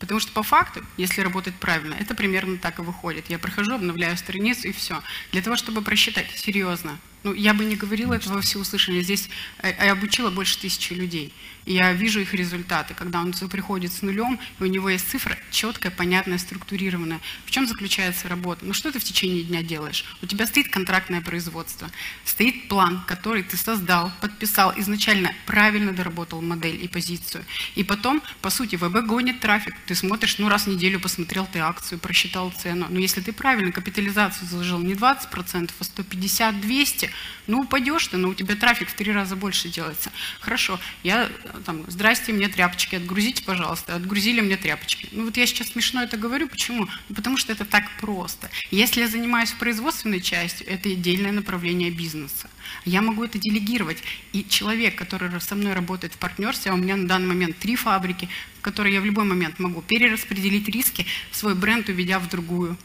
Потому 0.00 0.18
что 0.18 0.32
по 0.32 0.42
факту, 0.42 0.82
если 0.96 1.20
работать 1.20 1.54
правильно, 1.54 1.94
это 1.94 2.14
примерно 2.14 2.56
так 2.56 2.78
и 2.78 2.82
выходит. 2.82 3.28
Я 3.28 3.38
прохожу, 3.38 3.74
обновляю 3.74 4.16
страницу 4.16 4.68
и 4.68 4.72
все. 4.72 5.02
Для 5.30 5.42
того, 5.42 5.56
чтобы 5.56 5.82
просчитать 5.82 6.30
серьезно, 6.34 6.98
ну, 7.22 7.34
я 7.34 7.54
бы 7.54 7.64
не 7.64 7.76
говорила 7.76 8.14
этого 8.14 8.34
во 8.34 8.40
всеуслышание. 8.40 9.02
Здесь 9.02 9.28
э, 9.62 9.72
я 9.84 9.92
обучила 9.92 10.30
больше 10.30 10.58
тысячи 10.58 10.92
людей. 10.92 11.32
И 11.66 11.74
я 11.74 11.92
вижу 11.92 12.20
их 12.20 12.32
результаты, 12.34 12.94
когда 12.94 13.20
он 13.20 13.32
приходит 13.32 13.92
с 13.92 14.02
нулем, 14.02 14.40
и 14.58 14.62
у 14.62 14.66
него 14.66 14.88
есть 14.88 15.08
цифра 15.10 15.36
четкая, 15.50 15.92
понятная, 15.92 16.38
структурированная. 16.38 17.20
В 17.44 17.50
чем 17.50 17.66
заключается 17.66 18.28
работа? 18.28 18.64
Ну, 18.64 18.72
что 18.72 18.90
ты 18.90 18.98
в 18.98 19.04
течение 19.04 19.42
дня 19.42 19.62
делаешь? 19.62 20.04
У 20.22 20.26
тебя 20.26 20.46
стоит 20.46 20.68
контрактное 20.68 21.20
производство, 21.20 21.90
стоит 22.24 22.68
план, 22.68 23.04
который 23.06 23.42
ты 23.42 23.56
создал, 23.56 24.10
подписал, 24.20 24.72
изначально 24.78 25.34
правильно 25.46 25.92
доработал 25.92 26.40
модель 26.40 26.82
и 26.82 26.88
позицию. 26.88 27.44
И 27.74 27.84
потом, 27.84 28.22
по 28.40 28.50
сути, 28.50 28.76
ВБ 28.76 29.06
гонит 29.06 29.40
трафик. 29.40 29.74
Ты 29.86 29.94
смотришь, 29.94 30.38
ну, 30.38 30.48
раз 30.48 30.64
в 30.64 30.68
неделю 30.68 30.98
посмотрел 30.98 31.46
ты 31.52 31.58
акцию, 31.58 31.98
просчитал 31.98 32.50
цену. 32.50 32.86
Но 32.88 32.98
если 32.98 33.20
ты 33.20 33.32
правильно 33.32 33.72
капитализацию 33.72 34.48
заложил 34.48 34.78
не 34.78 34.94
20%, 34.94 35.70
а 35.78 35.82
150-200, 35.82 37.09
ну, 37.46 37.60
упадешь 37.60 38.06
ты, 38.06 38.16
но 38.16 38.28
у 38.28 38.34
тебя 38.34 38.54
трафик 38.54 38.88
в 38.88 38.94
три 38.94 39.12
раза 39.12 39.36
больше 39.36 39.68
делается. 39.68 40.10
Хорошо, 40.40 40.78
я 41.02 41.28
там, 41.64 41.84
здрасте, 41.88 42.32
мне 42.32 42.48
тряпочки, 42.48 42.96
отгрузите, 42.96 43.42
пожалуйста. 43.42 43.94
Отгрузили 43.94 44.40
мне 44.40 44.56
тряпочки. 44.56 45.08
Ну, 45.12 45.24
вот 45.24 45.36
я 45.36 45.46
сейчас 45.46 45.68
смешно 45.68 46.02
это 46.02 46.16
говорю, 46.16 46.48
почему? 46.48 46.88
Ну, 47.08 47.14
потому 47.14 47.36
что 47.36 47.52
это 47.52 47.64
так 47.64 47.84
просто. 48.00 48.50
Если 48.70 49.00
я 49.00 49.08
занимаюсь 49.08 49.52
производственной 49.52 50.20
частью, 50.20 50.68
это 50.68 50.88
отдельное 50.88 51.32
направление 51.32 51.90
бизнеса. 51.90 52.48
Я 52.84 53.02
могу 53.02 53.24
это 53.24 53.38
делегировать. 53.38 54.02
И 54.32 54.44
человек, 54.48 54.96
который 54.96 55.40
со 55.40 55.54
мной 55.54 55.72
работает 55.72 56.14
в 56.14 56.18
партнерстве, 56.18 56.70
а 56.70 56.74
у 56.74 56.76
меня 56.76 56.96
на 56.96 57.08
данный 57.08 57.28
момент 57.28 57.58
три 57.58 57.76
фабрики, 57.76 58.28
которые 58.60 58.94
я 58.94 59.00
в 59.00 59.04
любой 59.04 59.24
момент 59.24 59.58
могу 59.58 59.82
перераспределить 59.82 60.68
риски, 60.68 61.06
свой 61.32 61.54
бренд 61.54 61.88
уведя 61.88 62.18
в 62.18 62.28
другую. 62.28 62.76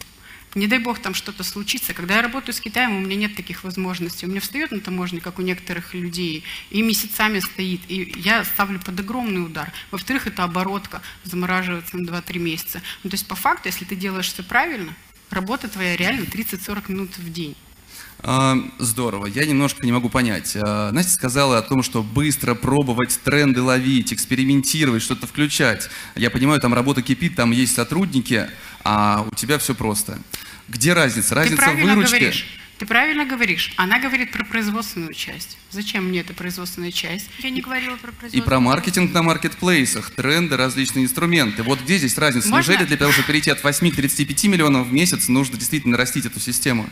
Не 0.56 0.68
дай 0.68 0.80
бог 0.80 1.00
там 1.00 1.14
что-то 1.14 1.44
случится. 1.44 1.94
Когда 1.94 2.16
я 2.16 2.22
работаю 2.22 2.56
с 2.56 2.62
Китаем, 2.62 2.96
у 2.96 3.00
меня 3.02 3.18
нет 3.18 3.36
таких 3.36 3.66
возможностей. 3.66 4.26
У 4.26 4.30
меня 4.30 4.40
встает 4.40 4.72
на 4.72 4.80
таможне, 4.80 5.20
как 5.20 5.38
у 5.38 5.42
некоторых 5.42 5.94
людей, 5.94 6.46
и 6.70 6.82
месяцами 6.82 7.40
стоит. 7.40 7.82
И 7.90 8.14
я 8.16 8.46
ставлю 8.46 8.80
под 8.80 8.98
огромный 8.98 9.44
удар. 9.44 9.72
Во-вторых, 9.92 10.28
это 10.28 10.46
оборотка, 10.46 11.02
замораживается 11.26 11.98
на 11.98 12.08
2-3 12.08 12.40
месяца. 12.40 12.82
Ну, 13.04 13.10
то 13.10 13.16
есть 13.16 13.28
по 13.28 13.36
факту, 13.36 13.68
если 13.68 13.84
ты 13.84 13.98
делаешь 13.98 14.32
все 14.32 14.44
правильно, 14.44 14.96
работа 15.30 15.68
твоя 15.68 15.98
реально 15.98 16.24
30-40 16.24 16.92
минут 16.92 17.18
в 17.18 17.32
день. 17.34 17.56
А, 18.20 18.58
Здорово. 18.80 19.26
Я 19.28 19.46
немножко 19.46 19.86
не 19.86 19.92
могу 19.92 20.10
понять. 20.10 20.56
А, 20.56 20.92
Настя 20.92 21.12
сказала 21.12 21.58
о 21.58 21.62
том, 21.62 21.84
что 21.84 22.02
быстро 22.02 22.56
пробовать 22.56 23.20
тренды 23.24 23.62
ловить, 23.62 24.14
экспериментировать, 24.14 25.04
что-то 25.04 25.28
включать. 25.28 25.90
Я 26.16 26.30
понимаю, 26.30 26.60
там 26.60 26.74
работа 26.74 27.02
кипит, 27.02 27.36
там 27.36 27.52
есть 27.52 27.76
сотрудники, 27.76 28.48
а 28.84 29.28
у 29.30 29.36
тебя 29.36 29.58
все 29.60 29.76
просто. 29.76 30.18
Где 30.68 30.94
разница? 30.94 31.30
Ты 31.30 31.36
Разница 31.36 31.62
в 31.62 31.66
правильно 31.66 31.96
выручке. 31.96 32.18
говоришь. 32.20 32.46
Ты 32.78 32.86
правильно 32.86 33.26
говоришь. 33.26 33.72
Она 33.78 34.00
говорит 34.00 34.32
про 34.32 34.44
производственную 34.44 35.14
часть. 35.14 35.58
Зачем 35.72 36.10
мне 36.10 36.20
эта 36.20 36.34
производственная 36.34 36.92
часть? 36.92 37.30
Я 37.40 37.50
не 37.50 37.62
говорила 37.62 37.96
про 37.96 38.10
И 38.12 38.14
производство. 38.14 38.42
про 38.50 38.60
маркетинг 38.60 39.14
на 39.14 39.24
маркетплейсах, 39.24 40.10
тренды, 40.12 40.58
различные 40.58 41.06
инструменты. 41.06 41.64
Вот 41.64 41.82
где 41.82 41.98
здесь 41.98 42.18
разница? 42.18 42.50
Можно? 42.50 42.72
Неужели 42.72 42.86
для 42.88 42.98
того, 42.98 43.14
чтобы 43.14 43.28
перейти 43.28 43.50
от 43.50 43.64
8 43.64 43.92
к 43.92 43.96
35 43.96 44.44
миллионов 44.46 44.88
в 44.88 44.92
месяц, 44.92 45.30
нужно 45.30 45.58
действительно 45.58 45.96
растить 45.96 46.26
эту 46.26 46.40
систему? 46.42 46.90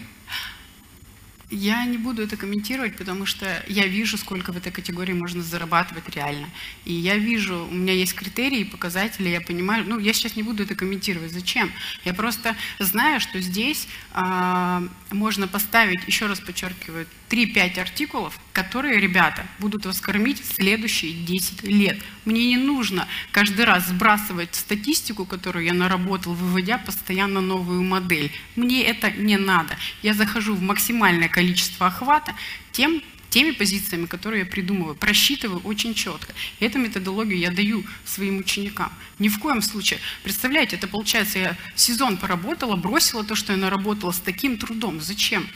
Я 1.55 1.85
не 1.85 1.97
буду 1.99 2.23
это 2.23 2.35
комментировать, 2.35 2.95
потому 2.95 3.27
что 3.27 3.63
я 3.67 3.85
вижу, 3.85 4.17
сколько 4.17 4.51
в 4.51 4.57
этой 4.57 4.71
категории 4.71 5.13
можно 5.13 5.43
зарабатывать 5.43 6.09
реально. 6.15 6.49
И 6.83 6.93
я 6.93 7.15
вижу, 7.17 7.67
у 7.69 7.73
меня 7.73 7.93
есть 7.93 8.15
критерии, 8.15 8.63
показатели, 8.63 9.29
я 9.29 9.39
понимаю, 9.39 9.85
ну, 9.87 9.99
я 9.99 10.13
сейчас 10.13 10.35
не 10.35 10.41
буду 10.41 10.63
это 10.63 10.73
комментировать. 10.73 11.31
Зачем? 11.31 11.71
Я 12.05 12.15
просто 12.15 12.55
знаю, 12.79 13.19
что 13.19 13.39
здесь 13.39 13.87
а, 14.13 14.83
можно 15.11 15.47
поставить, 15.47 15.99
еще 16.07 16.25
раз 16.25 16.39
подчеркиваю, 16.39 17.05
3-5 17.33 17.79
артикулов, 17.79 18.39
которые, 18.51 18.99
ребята, 18.99 19.47
будут 19.57 19.87
вас 19.87 19.99
кормить 19.99 20.43
следующие 20.45 21.13
10 21.13 21.63
лет. 21.63 21.99
Мне 22.25 22.45
не 22.45 22.57
нужно 22.57 23.07
каждый 23.31 23.65
раз 23.65 23.87
сбрасывать 23.87 24.53
статистику, 24.53 25.25
которую 25.25 25.65
я 25.65 25.73
наработал, 25.73 26.35
выводя 26.35 26.77
постоянно 26.77 27.41
новую 27.41 27.81
модель. 27.81 28.31
Мне 28.55 28.83
это 28.83 29.09
не 29.09 29.37
надо. 29.37 29.75
Я 30.03 30.13
захожу 30.13 30.53
в 30.53 30.61
максимальное 30.61 31.27
количество 31.27 31.87
охвата 31.87 32.35
тем, 32.71 33.01
теми 33.31 33.49
позициями, 33.49 34.05
которые 34.05 34.41
я 34.41 34.45
придумываю, 34.45 34.93
просчитываю 34.93 35.59
очень 35.61 35.95
четко. 35.95 36.33
И 36.59 36.65
эту 36.65 36.77
методологию 36.77 37.39
я 37.39 37.49
даю 37.49 37.83
своим 38.05 38.37
ученикам. 38.37 38.93
Ни 39.17 39.27
в 39.27 39.39
коем 39.39 39.63
случае. 39.63 39.99
Представляете, 40.21 40.75
это 40.75 40.87
получается, 40.87 41.39
я 41.39 41.57
сезон 41.75 42.17
поработала, 42.17 42.75
бросила 42.75 43.23
то, 43.23 43.33
что 43.33 43.53
я 43.53 43.57
наработала 43.57 44.11
с 44.11 44.19
таким 44.19 44.57
трудом. 44.57 45.01
Зачем? 45.01 45.47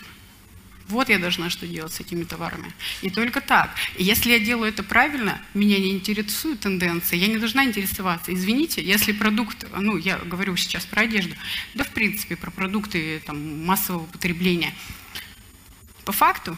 Вот 0.87 1.09
я 1.09 1.19
должна 1.19 1.49
что 1.49 1.67
делать 1.67 1.93
с 1.93 1.99
этими 1.99 2.23
товарами. 2.23 2.71
И 3.01 3.09
только 3.09 3.41
так. 3.41 3.69
Если 3.97 4.31
я 4.31 4.39
делаю 4.39 4.69
это 4.69 4.83
правильно, 4.83 5.41
меня 5.53 5.79
не 5.79 5.91
интересуют 5.91 6.61
тенденции, 6.61 7.17
я 7.17 7.27
не 7.27 7.37
должна 7.37 7.65
интересоваться. 7.65 8.33
Извините, 8.33 8.81
если 8.81 9.11
продукт, 9.11 9.65
ну, 9.77 9.97
я 9.97 10.17
говорю 10.17 10.55
сейчас 10.55 10.85
про 10.85 11.01
одежду, 11.01 11.35
да, 11.73 11.83
в 11.83 11.89
принципе, 11.89 12.35
про 12.35 12.51
продукты 12.51 13.21
там, 13.25 13.65
массового 13.65 14.05
потребления. 14.05 14.73
По 16.05 16.13
факту, 16.13 16.57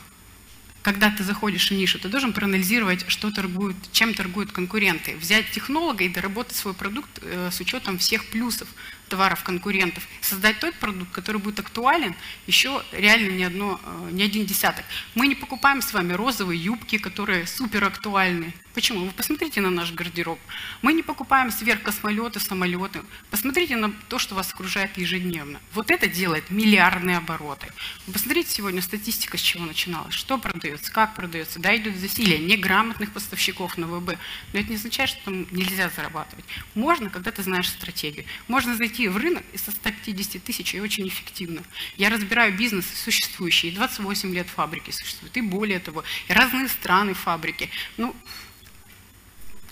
когда 0.84 1.10
ты 1.10 1.24
заходишь 1.24 1.72
в 1.72 1.74
нишу, 1.74 2.00
ты 2.00 2.08
должен 2.08 2.32
проанализировать, 2.32 3.06
что 3.10 3.32
торгуют, 3.32 3.76
чем 3.92 4.14
торгуют 4.14 4.52
конкуренты, 4.52 5.16
взять 5.18 5.50
технолога 5.52 6.04
и 6.04 6.10
доработать 6.10 6.56
свой 6.56 6.74
продукт 6.74 7.20
э, 7.22 7.50
с 7.52 7.60
учетом 7.60 7.98
всех 7.98 8.26
плюсов 8.28 8.68
товаров 9.10 9.44
конкурентов, 9.44 10.08
создать 10.22 10.60
тот 10.60 10.74
продукт, 10.76 11.12
который 11.12 11.42
будет 11.42 11.60
актуален 11.60 12.16
еще 12.48 12.84
реально 12.92 13.32
не, 13.32 13.44
одно, 13.44 13.80
э, 13.84 14.10
не 14.12 14.24
один 14.24 14.46
десяток. 14.46 14.86
Мы 15.16 15.28
не 15.28 15.36
покупаем 15.36 15.82
с 15.82 15.94
вами 15.94 16.14
розовые 16.14 16.64
юбки, 16.64 16.98
которые 16.98 17.48
супер 17.48 17.84
актуальны. 17.84 18.54
Почему? 18.74 19.06
Вы 19.06 19.12
посмотрите 19.12 19.62
на 19.62 19.72
наш 19.72 19.92
гардероб. 19.94 20.40
Мы 20.82 20.94
не 20.94 21.02
покупаем 21.02 21.52
сверхкосмолеты, 21.52 22.40
самолеты. 22.40 23.02
Посмотрите 23.32 23.76
на 23.76 23.92
то, 24.10 24.20
что 24.20 24.36
вас 24.36 24.54
окружает 24.54 24.98
ежедневно. 24.98 25.60
Вот 25.74 25.90
это 25.90 26.08
делает 26.08 26.50
миллиардные 26.52 27.18
обороты. 27.18 27.68
Вы 28.06 28.14
посмотрите 28.14 28.52
сегодня 28.52 28.82
статистика, 28.82 29.38
с 29.38 29.42
чего 29.42 29.66
начиналась. 29.66 30.14
Что 30.14 30.38
продается, 30.38 30.92
как 30.92 31.16
продается. 31.16 31.60
Да, 31.60 31.76
идет 31.76 31.98
засилие 31.98 32.38
неграмотных 32.38 33.12
поставщиков 33.12 33.78
на 33.78 33.88
ВБ. 33.88 34.18
Но 34.54 34.60
это 34.60 34.70
не 34.70 34.76
означает, 34.76 35.10
что 35.10 35.26
там 35.26 35.48
нельзя 35.52 35.90
зарабатывать. 35.96 36.46
Можно, 36.76 37.10
когда 37.10 37.32
ты 37.32 37.42
знаешь 37.42 37.70
стратегию. 37.70 38.26
Можно 38.48 38.76
зайти 38.76 39.08
в 39.08 39.18
рынок 39.18 39.44
из 39.52 39.62
150 39.62 40.44
тысяч 40.44 40.76
и 40.76 40.80
очень 40.80 41.08
эффективно. 41.08 41.64
Я 41.98 42.10
разбираю 42.10 42.56
бизнес 42.56 42.86
существующий, 43.04 43.72
28 43.72 44.34
лет 44.34 44.48
фабрики 44.48 44.92
существуют, 44.92 45.36
и 45.38 45.42
более 45.42 45.80
того, 45.80 46.04
и 46.28 46.34
разные 46.34 46.68
страны 46.68 47.14
фабрики. 47.14 47.70
Ну, 47.98 48.16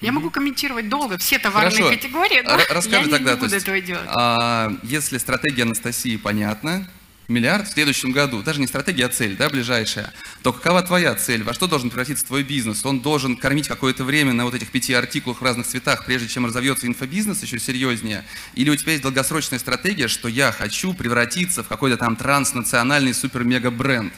я 0.02 0.12
могу 0.12 0.30
комментировать 0.30 0.90
долго 0.90 1.18
все 1.18 1.40
товарные 1.40 1.72
Хорошо. 1.84 1.96
категории, 1.96 2.42
но 2.42 2.58
Расскажи 2.70 3.10
я 3.10 3.18
тогда, 3.18 3.32
не 3.32 3.38
буду 3.38 3.50
то 3.50 3.56
есть, 3.56 3.66
этого 3.68 3.82
делать. 3.82 4.08
а, 4.08 4.72
если 4.84 5.18
стратегия 5.18 5.64
Анастасии 5.64 6.18
понятна, 6.18 6.88
миллиард 7.28 7.68
в 7.68 7.72
следующем 7.74 8.14
году, 8.14 8.42
даже 8.42 8.62
не 8.62 8.68
стратегия, 8.68 9.06
а 9.06 9.10
цель, 9.10 9.36
да, 9.36 9.50
ближайшая, 9.50 10.14
то 10.44 10.54
какова 10.54 10.82
твоя 10.82 11.14
цель? 11.16 11.44
Во 11.44 11.54
что 11.54 11.68
должен 11.68 11.90
превратиться 11.90 12.26
твой 12.26 12.44
бизнес? 12.44 12.86
Он 12.86 13.02
должен 13.02 13.36
кормить 13.36 13.68
какое-то 13.68 14.06
время 14.06 14.32
на 14.32 14.46
вот 14.46 14.54
этих 14.54 14.70
пяти 14.72 14.94
артикулах 14.94 15.42
в 15.42 15.44
разных 15.44 15.68
цветах, 15.68 16.06
прежде 16.06 16.30
чем 16.30 16.46
разовьется 16.46 16.88
инфобизнес 16.88 17.44
еще 17.44 17.60
серьезнее? 17.60 18.24
Или 18.54 18.70
у 18.70 18.76
тебя 18.78 18.94
есть 18.94 19.04
долгосрочная 19.04 19.60
стратегия, 19.60 20.08
что 20.08 20.30
я 20.30 20.54
хочу 20.54 20.94
превратиться 20.94 21.64
в 21.64 21.68
какой-то 21.68 21.98
там 21.98 22.16
транснациональный 22.16 23.14
супер-мега-бренд? 23.14 24.14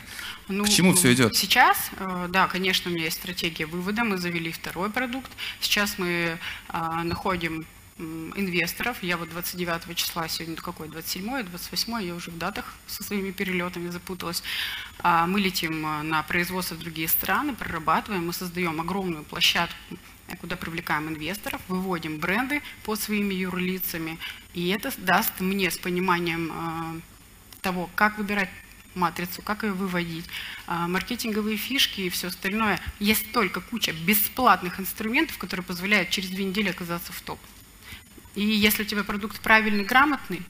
Ну, 0.50 0.66
К 0.66 0.70
чему 0.70 0.94
все 0.96 1.14
идет? 1.14 1.36
Сейчас, 1.36 1.92
э, 1.98 2.28
да, 2.30 2.48
конечно, 2.48 2.90
у 2.90 2.94
меня 2.94 3.06
есть 3.06 3.18
стратегия 3.18 3.68
вывода. 3.68 4.04
Мы 4.04 4.18
завели 4.18 4.52
второй 4.52 4.90
продукт. 4.90 5.30
Сейчас 5.62 6.00
мы 6.00 6.40
а, 6.70 7.04
находим 7.04 7.68
инвесторов. 8.00 9.04
Я 9.04 9.18
вот 9.18 9.30
29 9.30 9.96
числа, 9.96 10.28
сегодня 10.28 10.56
какой, 10.56 10.88
27 10.88 11.44
28 11.44 12.04
я 12.04 12.16
уже 12.16 12.32
в 12.32 12.38
датах 12.40 12.74
со 12.88 13.04
своими 13.04 13.30
перелетами 13.30 13.90
запуталась. 13.90 14.42
А, 15.00 15.28
Мы 15.28 15.40
летим 15.40 15.82
на 15.82 16.24
производство 16.24 16.74
в 16.74 16.80
другие 16.80 17.08
страны, 17.08 17.54
прорабатываем, 17.54 18.26
мы 18.26 18.34
создаем 18.34 18.82
огромную 18.82 19.26
площадку 19.26 19.78
э, 20.30 20.36
куда 20.38 20.56
привлекаем 20.56 21.10
инвесторов, 21.10 21.62
выводим 21.68 22.18
бренды 22.18 22.64
под 22.84 23.00
своими 23.00 23.36
юрлицами, 23.36 24.18
и 24.56 24.70
это 24.70 24.92
даст 24.98 25.40
мне 25.42 25.70
с 25.70 25.78
пониманием 25.78 27.04
того, 27.62 27.90
как 27.96 28.18
выбирать 28.18 28.50
матрицу, 28.96 29.42
как 29.42 29.64
ее 29.64 29.72
выводить, 29.72 30.26
а, 30.68 30.88
маркетинговые 30.88 31.58
фишки 31.58 32.02
и 32.02 32.10
все 32.10 32.28
остальное. 32.28 32.80
Есть 33.00 33.32
только 33.32 33.62
куча 33.62 33.94
бесплатных 33.94 34.80
инструментов, 34.80 35.38
которые 35.38 35.64
позволяют 35.64 36.10
через 36.10 36.30
две 36.30 36.46
недели 36.46 36.70
оказаться 36.70 37.14
в 37.14 37.22
топ. 37.22 37.40
И 38.36 38.46
если 38.46 38.84
у 38.84 38.86
тебя 38.86 39.04
продукт 39.04 39.40
правильный, 39.42 39.84
грамотный, 39.84 40.42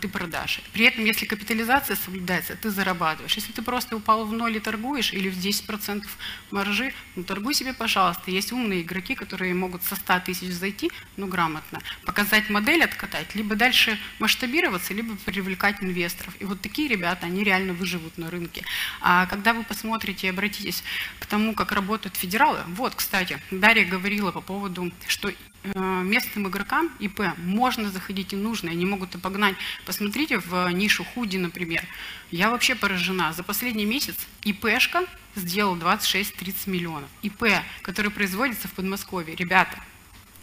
ты 0.00 0.08
продашь. 0.08 0.60
При 0.72 0.84
этом, 0.84 1.04
если 1.04 1.26
капитализация 1.26 1.96
соблюдается, 1.96 2.56
ты 2.56 2.70
зарабатываешь. 2.70 3.34
Если 3.34 3.52
ты 3.52 3.62
просто 3.62 3.96
упал 3.96 4.26
в 4.26 4.32
ноль 4.32 4.56
и 4.56 4.60
торгуешь, 4.60 5.12
или 5.12 5.28
в 5.30 5.38
10% 5.38 6.06
маржи, 6.50 6.92
ну 7.16 7.24
торгуй 7.24 7.54
себе, 7.54 7.72
пожалуйста. 7.72 8.30
Есть 8.30 8.52
умные 8.52 8.82
игроки, 8.82 9.14
которые 9.14 9.54
могут 9.54 9.82
со 9.82 9.96
100 9.96 10.20
тысяч 10.26 10.52
зайти, 10.52 10.90
ну 11.16 11.26
грамотно, 11.26 11.80
показать 12.04 12.50
модель, 12.50 12.84
откатать, 12.84 13.34
либо 13.34 13.54
дальше 13.54 13.98
масштабироваться, 14.18 14.94
либо 14.94 15.16
привлекать 15.16 15.82
инвесторов. 15.82 16.34
И 16.40 16.44
вот 16.44 16.60
такие 16.60 16.88
ребята, 16.88 17.26
они 17.26 17.44
реально 17.44 17.72
выживут 17.72 18.18
на 18.18 18.30
рынке. 18.30 18.64
А 19.00 19.26
когда 19.26 19.52
вы 19.52 19.64
посмотрите 19.64 20.26
и 20.26 20.30
обратитесь 20.30 20.82
к 21.18 21.26
тому, 21.26 21.54
как 21.54 21.72
работают 21.72 22.16
федералы, 22.16 22.60
вот, 22.68 22.94
кстати, 22.94 23.38
Дарья 23.50 23.84
говорила 23.84 24.32
по 24.32 24.40
поводу, 24.40 24.92
что 25.06 25.28
э, 25.28 25.34
местным 25.62 26.48
игрокам 26.48 26.90
ИП 27.00 27.20
можно 27.36 27.90
заходить 27.90 28.32
и 28.32 28.36
нужно, 28.36 28.70
они 28.70 28.86
могут 28.86 29.14
обогнать. 29.14 29.56
Посмотрите 29.84 30.38
в 30.38 30.68
нишу 30.70 31.04
худи, 31.04 31.36
например. 31.36 31.84
Я 32.30 32.50
вообще 32.50 32.74
поражена. 32.74 33.32
За 33.32 33.42
последний 33.42 33.84
месяц 33.84 34.16
ИПшка 34.44 35.04
сделал 35.34 35.76
26-30 35.76 36.70
миллионов. 36.70 37.10
ИП, 37.22 37.44
который 37.82 38.10
производится 38.10 38.68
в 38.68 38.72
Подмосковье. 38.72 39.34
Ребята, 39.34 39.78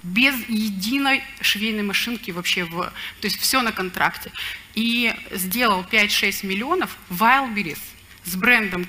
без 0.04 0.36
единой 0.48 1.24
швейной 1.42 1.84
машинки 1.84 2.32
вообще, 2.32 2.64
в, 2.64 2.84
то 2.84 2.94
есть 3.24 3.40
все 3.40 3.62
на 3.62 3.72
контракте. 3.72 4.32
И 4.76 5.14
сделал 5.32 5.82
5-6 5.84 6.46
миллионов 6.46 6.96
Wildberries 7.10 7.80
с 8.24 8.36
брендом, 8.36 8.88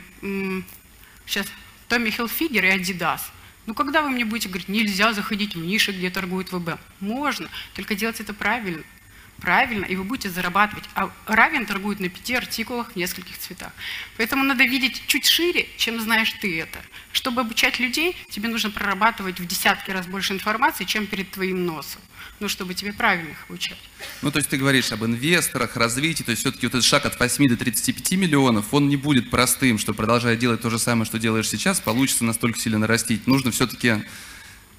сейчас, 1.26 1.47
Tommy 1.89 2.14
Hilfiger 2.14 2.66
и 2.66 2.79
Adidas. 2.79 3.22
Ну, 3.69 3.75
когда 3.75 4.01
вы 4.01 4.09
мне 4.09 4.25
будете 4.25 4.49
говорить, 4.49 4.71
нельзя 4.71 5.12
заходить 5.12 5.55
в 5.55 5.59
ниши, 5.59 5.93
где 5.93 6.09
торгует 6.09 6.51
ВБ? 6.53 6.81
Можно, 7.01 7.51
только 7.75 7.95
делать 7.95 8.19
это 8.19 8.33
правильно. 8.33 8.83
Правильно, 9.43 9.85
и 9.85 9.95
вы 9.95 10.05
будете 10.05 10.31
зарабатывать. 10.31 10.85
А 10.95 11.12
равен 11.27 11.66
торгует 11.66 12.01
на 12.01 12.09
пяти 12.09 12.35
артикулах 12.35 12.93
в 12.93 12.97
нескольких 12.97 13.37
цветах. 13.37 13.71
Поэтому 14.16 14.43
надо 14.43 14.64
видеть 14.64 15.03
чуть 15.07 15.27
шире, 15.27 15.69
чем 15.77 16.01
знаешь 16.01 16.33
ты 16.41 16.59
это. 16.59 16.79
Чтобы 17.12 17.43
обучать 17.43 17.79
людей, 17.79 18.16
тебе 18.31 18.49
нужно 18.49 18.71
прорабатывать 18.71 19.39
в 19.39 19.47
десятки 19.47 19.91
раз 19.91 20.07
больше 20.07 20.33
информации, 20.33 20.85
чем 20.85 21.07
перед 21.07 21.31
твоим 21.31 21.66
носом. 21.66 22.01
Ну, 22.41 22.49
чтобы 22.49 22.74
тебе 22.74 22.93
правильно 22.93 23.30
их 23.30 23.45
обучать. 23.49 23.78
Ну, 24.22 24.30
то 24.30 24.39
есть 24.39 24.49
ты 24.49 24.57
говоришь 24.57 24.93
об 24.93 25.05
инвесторах, 25.05 25.76
развитии, 25.76 26.22
то 26.22 26.30
есть 26.30 26.43
все-таки 26.43 26.66
вот 26.66 26.74
этот 26.74 26.84
шаг 26.84 27.05
от 27.05 27.18
8 27.18 27.49
до 27.49 27.57
35 27.57 28.12
миллионов, 28.12 28.72
он 28.72 28.89
не 28.89 28.97
будет 28.97 29.30
простым, 29.30 29.78
что 29.78 29.93
продолжая 29.93 30.36
делать 30.36 30.61
то 30.61 30.70
же 30.70 30.78
самое, 30.78 31.05
что 31.05 31.18
делаешь 31.18 31.49
сейчас, 31.49 31.80
получится 31.80 32.24
настолько 32.24 32.59
сильно 32.59 32.78
нарастить. 32.78 33.26
Нужно 33.26 33.51
все-таки 33.51 34.05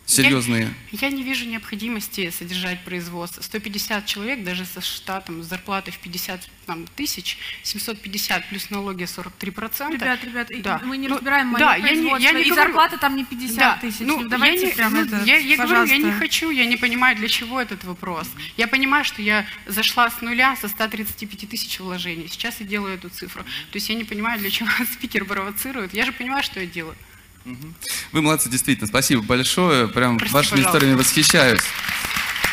серьезные... 0.09 0.73
Я, 0.91 1.07
я 1.07 1.13
не 1.13 1.23
вижу 1.23 1.45
необходимости 1.45 2.29
содержать 2.31 2.83
производство. 2.83 3.41
150 3.41 4.05
человек, 4.05 4.43
даже 4.43 4.65
со 4.65 4.81
штатом, 4.81 5.43
с 5.43 5.47
зарплатой 5.47 5.93
в 5.93 5.97
50 5.99 6.47
там, 6.65 6.85
тысяч, 6.95 7.37
750 7.63 8.49
плюс 8.49 8.69
налоги 8.69 9.03
43%. 9.03 9.91
Ребят, 9.93 10.23
ребят, 10.23 10.51
и 10.51 10.61
Да. 10.61 10.81
мы 10.83 10.97
не 10.97 11.07
Ну, 11.07 11.15
разбираем 11.15 11.53
да, 11.53 11.75
я 11.75 11.91
не- 11.95 12.21
я 12.21 12.31
не 12.31 12.41
и 12.41 12.49
говорю- 12.49 12.55
зарплата 12.55 12.97
там 12.97 13.15
не 13.15 13.25
50 13.25 13.57
Да, 13.57 13.77
тысяч. 13.81 13.99
ну, 14.01 14.19
Ну, 14.21 14.29
давайте 14.29 14.61
я 14.61 14.67
не, 14.67 14.73
прям 14.73 14.93
ну, 14.93 15.01
это, 15.05 15.23
я, 15.25 15.37
я 15.37 15.57
говорю, 15.57 15.85
я 15.85 15.97
не 15.97 16.11
хочу, 16.11 16.49
я 16.51 16.65
не 16.65 16.77
понимаю, 16.77 17.15
для 17.15 17.27
чего 17.27 17.59
этот 17.61 17.83
вопрос. 17.83 18.27
Я 18.57 18.67
понимаю, 18.67 19.03
что 19.05 19.21
я 19.21 19.45
зашла 19.65 20.09
с 20.09 20.21
нуля 20.21 20.55
со 20.55 20.67
135 20.67 21.45
тысяч 21.47 21.79
вложений. 21.79 22.27
Сейчас 22.29 22.59
я 22.59 22.65
делаю 22.65 22.95
эту 22.95 23.09
цифру. 23.09 23.43
То 23.43 23.75
есть 23.75 23.89
я 23.89 23.95
не 23.95 24.03
понимаю, 24.03 24.39
для 24.39 24.49
чего 24.51 24.69
спикер 24.93 25.25
провоцирует. 25.25 25.93
Я 25.93 26.05
же 26.05 26.11
понимаю, 26.11 26.43
что 26.43 26.59
я 26.59 26.65
делаю. 26.65 26.95
Вы 28.11 28.21
молодцы, 28.21 28.49
действительно. 28.49 28.87
Спасибо 28.87 29.21
большое. 29.21 29.87
Прям 29.87 30.17
Прости, 30.17 30.33
вашими 30.33 30.49
пожалуйста. 30.57 30.77
историями 30.77 30.97
восхищаюсь. 30.97 31.61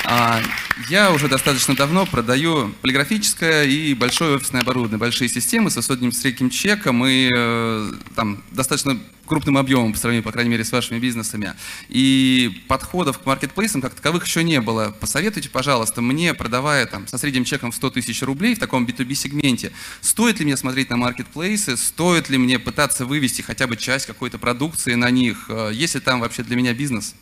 А, 0.09 0.41
Я 0.89 1.11
уже 1.11 1.27
достаточно 1.27 1.75
давно 1.75 2.07
продаю 2.07 2.73
полиграфическое 2.81 3.65
и 3.65 3.93
большое 3.93 4.37
офисное 4.37 4.61
оборудование, 4.61 4.99
большие 4.99 5.29
системы 5.29 5.69
с 5.69 5.75
высоким 5.77 6.13
средним 6.13 6.49
чеком 6.49 7.05
и 7.05 7.29
э, 7.37 7.93
там 8.15 8.41
достаточно 8.53 8.97
крупным 9.25 9.59
объемом 9.59 9.93
по 9.93 9.99
сравнению, 9.99 10.23
по 10.23 10.31
крайней 10.31 10.51
мере, 10.51 10.63
с 10.63 10.71
вашими 10.71 11.01
бизнесами. 11.01 11.55
И 11.89 12.63
подходов 12.69 13.19
к 13.19 13.27
маркетплейсам 13.27 13.83
как 13.83 13.95
таковых 13.95 14.27
еще 14.27 14.45
не 14.45 14.61
было. 14.61 14.95
Посоветуйте, 15.01 15.51
пожалуйста, 15.51 16.03
мне, 16.03 16.35
продавая 16.35 16.87
там 16.87 17.09
со 17.09 17.19
средним 17.19 17.45
чеком 17.45 17.73
в 17.73 17.75
100 17.75 17.91
тысяч 17.91 18.23
рублей 18.23 18.55
в 18.55 18.61
таком 18.61 18.87
B2B 18.87 19.13
сегменте, 19.15 19.73
стоит 20.01 20.39
ли 20.39 20.45
мне 20.45 20.57
смотреть 20.57 20.89
на 20.89 20.97
маркетплейсы, 20.97 21.77
стоит 21.77 22.29
ли 22.29 22.39
мне 22.39 22.61
пытаться 22.61 23.07
вывести 23.07 23.43
хотя 23.43 23.67
бы 23.67 23.77
часть 23.77 24.07
какой-то 24.07 24.39
продукции 24.39 24.95
на 24.95 25.11
них, 25.11 25.47
э, 25.49 25.71
есть 25.75 25.97
ли 25.97 26.01
там 26.01 26.21
вообще 26.21 26.45
для 26.45 26.55
меня 26.55 26.75
бизнес? 26.75 27.17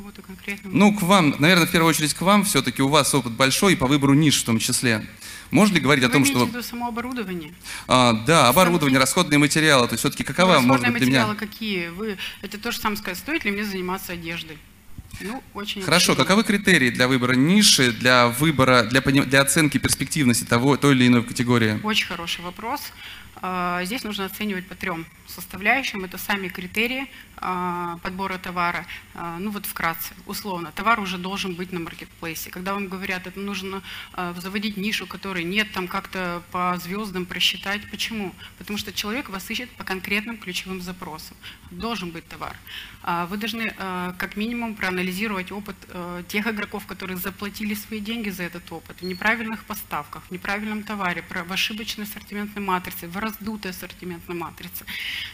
Кому-то 0.00 0.22
конкретно? 0.22 0.70
Ну, 0.72 0.94
к 0.94 1.02
вам, 1.02 1.34
наверное, 1.40 1.66
в 1.66 1.70
первую 1.70 1.90
очередь 1.90 2.14
к 2.14 2.22
вам, 2.22 2.42
все-таки 2.44 2.80
у 2.80 2.88
вас 2.88 3.14
опыт 3.14 3.32
большой 3.32 3.76
по 3.76 3.86
выбору 3.86 4.14
ниш 4.14 4.40
в 4.40 4.44
том 4.46 4.58
числе. 4.58 5.06
Можно 5.50 5.74
ли 5.74 5.80
говорить 5.80 6.02
Вы 6.04 6.08
о 6.08 6.12
том, 6.14 6.24
что... 6.24 6.46
в 6.46 6.48
виду 6.48 6.62
само 6.62 6.88
оборудование? 6.88 7.52
А, 7.86 8.14
да, 8.14 8.48
оборудование, 8.48 8.98
расходные 8.98 9.36
материалы, 9.36 9.86
то 9.88 9.92
есть 9.92 10.00
все-таки 10.00 10.24
какова 10.24 10.54
Ну, 10.54 10.60
может 10.60 10.84
расходные 10.84 10.92
быть 10.92 11.02
для 11.02 11.10
меня... 11.10 11.26
материалы 11.26 11.36
какие? 11.38 11.88
Вы, 11.88 12.16
это 12.40 12.56
то 12.56 12.72
же 12.72 12.78
самое 12.78 12.96
сказать, 12.96 13.18
стоит 13.18 13.44
ли 13.44 13.50
мне 13.50 13.62
заниматься 13.62 14.14
одеждой? 14.14 14.56
Ну, 15.20 15.42
очень 15.52 15.82
Хорошо, 15.82 16.12
обширно. 16.12 16.24
каковы 16.24 16.44
критерии 16.44 16.88
для 16.88 17.06
выбора 17.06 17.34
ниши, 17.34 17.92
для 17.92 18.28
выбора, 18.28 18.84
для, 18.84 19.02
для 19.02 19.42
оценки 19.42 19.76
перспективности 19.76 20.44
того, 20.44 20.78
той 20.78 20.94
или 20.94 21.08
иной 21.08 21.24
категории? 21.24 21.78
Очень 21.82 22.06
хороший 22.06 22.42
вопрос. 22.42 22.80
А, 23.42 23.82
Здесь 23.84 24.04
нужно 24.04 24.26
оценивать 24.26 24.66
по 24.68 24.74
трем 24.74 25.06
составляющим. 25.26 26.04
Это 26.04 26.18
сами 26.18 26.48
критерии 26.48 27.10
а, 27.36 27.98
подбора 28.02 28.38
товара. 28.38 28.86
А, 29.14 29.38
Ну 29.38 29.50
вот 29.50 29.66
вкратце, 29.66 30.12
условно, 30.26 30.72
товар 30.72 31.00
уже 31.00 31.18
должен 31.18 31.54
быть 31.54 31.72
на 31.72 31.80
маркетплейсе. 31.80 32.50
Когда 32.50 32.74
вам 32.74 32.88
говорят, 32.88 33.26
это 33.26 33.40
нужно 33.40 33.82
заводить 34.36 34.76
нишу, 34.76 35.06
которой 35.06 35.44
нет, 35.44 35.72
там 35.72 35.88
как-то 35.88 36.42
по 36.50 36.76
звездам 36.78 37.26
просчитать. 37.26 37.90
Почему? 37.90 38.34
Потому 38.58 38.78
что 38.78 38.92
человек 38.92 39.28
вас 39.28 39.50
ищет 39.50 39.70
по 39.70 39.84
конкретным 39.84 40.36
ключевым 40.36 40.80
запросам. 40.82 41.36
Должен 41.70 42.10
быть 42.10 42.26
товар. 42.28 42.56
А, 43.02 43.26
Вы 43.26 43.38
должны 43.38 43.72
а, 43.78 44.14
как 44.18 44.36
минимум 44.36 44.74
проанализировать 44.74 45.52
опыт 45.52 45.76
а, 45.88 46.22
тех 46.24 46.46
игроков, 46.46 46.86
которые 46.86 47.16
заплатили 47.16 47.74
свои 47.74 48.00
деньги 48.00 48.28
за 48.28 48.42
этот 48.42 48.70
опыт, 48.70 49.00
в 49.00 49.04
неправильных 49.04 49.64
поставках, 49.64 50.22
в 50.28 50.30
неправильном 50.30 50.82
товаре, 50.82 51.24
в 51.28 51.52
ошибочной 51.52 52.04
ассортиментной 52.04 52.62
матрице, 52.62 53.08
в 53.08 53.16
раздутой 53.16 53.70
ассортиментной 53.70 54.36
матрице. 54.36 54.84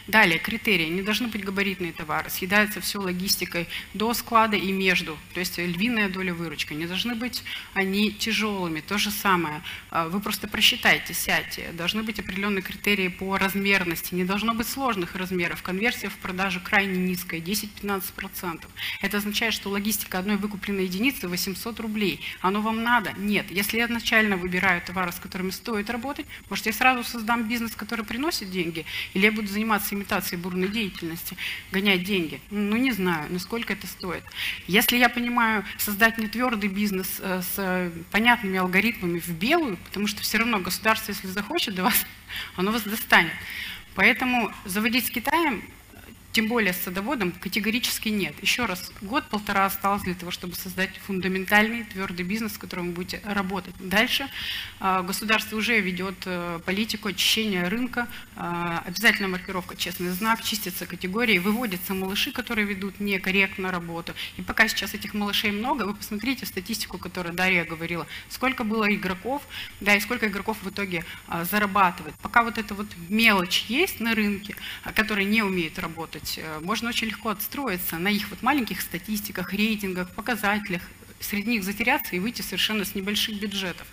Далее, 0.07 0.39
критерии. 0.39 0.87
Не 0.87 1.01
должны 1.01 1.27
быть 1.27 1.43
габаритные 1.43 1.91
товары. 1.91 2.29
Съедается 2.29 2.79
все 2.79 2.99
логистикой 2.99 3.67
до 3.93 4.13
склада 4.13 4.55
и 4.55 4.71
между. 4.71 5.17
То 5.33 5.41
есть 5.41 5.57
львиная 5.57 6.09
доля 6.09 6.33
выручки. 6.33 6.73
Не 6.73 6.85
должны 6.85 7.15
быть 7.15 7.43
они 7.73 8.11
тяжелыми. 8.11 8.79
То 8.79 8.97
же 8.97 9.11
самое. 9.11 9.61
А, 9.89 10.07
Вы 10.07 10.21
просто 10.21 10.47
просчитайте, 10.47 11.13
сядьте. 11.13 11.71
Должны 11.73 12.03
быть 12.03 12.19
определенные 12.19 12.61
критерии 12.61 13.09
по 13.09 13.37
размерности. 13.37 14.15
Не 14.15 14.23
должно 14.23 14.53
быть 14.53 14.67
сложных 14.67 15.15
размеров. 15.15 15.61
Конверсия 15.61 16.07
в 16.09 16.15
продажу 16.15 16.61
крайне 16.63 16.97
низкая, 16.97 17.41
10-15%. 17.63 18.65
Это 19.01 19.17
означает, 19.17 19.53
что 19.53 19.69
логистика 19.69 20.19
одной 20.19 20.37
выкупленной 20.37 20.85
единицы 20.85 21.27
800 21.27 21.79
рублей. 21.79 22.21
Оно 22.41 22.61
вам 22.61 22.83
надо? 22.83 23.13
Нет. 23.17 23.49
Если 23.49 23.77
я 23.77 23.85
изначально 23.85 24.37
выбираю 24.37 24.81
товары, 24.81 25.11
с 25.11 25.19
которыми 25.19 25.49
стоит 25.51 25.89
работать, 25.89 26.25
может, 26.49 26.65
я 26.65 26.73
сразу 26.73 27.03
создам 27.03 27.47
бизнес, 27.47 27.75
который 27.75 28.05
приносит 28.05 28.51
деньги, 28.51 28.85
или 29.13 29.25
я 29.25 29.31
буду 29.31 29.47
заниматься 29.47 29.95
имитацией 29.95 30.41
бурной 30.41 30.67
деятельности, 30.67 31.37
гонять 31.71 32.03
деньги. 32.03 32.41
Ну, 32.49 32.75
не 32.77 32.91
знаю, 32.91 33.31
насколько 33.31 33.73
это 33.73 33.87
стоит. 33.87 34.23
Если 34.67 34.97
я 34.97 35.09
понимаю 35.09 35.65
создать 35.77 36.17
не 36.17 36.27
твердый 36.27 36.69
бизнес 36.69 37.17
э, 37.19 37.41
с 37.41 37.91
понятными 38.11 38.57
алгоритмами 38.57 39.19
в 39.19 39.29
белую, 39.29 39.77
потому 39.77 40.07
что 40.07 40.21
все 40.21 40.37
равно 40.37 40.59
государство, 40.59 41.11
если 41.11 41.27
захочет 41.27 41.75
до 41.75 41.83
вас, 41.83 42.05
оно 42.55 42.71
вас 42.71 42.83
достанет. 42.83 43.33
Поэтому 43.95 44.53
заводить 44.65 45.07
с 45.07 45.09
Китаем 45.09 45.63
тем 46.37 46.49
более 46.49 46.71
с 46.71 46.77
садоводом 46.77 47.31
категорически 47.31 48.09
нет. 48.09 48.35
Еще 48.43 48.65
раз, 48.65 48.91
год-полтора 49.01 49.65
осталось 49.65 50.03
для 50.03 50.13
того, 50.13 50.29
чтобы 50.29 50.53
создать 50.53 50.95
фундаментальный 51.07 51.83
твердый 51.85 52.23
бизнес, 52.23 52.53
с 52.53 52.57
которым 52.59 52.89
вы 52.89 52.93
будете 52.93 53.21
работать. 53.25 53.73
Дальше 53.79 54.27
а, 54.79 55.01
государство 55.01 55.57
уже 55.57 55.79
ведет 55.79 56.13
э, 56.25 56.59
политику 56.63 57.07
очищения 57.07 57.67
рынка, 57.67 58.07
а, 58.35 58.83
обязательно 58.85 59.29
маркировка 59.29 59.75
«честный 59.75 60.11
знак», 60.11 60.43
чистятся 60.43 60.85
категории, 60.85 61.39
выводятся 61.39 61.95
малыши, 61.95 62.31
которые 62.31 62.67
ведут 62.67 62.99
некорректно 62.99 63.71
работу. 63.71 64.13
И 64.37 64.43
пока 64.43 64.67
сейчас 64.67 64.93
этих 64.93 65.15
малышей 65.15 65.49
много, 65.49 65.85
вы 65.85 65.95
посмотрите 65.95 66.45
статистику, 66.45 66.99
которую 66.99 67.33
Дарья 67.33 67.65
говорила, 67.65 68.05
сколько 68.29 68.63
было 68.63 68.93
игроков, 68.93 69.41
да, 69.81 69.95
и 69.95 69.99
сколько 69.99 70.27
игроков 70.27 70.57
в 70.61 70.69
итоге 70.69 71.03
а, 71.27 71.45
зарабатывает. 71.45 72.13
Пока 72.21 72.43
вот 72.43 72.59
эта 72.59 72.75
вот 72.75 72.85
мелочь 73.09 73.65
есть 73.69 73.99
на 73.99 74.13
рынке, 74.13 74.55
которые 74.93 75.25
не 75.25 75.41
умеют 75.41 75.79
работать, 75.79 76.26
э, 76.37 76.59
можно 76.61 76.89
очень 76.89 77.07
легко 77.07 77.29
отстроиться 77.29 77.97
на 77.97 78.09
их 78.09 78.29
вот 78.29 78.41
маленьких 78.41 78.81
статистиках, 78.81 79.53
рейтингах, 79.53 80.09
показателях, 80.11 80.81
среди 81.19 81.51
них 81.51 81.63
затеряться 81.63 82.15
и 82.15 82.19
выйти 82.19 82.41
совершенно 82.41 82.85
с 82.85 82.95
небольших 82.95 83.39
бюджетов. 83.39 83.87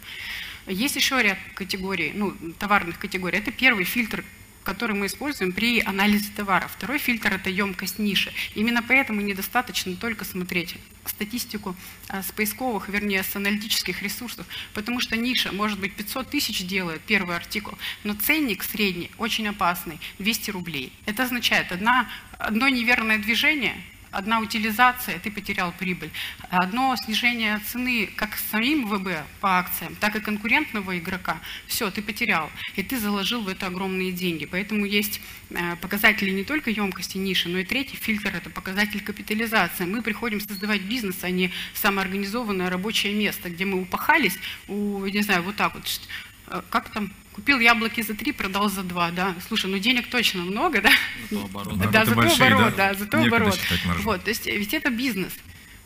Есть 0.66 0.96
еще 0.96 1.22
ряд 1.22 1.38
категорий, 1.54 2.12
ну, 2.14 2.34
товарных 2.58 2.98
категорий. 2.98 3.38
Это 3.38 3.52
первый 3.52 3.84
фильтр, 3.84 4.24
который 4.64 4.96
мы 4.96 5.06
используем 5.06 5.52
при 5.52 5.80
анализе 5.80 6.30
товара. 6.34 6.66
Второй 6.66 6.98
фильтр– 6.98 7.32
это 7.34 7.50
емкость 7.50 7.98
ниши. 7.98 8.32
Именно 8.54 8.82
поэтому 8.82 9.20
недостаточно 9.20 9.94
только 9.94 10.24
смотреть 10.24 10.76
статистику 11.06 11.76
а, 12.08 12.22
с 12.22 12.32
поисковых, 12.32 12.88
вернее, 12.88 13.22
с 13.22 13.36
аналитических 13.36 14.02
ресурсов, 14.02 14.46
потому 14.72 15.00
что 15.00 15.16
ниша, 15.16 15.52
может 15.52 15.78
быть, 15.78 15.94
500 15.94 16.30
тысяч 16.30 16.66
делает 16.66 17.02
первый 17.02 17.36
артикул, 17.36 17.78
но 18.04 18.14
ценник 18.14 18.64
средний 18.64 19.10
очень 19.18 19.46
опасный– 19.46 20.00
200 20.18 20.50
рублей. 20.50 20.92
Это 21.04 21.24
означает, 21.24 21.70
одна, 21.70 22.08
одно 22.38 22.68
неверное 22.68 23.18
движение– 23.18 23.80
одна 24.14 24.40
утилизация, 24.40 25.18
ты 25.18 25.30
потерял 25.30 25.72
прибыль. 25.72 26.10
Одно 26.50 26.96
снижение 26.96 27.60
цены 27.70 28.08
как 28.16 28.36
самим 28.50 28.86
ВБ 28.86 29.24
по 29.40 29.58
акциям, 29.58 29.94
так 29.96 30.16
и 30.16 30.20
конкурентного 30.20 30.98
игрока, 30.98 31.40
все, 31.66 31.90
ты 31.90 32.02
потерял. 32.02 32.50
И 32.76 32.82
ты 32.82 32.98
заложил 32.98 33.42
в 33.42 33.48
это 33.48 33.66
огромные 33.66 34.12
деньги. 34.12 34.46
Поэтому 34.46 34.84
есть 34.84 35.20
э, 35.50 35.76
показатели 35.76 36.30
не 36.30 36.44
только 36.44 36.70
емкости 36.70 37.18
ниши, 37.18 37.48
но 37.48 37.58
и 37.58 37.64
третий 37.64 37.96
фильтр– 37.96 38.30
это 38.34 38.50
показатель 38.50 39.02
капитализации. 39.02 39.84
Мы 39.84 40.02
приходим 40.02 40.40
создавать 40.40 40.82
бизнес, 40.82 41.22
а 41.22 41.30
не 41.30 41.50
самоорганизованное 41.74 42.70
рабочее 42.70 43.12
место, 43.14 43.50
где 43.50 43.64
мы 43.64 43.82
упахались, 43.82 44.38
у, 44.68 45.04
не 45.06 45.22
знаю, 45.22 45.42
вот 45.42 45.56
так 45.56 45.74
вот, 45.74 46.00
э, 46.48 46.62
как 46.70 46.88
там, 46.90 47.12
купил 47.34 47.58
яблоки 47.58 48.00
за 48.00 48.14
три, 48.14 48.32
продал 48.32 48.70
за 48.70 48.82
два, 48.82 49.10
да. 49.10 49.34
Слушай, 49.48 49.70
ну 49.70 49.78
денег 49.78 50.08
точно 50.08 50.42
много, 50.42 50.80
да? 50.80 50.90
Обороты 51.30 51.88
Да, 51.88 52.04
зато 52.04 52.16
большие, 52.16 52.48
оборот, 52.48 52.76
да. 52.76 52.92
да, 52.92 52.94
зато 52.94 53.18
Некогда 53.18 53.36
оборот. 53.36 53.60
Вот, 54.02 54.24
то 54.24 54.30
есть 54.30 54.46
э, 54.46 54.56
ведь 54.56 54.72
это 54.72 54.90
бизнес. 54.90 55.32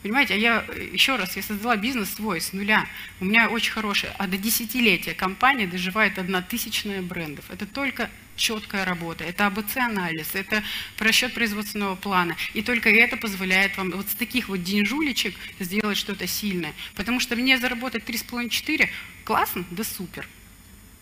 Понимаете, 0.03 0.35
а 0.35 0.37
я, 0.37 0.65
э, 0.69 0.91
еще 0.93 1.17
раз, 1.17 1.37
я 1.37 1.43
создала 1.43 1.77
бизнес 1.77 2.15
свой 2.15 2.41
с 2.41 2.53
нуля. 2.53 2.87
У 3.21 3.25
меня 3.25 3.49
очень 3.49 3.73
хорошая, 3.73 4.15
а 4.19 4.27
до 4.27 4.37
десятилетия 4.37 5.15
компания 5.15 5.67
доживает 5.67 6.19
одна 6.19 6.43
тысячная 6.43 7.03
брендов. 7.03 7.47
Это 7.51 7.67
только 7.67 8.11
четкая 8.37 8.85
работа, 8.85 9.25
это 9.25 9.47
АБЦ-анализ, 9.47 10.35
это 10.35 10.63
просчет 10.97 11.35
производственного 11.35 11.97
плана. 11.97 12.37
И 12.55 12.63
только 12.63 12.91
это 12.91 13.17
позволяет 13.17 13.77
вам 13.77 13.91
вот 13.91 14.09
с 14.09 14.15
таких 14.15 14.49
вот 14.49 14.63
деньжулечек 14.63 15.35
сделать 15.59 15.97
что-то 15.97 16.27
сильное. 16.27 16.75
Потому 16.95 17.21
что 17.21 17.35
мне 17.35 17.59
заработать 17.59 18.05
3,5-4 18.05 18.89
классно, 19.25 19.65
да 19.71 19.83
супер. 19.83 20.29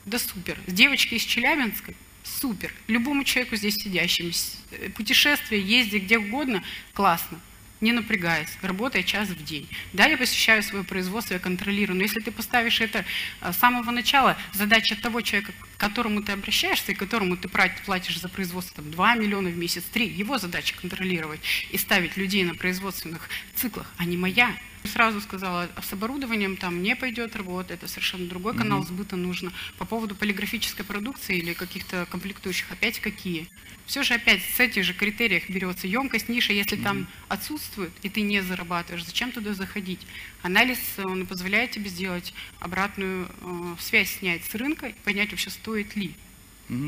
Да 0.07 0.20
супер. 0.20 0.57
С 0.68 0.72
девочки 0.72 1.14
из 1.14 1.22
Челябинска 1.22 1.92
супер. 2.22 2.72
Любому 2.86 3.24
человеку 3.24 3.57
здесь 3.57 3.74
сидящему. 3.74 4.30
Э, 4.70 4.88
Путешествие, 4.90 5.61
ездить 5.61 6.04
где 6.04 6.18
угодно, 6.18 6.62
классно. 6.94 7.40
Не 7.80 7.90
напрягаясь, 7.92 8.57
работая 8.62 9.02
час 9.02 9.28
в 9.28 9.44
день. 9.44 9.68
Да, 9.92 10.07
я 10.07 10.16
посещаю 10.16 10.62
свое 10.62 10.84
производство, 10.84 11.34
я 11.34 11.40
контролирую, 11.40 11.96
но 11.96 12.04
если 12.04 12.20
ты 12.20 12.30
поставишь 12.30 12.80
это 12.80 13.04
а, 13.40 13.52
с 13.52 13.59
самого 13.59 13.90
начала, 13.90 14.38
задача 14.54 14.96
того 14.96 15.20
человека, 15.20 15.52
к 15.52 15.80
которому 15.80 16.22
ты 16.22 16.32
обращаешься 16.32 16.92
и 16.92 16.94
которому 16.94 17.36
ты 17.36 17.48
платишь 17.48 18.18
за 18.18 18.28
производство 18.30 18.76
там, 18.76 18.92
2 18.92 19.14
миллиона 19.16 19.50
в 19.50 19.59
месяц, 19.59 19.82
3, 19.92 20.07
его 20.07 20.38
задача 20.38 20.74
контролировать 20.80 21.40
и 21.70 21.76
ставить 21.76 22.16
людей 22.16 22.44
на 22.44 22.54
производственных 22.54 23.28
циклах, 23.57 23.92
а 23.98 24.07
не 24.07 24.16
моя. 24.16 24.57
Сразу 24.87 25.20
сказала, 25.20 25.68
с 25.82 25.93
оборудованием 25.93 26.57
там 26.57 26.82
не 26.82 26.97
пойдет 26.97 27.37
работа, 27.37 27.74
это 27.74 27.89
совершенно 27.89 28.26
другой 28.26 28.57
канал 28.57 28.82
сбыта 28.84 29.16
нужно. 29.16 29.53
По 29.78 29.84
поводу 29.84 30.14
полиграфической 30.14 30.84
продукции 30.84 31.37
или 31.37 31.53
каких-то 31.53 32.07
комплектующих, 32.11 32.70
опять 32.70 33.01
какие? 33.01 33.49
Все 33.87 34.03
же 34.03 34.14
опять 34.14 34.43
с 34.43 34.61
этих 34.61 34.84
же 34.84 34.95
критериях 34.95 35.49
берется 35.51 35.87
емкость, 35.87 36.28
ниша, 36.28 36.53
если 36.53 36.76
там 36.76 37.09
отсутствует, 37.28 37.93
и 38.03 38.09
ты 38.09 38.22
не 38.22 38.41
зарабатываешь, 38.43 39.05
зачем 39.05 39.32
туда 39.32 39.55
заходить? 39.55 40.07
Анализ, 40.43 40.78
он 40.99 41.26
позволяет 41.26 41.72
тебе 41.72 41.89
сделать 41.91 42.32
обратную 42.59 43.28
э, 43.41 43.76
связь 43.78 44.11
снять 44.11 44.45
с 44.45 44.55
рынка 44.55 44.89
и 44.89 44.95
понять 45.05 45.30
вообще, 45.30 45.51
стоит 45.51 45.95
ли. 45.97 46.14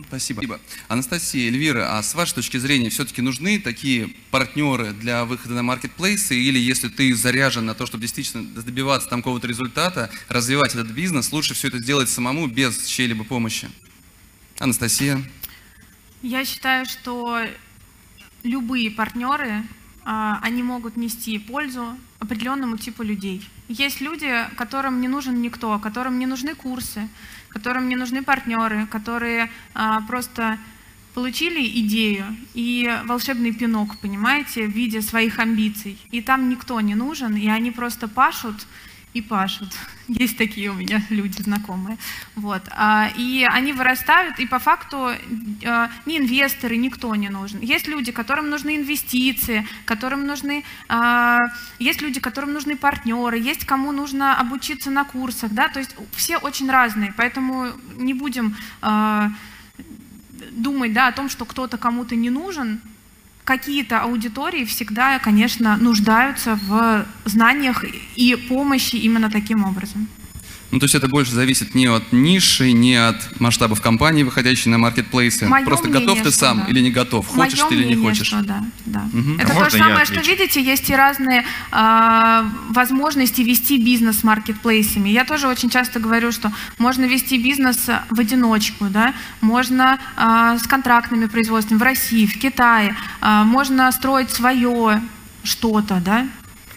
Спасибо. 0.08 0.60
Анастасия, 0.88 1.48
Эльвира, 1.48 1.96
а 1.96 2.02
с 2.02 2.14
вашей 2.14 2.34
точки 2.34 2.56
зрения 2.56 2.90
все-таки 2.90 3.22
нужны 3.22 3.60
такие 3.60 4.08
партнеры 4.30 4.92
для 4.92 5.24
выхода 5.24 5.54
на 5.54 5.62
маркетплейсы? 5.62 6.34
Или 6.34 6.58
если 6.58 6.88
ты 6.88 7.14
заряжен 7.14 7.64
на 7.66 7.74
то, 7.74 7.86
чтобы 7.86 8.02
действительно 8.02 8.44
добиваться 8.60 9.08
там 9.08 9.20
какого-то 9.20 9.46
результата, 9.46 10.10
развивать 10.28 10.74
этот 10.74 10.90
бизнес, 10.90 11.32
лучше 11.32 11.54
все 11.54 11.68
это 11.68 11.78
сделать 11.78 12.08
самому 12.08 12.48
без 12.48 12.86
чьей-либо 12.86 13.24
помощи? 13.24 13.70
Анастасия. 14.58 15.22
Я 16.22 16.44
считаю, 16.44 16.84
что 16.84 17.40
любые 18.42 18.90
партнеры, 18.90 19.62
а, 20.04 20.40
они 20.42 20.64
могут 20.64 20.96
нести 20.96 21.38
пользу 21.38 21.96
определенному 22.18 22.76
типу 22.76 23.02
людей. 23.02 23.48
Есть 23.68 24.00
люди, 24.00 24.28
которым 24.56 25.00
не 25.00 25.08
нужен 25.08 25.40
никто, 25.40 25.78
которым 25.78 26.18
не 26.18 26.26
нужны 26.26 26.54
курсы, 26.54 27.08
которым 27.58 27.88
не 27.88 27.96
нужны 27.96 28.22
партнеры, 28.22 28.86
которые 28.86 29.50
а, 29.74 30.00
просто 30.02 30.58
получили 31.14 31.60
идею 31.80 32.24
и 32.54 32.88
волшебный 33.04 33.52
пинок, 33.52 33.98
понимаете, 34.00 34.66
в 34.66 34.70
виде 34.70 35.02
своих 35.02 35.40
амбиций. 35.40 35.98
И 36.12 36.22
там 36.22 36.48
никто 36.48 36.80
не 36.80 36.94
нужен, 36.94 37.34
и 37.34 37.48
они 37.48 37.72
просто 37.72 38.06
пашут 38.06 38.54
и 39.14 39.22
пашут. 39.22 39.68
Есть 40.08 40.38
такие 40.38 40.70
у 40.70 40.74
меня 40.74 41.02
люди 41.10 41.42
знакомые. 41.42 41.98
Вот. 42.36 42.62
А, 42.70 43.10
И 43.16 43.46
они 43.50 43.72
вырастают, 43.72 44.38
и 44.38 44.46
по 44.46 44.58
факту 44.58 45.10
э, 45.62 45.88
ни 46.06 46.18
инвесторы, 46.18 46.76
никто 46.76 47.14
не 47.14 47.28
нужен. 47.28 47.60
Есть 47.60 47.88
люди, 47.88 48.12
которым 48.12 48.50
нужны 48.50 48.76
инвестиции, 48.76 49.66
которым 49.84 50.26
нужны, 50.26 50.64
а, 50.88 51.38
есть 51.78 52.02
люди, 52.02 52.20
которым 52.20 52.52
нужны 52.52 52.76
партнеры, 52.76 53.38
есть 53.38 53.64
кому 53.64 53.92
нужно 53.92 54.38
обучиться 54.40 54.90
на 54.90 55.04
курсах, 55.04 55.52
да, 55.52 55.68
то 55.68 55.78
есть 55.78 55.94
все 56.12 56.38
очень 56.38 56.70
разные, 56.70 57.12
поэтому 57.16 57.72
не 57.96 58.14
будем 58.14 58.56
а, 58.80 59.30
думать, 60.50 60.92
да, 60.92 61.08
о 61.08 61.12
том, 61.12 61.28
что 61.28 61.44
кто-то 61.44 61.78
кому-то 61.78 62.16
не 62.16 62.30
нужен, 62.30 62.80
какие-то 63.48 64.00
аудитории 64.00 64.66
всегда, 64.66 65.18
конечно, 65.18 65.78
нуждаются 65.78 66.58
в 66.68 67.06
знаниях 67.24 67.82
и 68.14 68.36
помощи 68.36 68.96
именно 68.96 69.30
таким 69.30 69.64
образом. 69.64 70.06
Ну, 70.70 70.78
то 70.78 70.84
есть 70.84 70.94
это 70.94 71.08
больше 71.08 71.32
зависит 71.32 71.74
не 71.74 71.86
от 71.86 72.12
ниши, 72.12 72.72
не 72.72 72.94
от 72.96 73.40
масштабов 73.40 73.80
компании, 73.80 74.22
выходящей 74.22 74.70
на 74.70 74.76
маркетплейсы. 74.78 75.46
Моё 75.46 75.64
Просто 75.64 75.88
мнение, 75.88 76.06
готов 76.06 76.22
ты 76.22 76.30
сам 76.30 76.58
да. 76.58 76.64
или 76.66 76.80
не 76.80 76.90
готов, 76.90 77.26
хочешь 77.26 77.58
Моё 77.58 77.68
ты 77.68 77.74
или 77.76 77.84
не 77.84 77.94
мнение, 77.94 78.10
хочешь. 78.10 78.26
что 78.26 78.42
да, 78.42 78.62
да. 78.84 79.08
Мгм. 79.12 79.38
Это 79.40 79.52
А 79.52 79.64
то 79.64 79.70
же 79.70 79.78
самое, 79.78 80.04
что 80.04 80.20
видите, 80.20 80.62
есть 80.62 80.90
и 80.90 80.94
разные 80.94 81.44
а, 81.70 82.46
возможности 82.68 83.40
вести 83.40 83.82
бизнес 83.82 84.18
с 84.20 84.24
маркетплейсами. 84.24 85.08
Я 85.08 85.24
тоже 85.24 85.48
очень 85.48 85.70
часто 85.70 86.00
говорю, 86.00 86.32
что 86.32 86.52
можно 86.76 87.06
вести 87.06 87.38
бизнес 87.38 87.88
в 88.10 88.20
одиночку, 88.20 88.86
да, 88.90 89.14
можно 89.40 89.98
а, 90.16 90.58
с 90.58 90.66
контрактными 90.66 91.26
производствами 91.26 91.78
в 91.78 91.82
России, 91.82 92.26
в 92.26 92.38
Китае, 92.38 92.94
а, 93.20 93.44
можно 93.44 93.90
строить 93.92 94.30
свое 94.30 95.00
что-то, 95.44 96.02
да, 96.04 96.26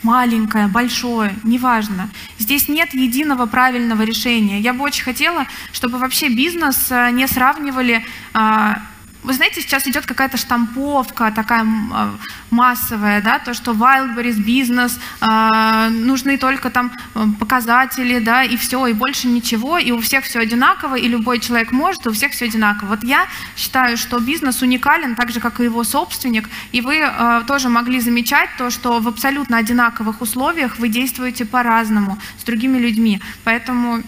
маленькое, 0.03 0.67
большое, 0.67 1.35
неважно. 1.43 2.09
Здесь 2.37 2.67
нет 2.67 2.93
единого 2.93 3.45
правильного 3.45 4.03
решения. 4.03 4.59
Я 4.59 4.73
бы 4.73 4.83
очень 4.83 5.03
хотела, 5.03 5.45
чтобы 5.71 5.97
вообще 5.97 6.29
бизнес 6.29 6.91
а, 6.91 7.11
не 7.11 7.27
сравнивали 7.27 8.03
а, 8.33 8.81
вы 9.23 9.33
знаете, 9.33 9.61
сейчас 9.61 9.87
идет 9.87 10.05
какая-то 10.05 10.37
штамповка 10.37 11.31
такая 11.31 11.63
а, 11.63 12.15
массовая, 12.49 13.21
да, 13.21 13.39
то, 13.39 13.53
что 13.53 13.71
Wildberries 13.71 14.41
бизнес, 14.41 14.99
а, 15.19 15.89
нужны 15.89 16.37
только 16.37 16.69
там 16.69 16.91
э, 17.13 17.25
показатели, 17.39 18.19
да, 18.19 18.43
и 18.43 18.57
все, 18.57 18.87
и 18.87 18.93
больше 18.93 19.27
ничего, 19.27 19.77
и 19.77 19.91
у 19.91 20.01
всех 20.01 20.25
все 20.25 20.39
одинаково, 20.39 20.95
и 20.95 21.07
любой 21.07 21.39
человек 21.39 21.71
может, 21.71 22.05
и 22.05 22.09
у 22.09 22.13
всех 22.13 22.31
все 22.31 22.45
одинаково. 22.45 22.89
Вот 22.89 23.03
я 23.03 23.27
считаю, 23.55 23.97
что 23.97 24.19
бизнес 24.19 24.61
уникален, 24.61 25.15
так 25.15 25.31
же, 25.31 25.39
как 25.39 25.59
и 25.59 25.65
его 25.65 25.83
собственник, 25.83 26.49
и 26.71 26.81
вы 26.81 26.97
э, 26.97 27.43
тоже 27.45 27.69
могли 27.69 27.99
замечать 27.99 28.49
то, 28.57 28.69
что 28.71 28.99
в 28.99 29.07
абсолютно 29.07 29.57
одинаковых 29.57 30.21
условиях 30.21 30.79
вы 30.79 30.89
действуете 30.89 31.45
по-разному 31.45 32.17
с 32.39 32.43
другими 32.43 32.79
людьми. 32.79 33.21
Поэтому 33.43 34.01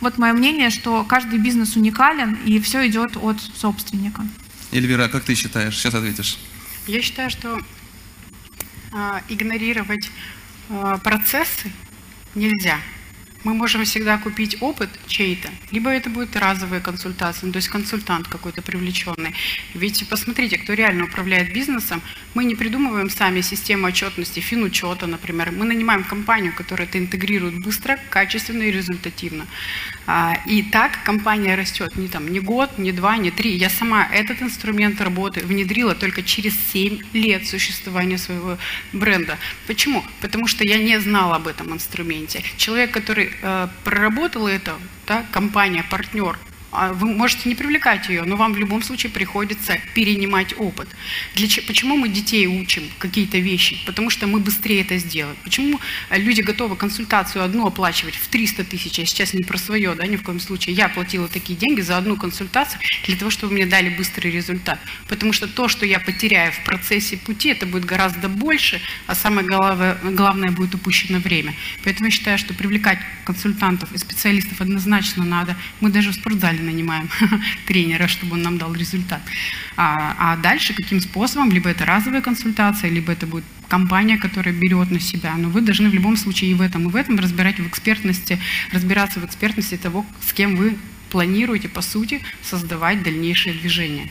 вот 0.00 0.18
мое 0.18 0.32
мнение, 0.32 0.70
что 0.70 1.04
каждый 1.04 1.38
бизнес 1.38 1.74
уникален, 1.76 2.38
и 2.44 2.60
все 2.60 2.86
идет 2.86 3.16
от 3.16 3.40
собственника. 3.40 4.22
Эльвира, 4.72 5.04
а 5.04 5.08
как 5.08 5.24
ты 5.24 5.34
считаешь? 5.34 5.76
Сейчас 5.76 5.94
ответишь. 5.94 6.38
Я 6.86 7.02
считаю, 7.02 7.30
что 7.30 7.60
а, 8.92 9.22
игнорировать 9.28 10.10
а, 10.70 10.98
процессы 10.98 11.70
нельзя. 12.34 12.78
Мы 13.44 13.54
можем 13.54 13.84
всегда 13.84 14.18
купить 14.18 14.56
опыт 14.60 14.90
чей-то, 15.06 15.48
либо 15.70 15.90
это 15.90 16.10
будет 16.10 16.34
разовая 16.36 16.80
консультация, 16.80 17.46
ну, 17.46 17.52
то 17.52 17.58
есть 17.58 17.68
консультант 17.68 18.26
какой-то 18.26 18.62
привлеченный. 18.62 19.32
Ведь 19.74 20.08
посмотрите, 20.08 20.58
кто 20.58 20.74
реально 20.74 21.04
управляет 21.04 21.52
бизнесом, 21.52 22.02
мы 22.34 22.44
не 22.44 22.56
придумываем 22.56 23.08
сами 23.10 23.40
систему 23.40 23.86
отчетности, 23.86 24.40
финучета, 24.40 25.06
например. 25.06 25.52
Мы 25.52 25.66
нанимаем 25.66 26.02
компанию, 26.02 26.52
которая 26.52 26.88
это 26.88 26.98
интегрирует 26.98 27.62
быстро, 27.62 27.98
качественно 28.10 28.64
и 28.64 28.72
результативно. 28.72 29.46
А, 30.10 30.32
И 30.46 30.62
так 30.62 31.04
компания 31.04 31.54
растет 31.54 31.96
не, 31.96 32.08
там, 32.08 32.28
не 32.28 32.40
год, 32.40 32.78
не 32.78 32.92
два, 32.92 33.18
не 33.18 33.30
три. 33.30 33.54
Я 33.54 33.68
сама 33.68 34.08
этот 34.10 34.40
инструмент 34.40 35.02
работы 35.02 35.40
внедрила 35.40 35.94
только 35.94 36.22
через 36.22 36.54
7 36.72 37.00
лет 37.12 37.46
существования 37.46 38.16
своего 38.16 38.56
бренда. 38.94 39.36
Почему? 39.66 40.02
Потому 40.22 40.46
что 40.46 40.64
я 40.64 40.78
не 40.78 40.98
знала 40.98 41.36
об 41.36 41.46
этом 41.46 41.74
инструменте. 41.74 42.42
Человек, 42.56 42.90
который 42.90 43.32
э, 43.42 43.68
проработал 43.84 44.46
это, 44.46 44.78
да, 45.06 45.26
компания, 45.30 45.84
партнер, 45.90 46.38
вы 46.92 47.06
можете 47.14 47.48
не 47.48 47.54
привлекать 47.54 48.08
ее, 48.08 48.22
но 48.24 48.36
вам 48.36 48.52
в 48.52 48.58
любом 48.58 48.82
случае 48.82 49.10
приходится 49.10 49.76
перенимать 49.94 50.54
опыт. 50.58 50.88
Для, 51.34 51.48
че- 51.48 51.62
почему 51.62 51.96
мы 51.96 52.08
детей 52.08 52.46
учим 52.46 52.84
какие-то 52.98 53.38
вещи? 53.38 53.78
Потому 53.86 54.10
что 54.10 54.26
мы 54.26 54.38
быстрее 54.40 54.82
это 54.82 54.96
сделаем. 54.98 55.36
Почему 55.42 55.80
э, 56.10 56.18
люди 56.18 56.40
готовы 56.42 56.76
консультацию 56.76 57.44
одну 57.44 57.66
оплачивать 57.66 58.14
в 58.14 58.28
300 58.28 58.64
тысяч? 58.64 58.98
Я 58.98 59.06
сейчас 59.06 59.34
не 59.34 59.42
про 59.42 59.58
свое, 59.58 59.94
да, 59.94 60.06
ни 60.06 60.16
в 60.16 60.22
коем 60.22 60.40
случае. 60.40 60.74
Я 60.76 60.88
платила 60.88 61.28
такие 61.28 61.58
деньги 61.58 61.80
за 61.80 61.96
одну 61.96 62.16
консультацию 62.16 62.80
для 63.06 63.16
того, 63.16 63.30
чтобы 63.30 63.54
мне 63.54 63.66
дали 63.66 63.88
быстрый 63.88 64.30
результат. 64.30 64.78
Потому 65.08 65.32
что 65.32 65.48
то, 65.48 65.68
что 65.68 65.84
я 65.86 65.98
потеряю 65.98 66.52
в 66.52 66.64
процессе 66.64 67.16
пути, 67.16 67.48
это 67.50 67.66
будет 67.66 67.84
гораздо 67.84 68.28
больше, 68.28 68.80
а 69.06 69.14
самое 69.14 69.46
главное 69.46 70.50
будет 70.50 70.74
упущено 70.74 71.18
время. 71.18 71.54
Поэтому 71.84 72.06
я 72.06 72.10
считаю, 72.10 72.38
что 72.38 72.54
привлекать 72.54 72.98
консультантов 73.24 73.92
и 73.92 73.98
специалистов 73.98 74.60
однозначно 74.60 75.24
надо. 75.24 75.56
Мы 75.80 75.90
даже 75.90 76.10
в 76.10 76.14
спортзале 76.14 76.67
нанимаем 76.68 77.08
тренера, 77.66 78.08
чтобы 78.08 78.34
он 78.34 78.42
нам 78.42 78.58
дал 78.58 78.74
результат. 78.74 79.20
А, 79.76 80.14
а 80.18 80.36
дальше 80.36 80.74
каким 80.74 81.00
способом, 81.00 81.50
либо 81.50 81.68
это 81.70 81.84
разовая 81.84 82.22
консультация, 82.22 82.90
либо 82.90 83.12
это 83.12 83.26
будет 83.26 83.44
компания, 83.68 84.18
которая 84.18 84.54
берет 84.54 84.90
на 84.90 85.00
себя. 85.00 85.34
Но 85.36 85.48
вы 85.48 85.60
должны 85.60 85.90
в 85.90 85.94
любом 85.94 86.16
случае 86.16 86.50
и 86.50 86.54
в 86.54 86.60
этом, 86.60 86.88
и 86.88 86.90
в 86.90 86.96
этом 86.96 87.18
разбирать 87.18 87.58
в 87.60 87.66
экспертности, 87.66 88.38
разбираться 88.72 89.20
в 89.20 89.24
экспертности 89.24 89.76
того, 89.76 90.06
с 90.26 90.32
кем 90.32 90.56
вы 90.56 90.76
планируете, 91.10 91.68
по 91.68 91.82
сути, 91.82 92.20
создавать 92.42 93.02
дальнейшее 93.02 93.54
движение. 93.54 94.10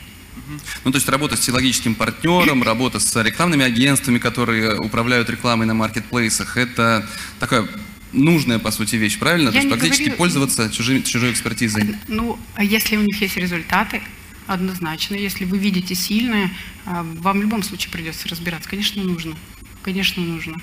Ну, 0.84 0.92
то 0.92 0.98
есть 0.98 1.10
работа 1.10 1.36
с 1.36 1.40
технологическим 1.40 1.96
партнером, 1.96 2.64
работа 2.64 3.00
с 3.00 3.24
рекламными 3.24 3.66
агентствами, 3.66 4.20
которые 4.20 4.80
управляют 4.80 5.30
рекламой 5.30 5.66
на 5.68 5.74
маркетплейсах, 5.74 6.58
это 6.58 7.08
такая 7.40 7.68
нужная, 8.14 8.60
по 8.60 8.72
сути, 8.72 8.96
вещь, 8.96 9.18
правильно? 9.20 9.48
Я 9.48 9.52
то 9.52 9.58
есть 9.58 9.70
практически 9.70 10.04
говорю- 10.04 10.18
пользоваться 10.18 10.70
чужими, 10.72 11.02
чужой 11.02 11.32
экспертизой. 11.32 11.96
Ну, 12.08 12.40
а 12.56 12.64
если 12.64 12.98
у 12.98 13.02
них 13.02 13.22
есть 13.22 13.38
результаты, 13.38 14.02
однозначно, 14.48 15.16
если 15.16 15.46
вы 15.46 15.58
видите 15.58 15.94
сильное, 15.96 16.52
а, 16.86 17.04
вам 17.04 17.40
в 17.40 17.42
любом 17.42 17.64
случае 17.64 17.92
придется 17.92 18.28
разбираться. 18.30 18.70
Конечно, 18.70 19.04
нужно. 19.04 19.36
Конечно, 19.84 20.22
нужно. 20.22 20.56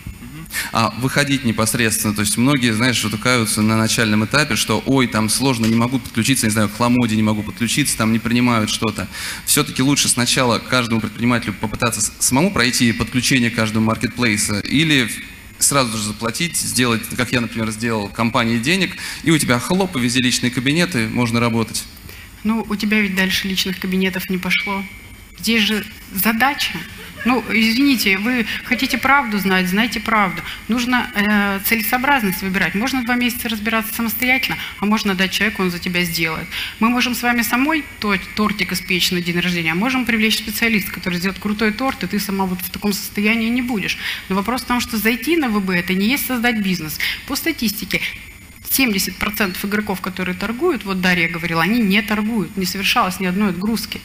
А 0.73 0.95
выходить 0.99 1.45
непосредственно, 1.45 2.15
то 2.15 2.21
есть 2.21 2.37
многие, 2.37 2.75
знаешь, 2.75 3.03
утыкаются 3.05 3.63
на 3.63 3.77
начальном 3.77 4.25
этапе, 4.27 4.55
что 4.55 4.83
ой, 4.85 5.07
там 5.07 5.31
сложно, 5.31 5.65
не 5.65 5.77
могу 5.77 5.99
подключиться, 5.99 6.47
не 6.47 6.53
знаю, 6.53 6.69
к 6.69 6.79
Ламоде 6.79 7.17
не 7.17 7.23
могу 7.23 7.43
подключиться, 7.43 7.97
там 7.97 8.13
не 8.13 8.19
принимают 8.19 8.69
что-то. 8.69 9.09
Все-таки 9.47 9.83
лучше 9.83 10.09
сначала 10.09 10.59
каждому 10.59 11.01
предпринимателю 11.01 11.55
попытаться 11.55 12.13
самому 12.19 12.51
пройти 12.53 12.93
подключение 12.93 13.51
каждому 13.51 13.87
маркетплейса 13.87 14.61
или 14.61 15.09
сразу 15.65 15.97
же 15.97 16.03
заплатить, 16.03 16.57
сделать, 16.57 17.03
как 17.17 17.33
я, 17.33 17.41
например, 17.41 17.71
сделал, 17.71 18.09
компании 18.09 18.59
денег, 18.59 18.97
и 19.23 19.31
у 19.31 19.39
тебя 19.39 19.59
хлоп, 19.59 19.97
везде 19.97 20.21
личные 20.21 20.51
кабинеты, 20.51 21.09
можно 21.09 21.41
работать. 21.41 21.85
Ну, 22.45 22.65
у 22.69 22.77
тебя 22.77 23.01
ведь 23.01 23.15
дальше 23.15 23.49
личных 23.49 23.79
кабинетов 23.81 24.29
не 24.29 24.39
пошло. 24.39 24.85
Здесь 25.39 25.63
же 25.63 25.85
задача. 26.13 26.73
Ну, 27.25 27.43
извините, 27.49 28.19
вы 28.19 28.47
хотите 28.65 28.99
правду 28.99 29.39
знать, 29.39 29.69
знайте 29.69 30.01
правду. 30.01 30.43
Нужно 30.69 31.11
э, 31.15 31.61
целесообразность 31.65 32.43
выбирать. 32.43 32.75
Можно 32.75 33.05
два 33.05 33.15
месяца 33.15 33.49
разбираться 33.49 33.95
самостоятельно, 33.95 34.59
а 34.81 34.87
можно 34.87 35.15
дать 35.15 35.33
человеку, 35.33 35.63
он 35.63 35.71
за 35.71 35.79
тебя 35.79 36.03
сделает. 36.03 36.47
Мы 36.81 36.91
можем 36.91 37.15
с 37.15 37.23
вами 37.23 37.43
самой 37.43 37.85
то- 37.99 38.19
тортик 38.37 38.73
испечь 38.73 39.11
на 39.11 39.21
день 39.21 39.41
рождения, 39.41 39.73
а 39.73 39.75
можем 39.75 40.05
привлечь 40.05 40.39
специалиста, 40.39 40.93
который 40.93 41.19
сделает 41.19 41.41
крутой 41.41 41.73
торт, 41.73 42.05
и 42.05 42.07
ты 42.07 42.19
сама 42.21 42.45
вот 42.45 42.61
в 42.61 42.71
таком 42.71 42.93
состоянии 42.93 43.49
не 43.49 43.63
будешь. 43.63 43.97
Но 44.29 44.37
вопрос 44.37 44.63
в 44.63 44.67
том, 44.67 44.81
что 44.81 44.99
зайти 44.99 45.37
на 45.37 45.49
ВБ– 45.49 45.71
это 45.71 45.95
не 45.95 46.09
есть 46.09 46.27
создать 46.27 46.59
бизнес. 46.59 46.99
По 47.27 47.37
статистике, 47.37 48.01
70% 48.71 49.57
игроков, 49.67 50.01
которые 50.01 50.37
торгуют, 50.37 50.85
вот 50.85 51.01
Дарья 51.01 51.29
говорила, 51.29 51.63
они 51.63 51.81
не 51.81 52.03
торгуют, 52.03 52.57
не 52.57 52.67
совершалось 52.67 53.21
ни 53.21 53.27
одной 53.27 53.51
отгрузки. 53.51 54.01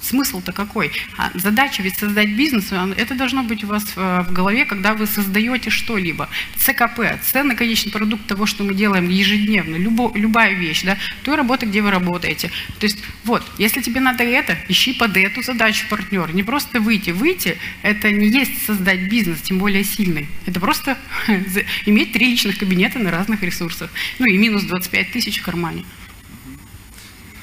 Смысл-то 0.00 0.52
какой? 0.52 0.92
А 1.16 1.30
задача 1.34 1.82
ведь 1.82 1.96
создать 1.96 2.36
бизнес, 2.36 2.66
это 2.96 3.14
должно 3.14 3.42
быть 3.42 3.64
у 3.64 3.66
вас 3.66 3.84
э, 3.96 4.24
в 4.28 4.32
голове, 4.32 4.64
когда 4.64 4.94
вы 4.94 5.06
создаете 5.06 5.70
что-либо. 5.70 6.28
ЦКП, 6.56 7.00
ценный 7.22 7.56
конечный 7.56 7.90
продукт 7.90 8.26
того, 8.26 8.46
что 8.46 8.62
мы 8.62 8.74
делаем 8.74 9.08
ежедневно, 9.08 9.76
любо, 9.76 10.12
любая 10.14 10.54
вещь, 10.54 10.84
да, 10.84 10.96
той 11.22 11.36
работы, 11.36 11.66
где 11.66 11.80
вы 11.80 11.90
работаете. 11.90 12.50
То 12.78 12.86
есть 12.86 12.98
вот, 13.24 13.42
если 13.58 13.80
тебе 13.80 14.00
надо 14.00 14.22
это, 14.22 14.56
ищи 14.68 14.92
под 14.92 15.16
эту 15.16 15.42
задачу 15.42 15.86
партнер. 15.88 16.32
Не 16.34 16.42
просто 16.42 16.80
выйти. 16.80 17.10
Выйти– 17.10 17.56
это 17.82 18.10
не 18.12 18.28
есть 18.28 18.66
создать 18.66 19.08
бизнес, 19.08 19.40
тем 19.40 19.58
более 19.58 19.82
сильный. 19.82 20.28
Это 20.44 20.60
просто 20.60 20.98
иметь 21.86 22.12
три 22.12 22.30
личных 22.30 22.58
кабинета 22.58 22.98
на 22.98 23.10
разных 23.10 23.42
ресурсах. 23.42 23.90
Ну 24.18 24.26
и 24.26 24.36
минус 24.36 24.64
25 24.64 25.12
тысяч 25.12 25.40
в 25.40 25.42
кармане. 25.42 25.84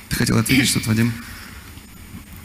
Ты 0.10 0.16
хотел 0.16 0.38
ответить 0.38 0.70
что-то, 0.70 0.90
Вадим? 0.90 1.12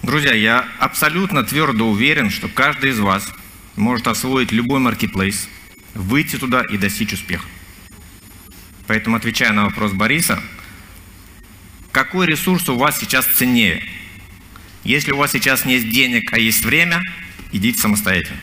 Друзья, 0.09 0.32
я 0.32 0.66
абсолютно 0.78 1.44
твердо 1.44 1.86
уверен, 1.86 2.30
что 2.30 2.48
каждый 2.48 2.92
из 2.92 2.98
вас 2.98 3.30
может 3.76 4.06
освоить 4.06 4.52
любой 4.52 4.80
маркетплейс, 4.80 5.50
выйти 5.92 6.36
туда 6.36 6.62
и 6.62 6.78
достичь 6.78 7.12
успеха. 7.12 7.46
Поэтому, 8.86 9.16
отвечая 9.16 9.52
на 9.52 9.66
вопрос 9.66 9.92
Бориса, 9.92 10.42
какой 11.92 12.26
ресурс 12.26 12.70
у 12.70 12.76
вас 12.78 12.98
сейчас 12.98 13.26
ценнее? 13.26 13.84
Если 14.82 15.12
у 15.12 15.18
вас 15.18 15.32
сейчас 15.32 15.66
нет 15.66 15.90
денег, 15.90 16.32
а 16.32 16.38
есть 16.38 16.64
время, 16.64 17.02
идите 17.52 17.78
самостоятельно. 17.78 18.40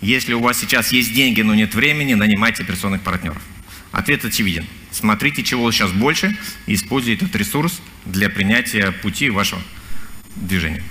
Если 0.00 0.34
у 0.34 0.40
вас 0.40 0.58
сейчас 0.58 0.90
есть 0.90 1.14
деньги, 1.14 1.42
но 1.42 1.54
нет 1.54 1.76
времени, 1.76 2.14
нанимайте 2.14 2.64
операционных 2.64 3.02
партнеров. 3.02 3.40
Ответ 3.92 4.24
очевиден. 4.24 4.66
Смотрите, 4.90 5.44
чего 5.44 5.70
сейчас 5.70 5.92
больше, 5.92 6.36
и 6.66 6.74
используйте 6.74 7.24
этот 7.24 7.36
ресурс 7.36 7.82
для 8.04 8.28
принятия 8.28 8.90
пути 8.90 9.30
вашего 9.30 9.62
движения. 10.40 10.82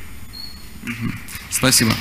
Спасибо. 1.50 1.94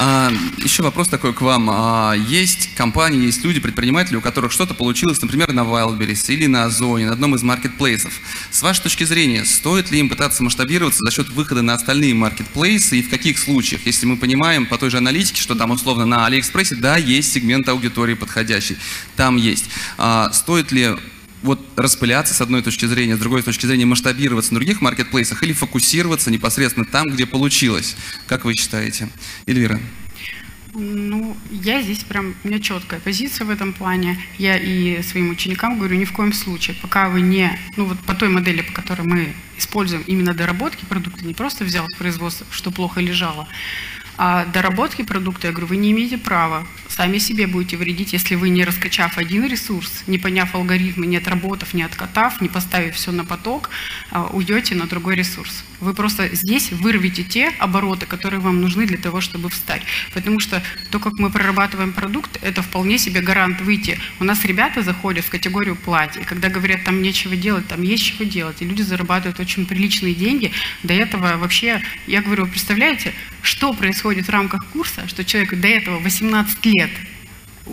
А, 0.00 0.32
еще 0.58 0.84
вопрос 0.84 1.08
такой 1.08 1.34
к 1.34 1.40
вам. 1.40 1.68
А, 1.70 2.12
есть 2.12 2.74
компании, 2.76 3.26
есть 3.26 3.42
люди, 3.44 3.58
предприниматели, 3.58 4.14
у 4.14 4.20
которых 4.20 4.52
что-то 4.52 4.72
получилось, 4.72 5.20
например, 5.20 5.52
на 5.52 5.62
Wildberries 5.62 6.32
или 6.32 6.46
на 6.46 6.64
Озоне, 6.64 7.06
на 7.06 7.12
одном 7.12 7.34
из 7.34 7.42
маркетплейсов. 7.42 8.12
С 8.50 8.62
вашей 8.62 8.82
точки 8.82 9.02
зрения, 9.02 9.44
стоит 9.44 9.90
ли 9.90 9.98
им 9.98 10.08
пытаться 10.08 10.44
масштабироваться 10.44 11.00
за 11.02 11.10
счет 11.10 11.28
выхода 11.30 11.62
на 11.62 11.74
остальные 11.74 12.14
маркетплейсы 12.14 13.00
и 13.00 13.02
в 13.02 13.10
каких 13.10 13.38
случаях? 13.38 13.86
Если 13.86 14.06
мы 14.06 14.16
понимаем 14.16 14.66
по 14.66 14.78
той 14.78 14.90
же 14.90 14.98
аналитике, 14.98 15.42
что 15.42 15.56
там 15.56 15.72
условно 15.72 16.06
на 16.06 16.26
Алиэкспрессе, 16.26 16.76
да, 16.76 16.96
есть 16.96 17.32
сегмент 17.32 17.68
аудитории 17.68 18.14
подходящий, 18.14 18.78
там 19.16 19.36
есть. 19.36 19.64
А, 19.96 20.30
стоит 20.32 20.70
ли 20.70 20.94
вот 21.42 21.60
распыляться 21.76 22.34
с 22.34 22.40
одной 22.40 22.62
точки 22.62 22.86
зрения, 22.86 23.16
с 23.16 23.18
другой 23.18 23.42
точки 23.42 23.66
зрения 23.66 23.86
масштабироваться 23.86 24.52
на 24.52 24.60
других 24.60 24.80
маркетплейсах 24.80 25.42
или 25.42 25.52
фокусироваться 25.52 26.30
непосредственно 26.30 26.86
там, 26.86 27.08
где 27.08 27.26
получилось? 27.26 27.96
Как 28.26 28.44
вы 28.44 28.54
считаете? 28.54 29.08
Эльвира? 29.46 29.80
Ну, 30.74 31.36
я 31.50 31.82
здесь 31.82 32.04
прям, 32.04 32.34
у 32.44 32.48
меня 32.48 32.60
четкая 32.60 33.00
позиция 33.00 33.44
в 33.46 33.50
этом 33.50 33.72
плане. 33.72 34.18
Я 34.36 34.56
и 34.56 35.02
своим 35.02 35.30
ученикам 35.30 35.78
говорю, 35.78 35.96
ни 35.96 36.04
в 36.04 36.12
коем 36.12 36.32
случае, 36.32 36.76
пока 36.80 37.08
вы 37.08 37.20
не, 37.20 37.58
ну 37.76 37.86
вот 37.86 37.98
по 38.00 38.14
той 38.14 38.28
модели, 38.28 38.62
по 38.62 38.72
которой 38.72 39.02
мы 39.02 39.34
используем 39.56 40.02
именно 40.06 40.34
доработки 40.34 40.84
продукта, 40.84 41.24
не 41.24 41.34
просто 41.34 41.64
взял 41.64 41.86
с 41.88 41.96
производства, 41.96 42.46
что 42.50 42.70
плохо 42.70 43.00
лежало, 43.00 43.48
а 44.18 44.44
доработки 44.46 45.02
продукта, 45.02 45.48
я 45.48 45.52
говорю, 45.52 45.68
вы 45.68 45.76
не 45.76 45.92
имеете 45.92 46.18
права 46.18 46.66
сами 46.98 47.18
себе 47.18 47.46
будете 47.46 47.76
вредить, 47.76 48.12
если 48.12 48.34
вы 48.34 48.48
не 48.48 48.64
раскачав 48.64 49.18
один 49.18 49.46
ресурс, 49.46 50.02
не 50.08 50.18
поняв 50.18 50.56
алгоритмы, 50.56 51.06
не 51.06 51.18
отработав, 51.18 51.72
не 51.72 51.84
откатав, 51.84 52.40
не 52.40 52.48
поставив 52.48 52.96
все 52.96 53.12
на 53.12 53.24
поток, 53.24 53.70
а, 54.10 54.26
уйдете 54.32 54.74
на 54.74 54.86
другой 54.86 55.14
ресурс. 55.14 55.64
Вы 55.80 55.94
просто 55.94 56.34
здесь 56.34 56.72
вырвете 56.72 57.22
те 57.22 57.52
обороты, 57.60 58.06
которые 58.06 58.40
вам 58.40 58.60
нужны 58.60 58.84
для 58.84 58.98
того, 58.98 59.20
чтобы 59.20 59.48
встать. 59.48 59.82
Потому 60.12 60.40
что 60.40 60.60
то, 60.90 60.98
как 60.98 61.12
мы 61.20 61.30
прорабатываем 61.30 61.92
продукт, 61.92 62.36
это 62.42 62.62
вполне 62.62 62.98
себе 62.98 63.20
гарант 63.20 63.60
выйти. 63.60 63.96
У 64.18 64.24
нас 64.24 64.44
ребята 64.44 64.82
заходят 64.82 65.24
в 65.24 65.30
категорию 65.30 65.76
платья, 65.76 66.22
когда 66.24 66.48
говорят, 66.48 66.82
там 66.82 67.00
нечего 67.00 67.36
делать, 67.36 67.68
там 67.68 67.82
есть 67.82 68.04
чего 68.04 68.24
делать, 68.24 68.60
и 68.60 68.64
люди 68.64 68.82
зарабатывают 68.82 69.38
очень 69.38 69.66
приличные 69.66 70.14
деньги. 70.14 70.50
До 70.82 70.94
этого 70.94 71.36
вообще, 71.36 71.80
я 72.08 72.22
говорю, 72.22 72.48
представляете, 72.48 73.12
что 73.42 73.72
происходит 73.72 74.26
в 74.26 74.30
рамках 74.30 74.66
курса, 74.72 75.06
что 75.06 75.24
человеку 75.24 75.54
до 75.54 75.68
этого 75.68 76.00
18 76.00 76.66
лет 76.66 76.87
лет 76.87 76.87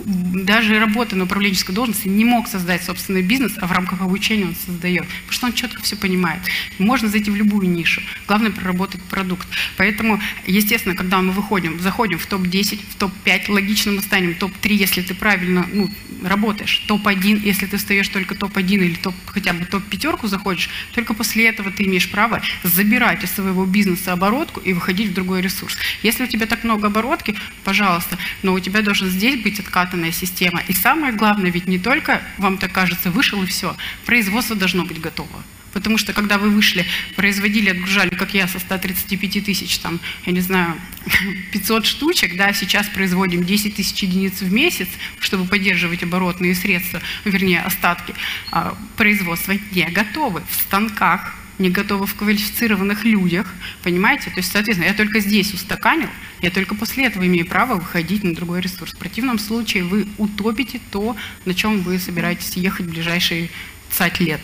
даже 0.04 0.78
работая 0.78 1.16
на 1.16 1.24
управленческой 1.24 1.74
должности, 1.74 2.08
не 2.08 2.24
мог 2.24 2.48
создать 2.48 2.84
собственный 2.84 3.22
бизнес, 3.22 3.54
а 3.58 3.66
в 3.66 3.72
рамках 3.72 4.00
обучения 4.02 4.46
он 4.46 4.54
создает. 4.54 5.06
Потому 5.06 5.32
что 5.32 5.46
он 5.46 5.52
четко 5.52 5.82
все 5.82 5.96
понимает. 5.96 6.40
Можно 6.78 7.08
зайти 7.08 7.30
в 7.30 7.36
любую 7.36 7.68
нишу. 7.68 8.02
Главное 8.26 8.50
проработать 8.50 9.02
продукт. 9.02 9.46
Поэтому, 9.76 10.20
естественно, 10.46 10.94
когда 10.94 11.20
мы 11.20 11.32
выходим, 11.32 11.80
заходим 11.80 12.18
в 12.18 12.26
топ-10, 12.26 12.80
в 12.90 12.94
топ-5, 12.96 13.50
логично 13.50 13.92
мы 13.92 14.02
станем 14.02 14.34
топ-3, 14.34 14.72
если 14.74 15.02
ты 15.02 15.14
правильно 15.14 15.66
ну, 15.72 15.90
работаешь. 16.22 16.84
Топ-1, 16.86 17.42
если 17.44 17.66
ты 17.66 17.76
встаешь 17.76 18.08
только 18.08 18.34
топ-1 18.34 18.74
или 18.74 18.94
топ, 18.94 19.14
хотя 19.26 19.52
бы 19.52 19.64
топ-пятерку 19.64 20.26
заходишь, 20.26 20.68
только 20.94 21.14
после 21.14 21.48
этого 21.48 21.70
ты 21.70 21.84
имеешь 21.84 22.10
право 22.10 22.42
забирать 22.62 23.24
из 23.24 23.30
своего 23.32 23.64
бизнеса 23.64 24.12
оборотку 24.12 24.60
и 24.60 24.72
выходить 24.72 25.10
в 25.10 25.14
другой 25.14 25.40
ресурс. 25.40 25.76
Если 26.02 26.24
у 26.24 26.26
тебя 26.26 26.46
так 26.46 26.64
много 26.64 26.88
оборотки, 26.88 27.36
пожалуйста, 27.64 28.18
но 28.42 28.52
у 28.52 28.60
тебя 28.60 28.82
должен 28.82 29.08
здесь 29.08 29.42
быть 29.42 29.60
откат 29.60 29.85
прорабатанная 29.86 30.12
система. 30.12 30.62
И 30.68 30.72
самое 30.72 31.12
главное, 31.12 31.50
ведь 31.50 31.66
не 31.66 31.78
только, 31.78 32.20
вам 32.38 32.58
так 32.58 32.72
кажется, 32.72 33.10
вышел 33.10 33.42
и 33.42 33.46
все, 33.46 33.76
производство 34.04 34.56
должно 34.56 34.84
быть 34.84 35.00
готово. 35.00 35.42
Потому 35.72 35.98
что 35.98 36.14
когда 36.14 36.38
вы 36.38 36.48
вышли, 36.48 36.86
производили, 37.16 37.70
отгружали, 37.70 38.08
как 38.08 38.32
я, 38.34 38.48
со 38.48 38.58
135 38.58 39.44
тысяч, 39.44 39.78
там, 39.78 40.00
я 40.24 40.32
не 40.32 40.40
знаю, 40.40 40.74
500 41.52 41.84
штучек, 41.84 42.36
да, 42.36 42.52
сейчас 42.54 42.86
производим 42.88 43.44
10 43.44 43.76
тысяч 43.76 44.02
единиц 44.02 44.40
в 44.40 44.52
месяц, 44.52 44.88
чтобы 45.20 45.44
поддерживать 45.44 46.02
оборотные 46.02 46.54
средства, 46.54 47.00
вернее, 47.24 47.60
остатки 47.60 48.14
а, 48.50 48.74
производства, 48.96 49.54
не 49.72 49.86
готовы 49.90 50.42
в 50.50 50.54
станках, 50.54 51.34
не 51.58 51.70
готовы 51.70 52.06
в 52.06 52.14
квалифицированных 52.14 53.04
людях, 53.04 53.46
понимаете? 53.82 54.30
То 54.30 54.38
есть, 54.38 54.52
соответственно, 54.52 54.88
я 54.88 54.94
только 54.94 55.20
здесь 55.20 55.52
устаканил, 55.54 56.08
я 56.42 56.50
только 56.50 56.74
после 56.74 57.06
этого 57.06 57.26
имею 57.26 57.46
право 57.46 57.76
выходить 57.76 58.24
на 58.24 58.34
другой 58.34 58.60
ресурс. 58.60 58.92
В 58.92 58.98
противном 58.98 59.38
случае 59.38 59.84
вы 59.84 60.06
утопите 60.18 60.80
то, 60.90 61.16
на 61.44 61.54
чем 61.54 61.80
вы 61.80 61.98
собираетесь 61.98 62.56
ехать 62.56 62.86
в 62.86 62.90
ближайшие 62.90 63.50
50 63.90 64.20
лет. 64.20 64.40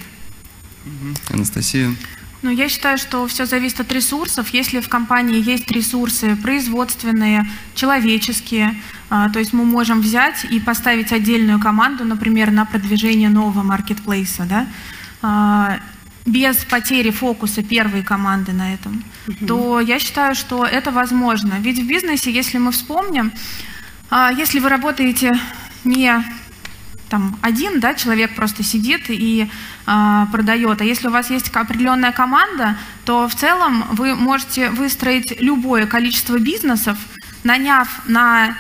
Анастасия. 1.31 1.95
Ну, 2.43 2.51
я 2.51 2.69
считаю, 2.69 2.99
что 2.99 3.25
все 3.29 3.47
зависит 3.47 3.79
от 3.79 3.93
ресурсов. 3.93 4.49
Если 4.49 4.81
в 4.81 4.89
компании 4.89 5.41
есть 5.41 5.71
ресурсы 5.71 6.35
производственные, 6.35 7.47
человеческие, 7.77 8.75
а, 9.11 9.29
то 9.29 9.39
есть 9.39 9.53
мы 9.53 9.65
можем 9.65 10.01
взять 10.01 10.45
и 10.51 10.59
поставить 10.59 11.13
отдельную 11.13 11.61
команду, 11.61 12.05
например, 12.05 12.51
на 12.51 12.65
продвижение 12.65 13.29
нового 13.29 13.63
маркетплейса, 13.63 14.45
да, 14.45 14.67
а, 15.23 15.79
без 16.25 16.57
потери 16.65 17.11
фокуса 17.11 17.63
первой 17.63 18.03
команды 18.03 18.53
на 18.53 18.75
этом, 18.75 19.05
угу. 19.27 19.47
то 19.47 19.81
я 19.81 19.99
считаю, 19.99 20.35
что 20.35 20.65
это 20.65 20.91
возможно. 20.91 21.55
Ведь 21.61 21.79
в 21.79 21.87
бизнесе, 21.87 22.31
если 22.31 22.59
мы 22.59 22.73
вспомним, 22.73 23.33
а, 24.11 24.31
если 24.33 24.61
вы 24.61 24.69
работаете 24.69 25.33
не 25.85 26.23
там 27.13 27.39
один, 27.43 27.79
да, 27.79 27.95
человек 27.95 28.35
просто 28.35 28.63
сидит 28.63 29.11
и 29.11 29.47
э, 29.87 30.27
продает. 30.33 30.81
А 30.81 30.85
если 30.85 31.09
у 31.09 31.11
вас 31.11 31.29
есть 31.29 31.55
определенная 31.55 32.11
команда, 32.11 32.79
то 33.05 33.29
в 33.29 33.35
целом 33.35 33.85
вы 33.91 34.15
можете 34.15 34.71
выстроить 34.71 35.39
любое 35.39 35.87
количество 35.87 36.39
бизнесов, 36.39 36.97
наняв 37.45 38.01
на 38.07 38.57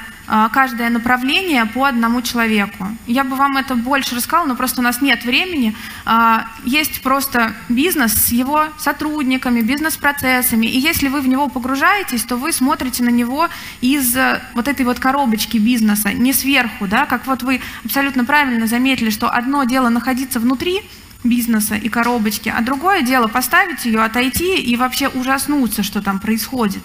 каждое 0.53 0.89
направление 0.89 1.66
по 1.66 1.85
одному 1.85 2.22
человеку. 2.22 2.87
Я 3.07 3.22
бы 3.22 3.37
вам 3.37 3.59
это 3.59 3.74
больше 3.74 4.14
рассказала, 4.14 4.47
но 4.47 4.57
просто 4.57 4.80
у 4.80 4.85
нас 4.85 5.03
нет 5.03 5.24
времени. 5.24 5.74
А, 6.07 6.47
есть 6.64 7.03
просто 7.03 7.55
бизнес 7.68 8.14
с 8.14 8.33
его 8.33 8.64
сотрудниками, 8.78 9.61
бизнес-процессами, 9.61 10.66
и 10.66 10.78
если 10.78 11.09
вы 11.09 11.20
в 11.20 11.28
него 11.28 11.49
погружаетесь, 11.49 12.24
то 12.24 12.37
вы 12.37 12.53
смотрите 12.53 13.03
на 13.03 13.11
него 13.11 13.49
из 13.83 14.16
э, 14.16 14.41
вот 14.55 14.68
этой 14.68 14.87
вот 14.87 14.99
коробочки 14.99 15.59
бизнеса, 15.59 16.12
не 16.12 16.33
сверху, 16.33 16.87
да, 16.87 17.05
как 17.05 17.26
вот 17.26 17.43
вы 17.43 17.61
абсолютно 17.85 18.24
правильно 18.24 18.66
заметили, 18.66 19.11
что 19.11 19.28
одно 19.28 19.64
дело 19.64 19.91
находиться 19.91 20.41
внутри, 20.41 20.83
бизнеса 21.25 21.75
и 21.75 21.89
коробочки, 21.89 22.49
а 22.49 22.61
другое 22.62 23.03
дело 23.03 23.29
поставить 23.29 23.85
ее, 23.85 24.03
отойти 24.03 24.57
и 24.57 24.77
вообще 24.77 25.09
ужаснуться, 25.09 25.83
что 25.83 26.03
там 26.03 26.18
происходит. 26.18 26.83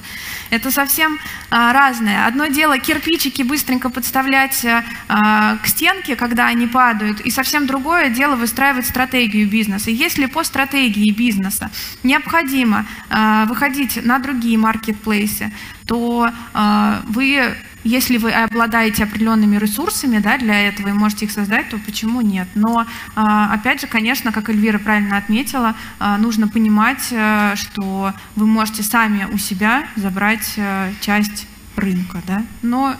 Это 0.49 0.71
совсем 0.71 1.19
а, 1.49 1.73
разное. 1.73 2.27
Одно 2.27 2.47
дело 2.47 2.77
кирпичики 2.77 3.41
быстренько 3.41 3.89
подставлять 3.89 4.65
а, 5.07 5.57
к 5.57 5.67
стенке, 5.67 6.15
когда 6.15 6.47
они 6.47 6.67
падают, 6.67 7.21
и 7.21 7.31
совсем 7.31 7.65
другое 7.67 8.09
дело 8.09 8.35
выстраивать 8.35 8.85
стратегию 8.85 9.47
бизнеса. 9.47 9.91
Если 9.91 10.25
по 10.25 10.43
стратегии 10.43 11.11
бизнеса 11.11 11.71
необходимо 12.03 12.85
а, 13.09 13.45
выходить 13.45 14.03
на 14.03 14.19
другие 14.19 14.57
маркетплейсы, 14.57 15.51
то 15.87 16.29
а, 16.53 17.01
вы 17.07 17.55
если 17.83 18.17
вы 18.17 18.31
обладаете 18.31 19.03
определенными 19.03 19.57
ресурсами 19.57 20.19
да, 20.19 20.37
для 20.37 20.67
этого 20.67 20.89
и 20.89 20.91
можете 20.91 21.25
их 21.25 21.31
создать, 21.31 21.69
то 21.69 21.77
почему 21.77 22.21
нет? 22.21 22.47
Но, 22.55 22.85
опять 23.15 23.81
же, 23.81 23.87
конечно, 23.87 24.31
как 24.31 24.49
Эльвира 24.49 24.77
правильно 24.77 25.17
отметила, 25.17 25.75
нужно 26.19 26.47
понимать, 26.47 27.13
что 27.55 28.13
вы 28.35 28.45
можете 28.45 28.83
сами 28.83 29.27
у 29.31 29.37
себя 29.37 29.87
забрать 29.95 30.59
часть 30.99 31.47
рынка. 31.75 32.21
Да? 32.27 32.43
Но 32.61 32.95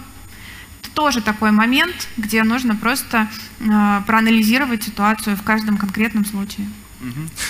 это 0.82 0.92
тоже 0.92 1.22
такой 1.22 1.52
момент, 1.52 2.08
где 2.16 2.44
нужно 2.44 2.76
просто 2.76 3.28
проанализировать 3.58 4.84
ситуацию 4.84 5.36
в 5.36 5.44
каждом 5.44 5.78
конкретном 5.78 6.24
случае. 6.24 6.68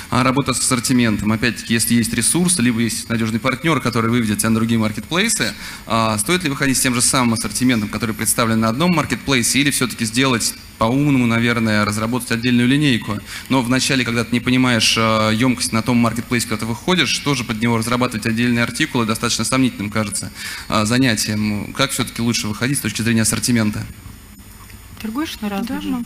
А 0.09 0.23
работа 0.23 0.53
с 0.53 0.59
ассортиментом, 0.59 1.31
опять-таки, 1.31 1.73
если 1.73 1.95
есть 1.95 2.13
ресурс, 2.13 2.59
либо 2.59 2.81
есть 2.81 3.09
надежный 3.09 3.39
партнер, 3.39 3.79
который 3.79 4.09
выведет 4.09 4.39
тебя 4.39 4.49
на 4.49 4.55
другие 4.55 4.79
маркетплейсы, 4.79 5.53
а 5.85 6.17
стоит 6.17 6.43
ли 6.43 6.49
выходить 6.49 6.77
с 6.77 6.81
тем 6.81 6.93
же 6.93 7.01
самым 7.01 7.33
ассортиментом, 7.33 7.89
который 7.89 8.13
представлен 8.15 8.59
на 8.59 8.69
одном 8.69 8.91
маркетплейсе, 8.91 9.59
или 9.59 9.71
все-таки 9.71 10.05
сделать 10.05 10.53
по-умному, 10.77 11.25
наверное, 11.25 11.85
разработать 11.85 12.31
отдельную 12.31 12.67
линейку, 12.67 13.19
но 13.49 13.61
вначале, 13.61 14.05
когда 14.05 14.23
ты 14.23 14.31
не 14.31 14.39
понимаешь 14.39 14.95
а, 14.97 15.31
емкость 15.31 15.71
на 15.71 15.81
том 15.81 15.97
маркетплейсе, 15.97 16.47
когда 16.47 16.61
ты 16.61 16.65
выходишь, 16.65 17.17
тоже 17.19 17.43
под 17.43 17.61
него 17.61 17.77
разрабатывать 17.77 18.25
отдельные 18.25 18.63
артикулы 18.63 19.05
достаточно 19.05 19.43
сомнительным, 19.43 19.89
кажется, 19.89 20.31
а, 20.67 20.85
занятием. 20.85 21.73
Как 21.73 21.91
все-таки 21.91 22.21
лучше 22.21 22.47
выходить 22.47 22.77
с 22.77 22.81
точки 22.81 23.01
зрения 23.01 23.23
ассортимента? 23.23 23.85
Торгуешь 25.01 25.39
на 25.41 25.49
раз? 25.49 25.65
Да, 25.65 25.81
могу. 25.81 26.05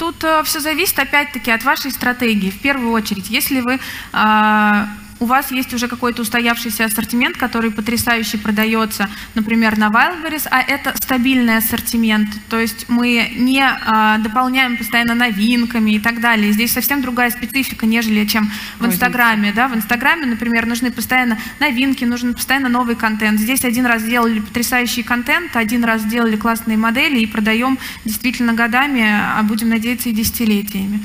Тут 0.00 0.24
э, 0.24 0.42
все 0.44 0.60
зависит 0.60 0.98
опять-таки 0.98 1.50
от 1.50 1.62
вашей 1.62 1.90
стратегии. 1.90 2.50
В 2.50 2.58
первую 2.62 2.90
очередь, 2.92 3.28
если 3.28 3.60
вы 3.60 3.74
э, 3.74 4.84
у 5.20 5.26
вас 5.26 5.52
есть 5.52 5.72
уже 5.74 5.86
какой-то 5.86 6.22
устоявшийся 6.22 6.86
ассортимент, 6.86 7.36
который 7.36 7.70
потрясающе 7.70 8.38
продается, 8.38 9.08
например, 9.34 9.78
на 9.78 9.88
Wildberries, 9.88 10.48
а 10.50 10.62
это 10.62 10.94
стабильный 10.96 11.58
ассортимент, 11.58 12.30
то 12.48 12.58
есть 12.58 12.86
мы 12.88 13.30
не 13.36 13.62
а, 13.62 14.18
дополняем 14.18 14.78
постоянно 14.78 15.14
новинками 15.14 15.92
и 15.92 16.00
так 16.00 16.20
далее. 16.20 16.52
Здесь 16.52 16.72
совсем 16.72 17.02
другая 17.02 17.30
специфика, 17.30 17.86
нежели 17.86 18.24
чем 18.24 18.50
в 18.78 18.86
Инстаграме. 18.86 19.52
Да? 19.52 19.68
В 19.68 19.76
Инстаграме, 19.76 20.26
например, 20.26 20.66
нужны 20.66 20.90
постоянно 20.90 21.38
новинки, 21.60 22.04
нужен 22.04 22.34
постоянно 22.34 22.70
новый 22.70 22.96
контент. 22.96 23.38
Здесь 23.38 23.64
один 23.64 23.84
раз 23.86 24.02
сделали 24.02 24.40
потрясающий 24.40 25.02
контент, 25.02 25.54
один 25.54 25.84
раз 25.84 26.02
сделали 26.02 26.36
классные 26.36 26.78
модели 26.78 27.20
и 27.20 27.26
продаем 27.26 27.78
действительно 28.06 28.54
годами, 28.54 29.02
а 29.02 29.42
будем 29.42 29.68
надеяться 29.68 30.08
и 30.08 30.12
десятилетиями. 30.12 31.04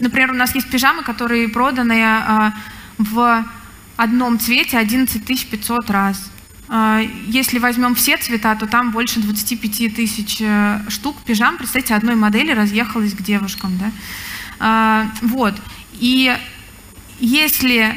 Например, 0.00 0.32
у 0.32 0.34
нас 0.34 0.54
есть 0.54 0.70
пижамы, 0.70 1.02
которые 1.02 1.48
проданы 1.48 2.02
а, 2.02 2.54
в 2.98 3.44
одном 3.96 4.38
цвете 4.38 4.78
11 4.78 5.24
500 5.24 5.90
раз. 5.90 6.30
А, 6.68 7.00
если 7.26 7.58
возьмем 7.58 7.94
все 7.94 8.16
цвета, 8.16 8.54
то 8.56 8.66
там 8.66 8.92
больше 8.92 9.20
25 9.20 9.94
тысяч 9.94 10.38
э, 10.40 10.80
штук 10.88 11.16
пижам, 11.26 11.58
представьте, 11.58 11.94
одной 11.94 12.14
модели 12.14 12.52
разъехалась 12.52 13.12
к 13.12 13.22
девушкам. 13.22 13.76
Да? 13.78 13.90
А, 14.58 15.10
вот. 15.20 15.54
И 15.94 16.34
если 17.18 17.94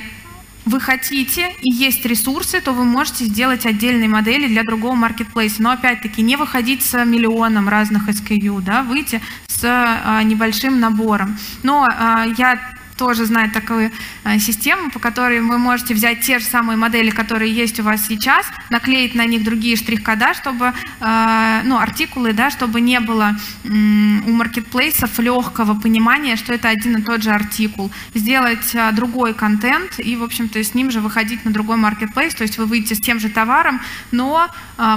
вы 0.66 0.80
хотите 0.80 1.52
и 1.62 1.70
есть 1.70 2.06
ресурсы, 2.06 2.62
то 2.62 2.72
вы 2.72 2.86
можете 2.86 3.26
сделать 3.26 3.66
отдельные 3.66 4.08
модели 4.08 4.48
для 4.48 4.64
другого 4.64 4.96
маркетплейса. 4.96 5.62
Но 5.62 5.72
опять-таки 5.72 6.22
не 6.22 6.36
выходить 6.36 6.84
с 6.84 7.04
миллионом 7.06 7.68
разных 7.68 8.08
SKU, 8.08 8.62
да, 8.62 8.84
выйти 8.84 9.22
с 9.48 9.62
а, 9.64 10.24
небольшим 10.24 10.80
набором. 10.80 11.38
Но 11.64 11.88
а, 11.90 12.26
я 12.38 12.60
тоже 12.94 13.26
знает 13.26 13.54
такую 13.54 13.92
э, 14.24 14.40
систему, 14.40 14.90
по 14.92 15.00
которой 15.00 15.42
вы 15.42 15.58
можете 15.58 15.94
взять 15.94 16.22
те 16.22 16.40
же 16.40 16.46
самые 16.46 16.78
модели, 16.78 17.10
которые 17.10 17.52
есть 17.52 17.80
у 17.80 17.84
вас 17.84 18.06
сейчас, 18.08 18.46
наклеить 18.70 19.16
на 19.16 19.26
них 19.26 19.44
другие 19.44 19.76
штрих-кода, 19.76 20.34
чтобы, 20.34 20.74
э, 21.00 21.62
ну, 21.64 21.78
артикулы, 21.78 22.34
да, 22.34 22.50
чтобы 22.50 22.82
не 22.82 23.00
было 23.00 23.36
у 23.64 24.32
маркетплейсов 24.32 25.20
легкого 25.20 25.74
понимания, 25.80 26.36
что 26.36 26.54
это 26.54 26.70
один 26.70 26.98
и 26.98 27.02
тот 27.02 27.24
же 27.24 27.32
артикул. 27.32 27.92
Сделать 28.14 28.74
э, 28.74 28.92
другой 28.92 29.34
контент 29.34 30.00
и, 30.00 30.16
в 30.16 30.24
общем-то, 30.24 30.64
с 30.64 30.74
ним 30.74 30.92
же 30.92 31.02
выходить 31.02 31.46
на 31.46 31.52
другой 31.52 31.78
маркетплейс, 31.78 32.36
то 32.36 32.44
есть 32.44 32.58
вы 32.58 32.66
выйдете 32.66 32.96
с 32.96 33.00
тем 33.00 33.20
же 33.20 33.30
товаром, 33.30 33.82
но 34.12 34.48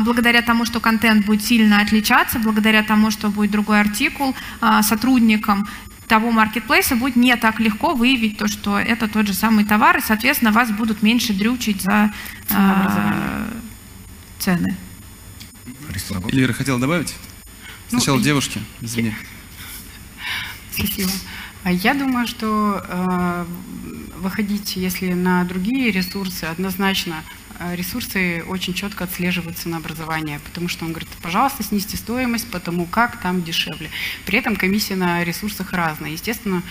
благодаря 0.00 0.42
тому, 0.42 0.64
что 0.64 0.80
контент 0.80 1.26
будет 1.26 1.42
сильно 1.42 1.80
отличаться, 1.80 2.38
благодаря 2.38 2.82
тому, 2.82 3.10
что 3.10 3.28
будет 3.28 3.50
другой 3.50 3.80
артикул, 3.80 4.34
сотрудникам 4.82 5.68
того 6.06 6.30
маркетплейса 6.30 6.96
будет 6.96 7.16
не 7.16 7.36
так 7.36 7.60
легко 7.60 7.94
выявить 7.94 8.38
то, 8.38 8.48
что 8.48 8.78
это 8.78 9.08
тот 9.08 9.26
же 9.26 9.34
самый 9.34 9.64
товар, 9.64 9.98
и, 9.98 10.00
соответственно, 10.00 10.52
вас 10.52 10.70
будут 10.70 11.02
меньше 11.02 11.32
дрючить 11.32 11.82
за 11.82 12.12
э, 12.50 13.48
цены. 14.38 14.76
Эльвира 16.32 16.52
хотела 16.52 16.78
добавить? 16.78 17.14
Ну, 17.90 17.98
Сначала 17.98 18.16
ну, 18.16 18.22
девушки, 18.22 18.60
извини. 18.80 19.14
Спасибо. 20.72 21.10
А 21.62 21.72
я 21.72 21.94
думаю, 21.94 22.26
что 22.26 22.84
э, 22.86 23.46
выходить, 24.18 24.76
если 24.76 25.12
на 25.12 25.44
другие 25.44 25.90
ресурсы, 25.90 26.44
однозначно 26.44 27.24
ресурсы 27.74 28.42
очень 28.46 28.74
четко 28.74 29.04
отслеживают 29.04 29.58
ценообразование, 29.58 30.40
потому 30.40 30.68
что 30.68 30.84
он 30.84 30.92
говорит, 30.92 31.08
пожалуйста, 31.22 31.62
снизьте 31.62 31.96
стоимость, 31.96 32.50
потому 32.50 32.86
как 32.86 33.20
там 33.20 33.42
дешевле. 33.42 33.90
При 34.24 34.38
этом 34.38 34.56
комиссия 34.56 34.96
на 34.96 35.22
ресурсах 35.24 35.72
разная. 35.72 36.10
Естественно, 36.10 36.62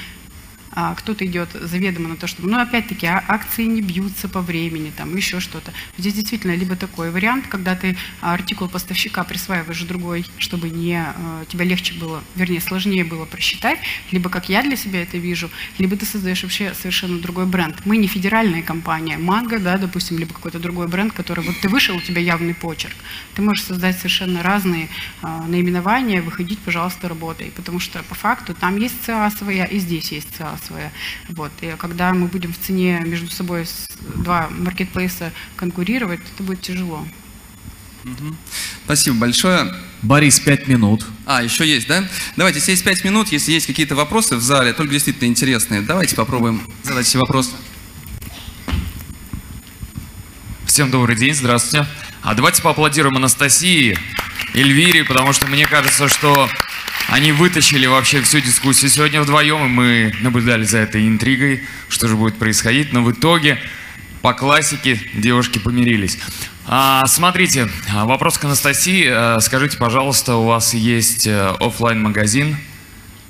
кто-то 0.98 1.26
идет 1.26 1.50
заведомо 1.54 2.10
на 2.10 2.16
то, 2.16 2.28
чтобы, 2.28 2.50
ну, 2.50 2.60
опять-таки, 2.60 3.08
а, 3.08 3.24
акции 3.28 3.64
не 3.64 3.82
бьются 3.82 4.28
по 4.28 4.42
времени, 4.42 4.92
там, 4.96 5.16
еще 5.16 5.40
что-то. 5.40 5.72
Здесь 5.98 6.14
действительно 6.14 6.56
либо 6.56 6.76
такой 6.76 7.12
вариант, 7.12 7.48
когда 7.48 7.76
ты 7.76 7.98
артикул 8.22 8.68
поставщика 8.68 9.24
присваиваешь 9.24 9.82
другой, 9.84 10.26
чтобы 10.38 10.70
не, 10.70 11.06
тебе 11.48 11.66
легче 11.66 11.94
было, 11.94 12.24
вернее, 12.36 12.62
сложнее 12.62 13.04
было 13.04 13.26
просчитать, 13.26 13.80
либо, 14.12 14.30
как 14.30 14.50
я 14.50 14.62
для 14.64 14.76
себя 14.76 15.02
это 15.02 15.18
вижу, 15.18 15.50
либо 15.78 15.96
ты 15.96 16.06
создаешь 16.06 16.44
вообще 16.44 16.74
совершенно 16.74 17.20
другой 17.20 17.46
бренд. 17.46 17.86
Мы 17.86 17.98
не 17.98 18.08
федеральная 18.08 18.62
компания, 18.62 19.18
Манго, 19.18 19.60
да, 19.60 19.78
допустим, 19.78 20.18
либо 20.18 20.34
какой-то 20.34 20.60
другой 20.60 20.88
бренд, 20.88 21.14
который, 21.14 21.44
вот 21.44 21.56
ты 21.62 21.70
вышел, 21.70 21.96
у 21.96 22.02
тебя 22.02 22.22
явный 22.22 22.54
почерк. 22.54 22.96
Ты 23.34 23.42
можешь 23.42 23.64
создать 23.64 23.98
совершенно 23.98 24.44
разные 24.44 24.90
наименования, 25.22 26.22
выходить, 26.22 26.60
пожалуйста, 26.60 27.08
работай, 27.08 27.52
потому 27.56 27.80
что 27.80 28.04
по 28.04 28.16
факту 28.16 28.54
там 28.54 28.78
есть 28.78 28.96
ЦА 29.06 29.30
своя, 29.32 29.66
и 29.66 29.80
здесь 29.80 30.12
есть 30.12 30.36
ЦА 30.36 30.58
своя. 30.66 30.92
Вот. 31.30 31.52
И 31.62 31.76
когда 31.78 32.14
мы 32.14 32.28
будем 32.28 32.54
в 32.54 32.58
цене 32.58 33.02
между 33.06 33.30
собой 33.30 33.66
два 34.16 34.50
маркетплейса 34.50 35.32
конкурировать, 35.56 36.22
это 36.34 36.44
будет 36.44 36.62
тяжело. 36.62 37.06
Спасибо 38.86 39.18
большое. 39.18 39.74
Борис, 40.02 40.40
пять 40.40 40.68
минут. 40.68 41.06
А, 41.26 41.42
еще 41.42 41.68
есть, 41.68 41.88
да? 41.88 42.08
Давайте, 42.36 42.60
если 42.60 42.72
есть 42.72 42.84
пять 42.84 43.04
минут, 43.04 43.30
если 43.30 43.52
есть 43.52 43.66
какие-то 43.66 43.96
вопросы 43.96 44.36
в 44.36 44.42
зале, 44.42 44.74
только 44.74 44.94
действительно 44.94 45.28
интересные, 45.28 45.82
давайте 45.82 46.16
попробуем 46.16 46.62
задать 46.84 47.08
все 47.08 47.18
вопросы. 47.18 47.52
Всем 50.68 50.92
добрый 50.92 51.16
день, 51.16 51.34
здравствуйте. 51.34 51.88
А 52.22 52.36
давайте 52.36 52.62
поаплодируем 52.62 53.18
Анастасии, 53.18 53.98
Эльвире, 54.54 55.04
потому 55.04 55.34
что 55.34 55.48
мне 55.48 55.66
кажется, 55.66 56.08
что 56.08 56.50
они 57.10 57.32
вытащили 57.32 57.86
вообще 57.86 58.22
всю 58.22 58.40
дискуссию 58.40 58.90
сегодня 58.90 59.22
вдвоем, 59.22 59.66
и 59.66 59.68
мы 59.68 60.16
наблюдали 60.22 60.64
за 60.64 60.80
этой 60.80 61.08
интригой, 61.08 61.64
что 61.90 62.08
же 62.08 62.16
будет 62.16 62.38
происходить. 62.38 62.94
Но 62.94 63.04
в 63.04 63.12
итоге, 63.12 63.60
по 64.22 64.34
классике, 64.34 65.00
девушки 65.14 65.60
помирились. 65.60 66.18
А, 66.68 67.06
смотрите, 67.08 67.70
вопрос 67.92 68.38
к 68.38 68.46
Анастасии. 68.46 69.06
А, 69.08 69.40
скажите, 69.40 69.78
пожалуйста, 69.78 70.36
у 70.36 70.46
вас 70.46 70.74
есть 70.74 71.28
э, 71.28 71.56
офлайн 71.60 72.02
магазин 72.02 72.58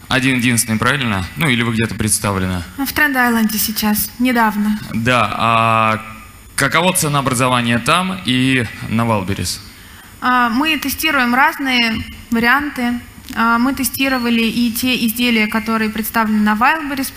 один 0.08 0.38
единственный, 0.38 0.78
правильно? 0.78 1.26
Ну 1.36 1.48
или 1.48 1.64
вы 1.64 1.74
где-то 1.74 1.96
представлены? 1.96 2.64
В 2.78 2.94
Тренд-Айленде 2.94 3.58
сейчас, 3.58 4.12
недавно. 4.20 4.80
Да, 4.94 5.34
а 5.36 6.02
каково 6.56 6.94
ценообразование 6.94 7.80
там 7.80 8.20
и 8.26 8.66
на 8.90 9.06
Валберис? 9.06 9.62
А, 10.22 10.50
мы 10.50 10.78
тестируем 10.78 11.34
разные 11.34 12.04
варианты 12.32 12.84
а, 12.84 13.00
мы 13.36 13.74
тестировали 13.74 14.42
и 14.42 14.72
те 14.72 15.06
изделия, 15.06 15.48
которые 15.48 15.90
представлены 15.90 16.40
на 16.40 16.54
Wildberries, 16.54 17.12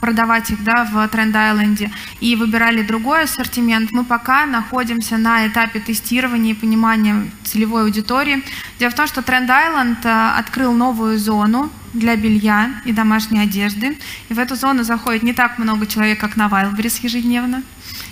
продавать 0.00 0.50
их 0.50 0.62
да, 0.62 0.84
в 0.84 0.96
Trend 1.12 1.32
Island, 1.32 1.90
и 2.20 2.36
выбирали 2.36 2.82
другой 2.82 3.24
ассортимент. 3.24 3.90
Мы 3.92 4.04
пока 4.04 4.46
находимся 4.46 5.16
на 5.18 5.46
этапе 5.46 5.80
тестирования 5.80 6.52
и 6.52 6.54
понимания 6.54 7.30
целевой 7.44 7.82
аудитории. 7.82 8.44
Дело 8.78 8.90
в 8.90 8.94
том, 8.94 9.06
что 9.06 9.20
Trend 9.22 9.48
Island 9.48 9.98
а, 10.04 10.38
открыл 10.38 10.72
новую 10.72 11.18
зону 11.18 11.70
для 11.92 12.16
белья 12.16 12.70
и 12.84 12.92
домашней 12.92 13.40
одежды. 13.40 13.98
И 14.28 14.34
в 14.34 14.38
эту 14.38 14.54
зону 14.54 14.84
заходит 14.84 15.22
не 15.22 15.32
так 15.32 15.58
много 15.58 15.86
человек, 15.86 16.20
как 16.20 16.36
на 16.36 16.46
Wildberries 16.46 17.00
ежедневно 17.02 17.62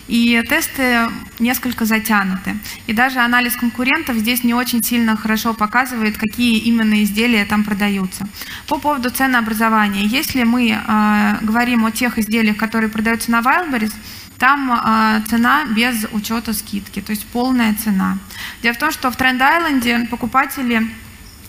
и 0.06 0.42
тесты 0.48 1.08
несколько 1.38 1.84
затянуты. 1.84 2.56
И 2.86 2.92
даже 2.92 3.20
анализ 3.20 3.56
конкурентов 3.56 4.16
здесь 4.16 4.44
не 4.44 4.54
очень 4.54 4.82
сильно 4.82 5.16
хорошо 5.16 5.54
показывает, 5.54 6.16
какие 6.18 6.58
именно 6.58 7.02
изделия 7.02 7.44
там 7.44 7.64
продаются. 7.64 8.28
По 8.68 8.78
поводу 8.78 9.10
ценообразования. 9.10 10.04
Если 10.04 10.44
мы 10.44 10.70
э, 10.70 11.36
говорим 11.42 11.86
о 11.86 11.90
тех 11.90 12.18
изделиях, 12.18 12.56
которые 12.56 12.90
продаются 12.90 13.30
на 13.30 13.40
Wildberries, 13.40 13.92
там 14.38 14.70
э, 14.72 15.22
цена 15.28 15.64
без 15.66 16.06
учета 16.12 16.52
скидки, 16.52 17.00
то 17.00 17.10
есть 17.10 17.26
полная 17.26 17.74
цена. 17.74 18.18
Дело 18.62 18.74
в 18.74 18.78
том, 18.78 18.90
что 18.90 19.10
в 19.10 19.16
Тренд 19.16 19.40
Айленде 19.40 20.06
покупатели 20.10 20.88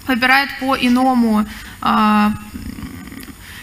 выбирают 0.08 0.52
по 0.60 0.76
иному 0.76 1.46
э, 1.82 2.30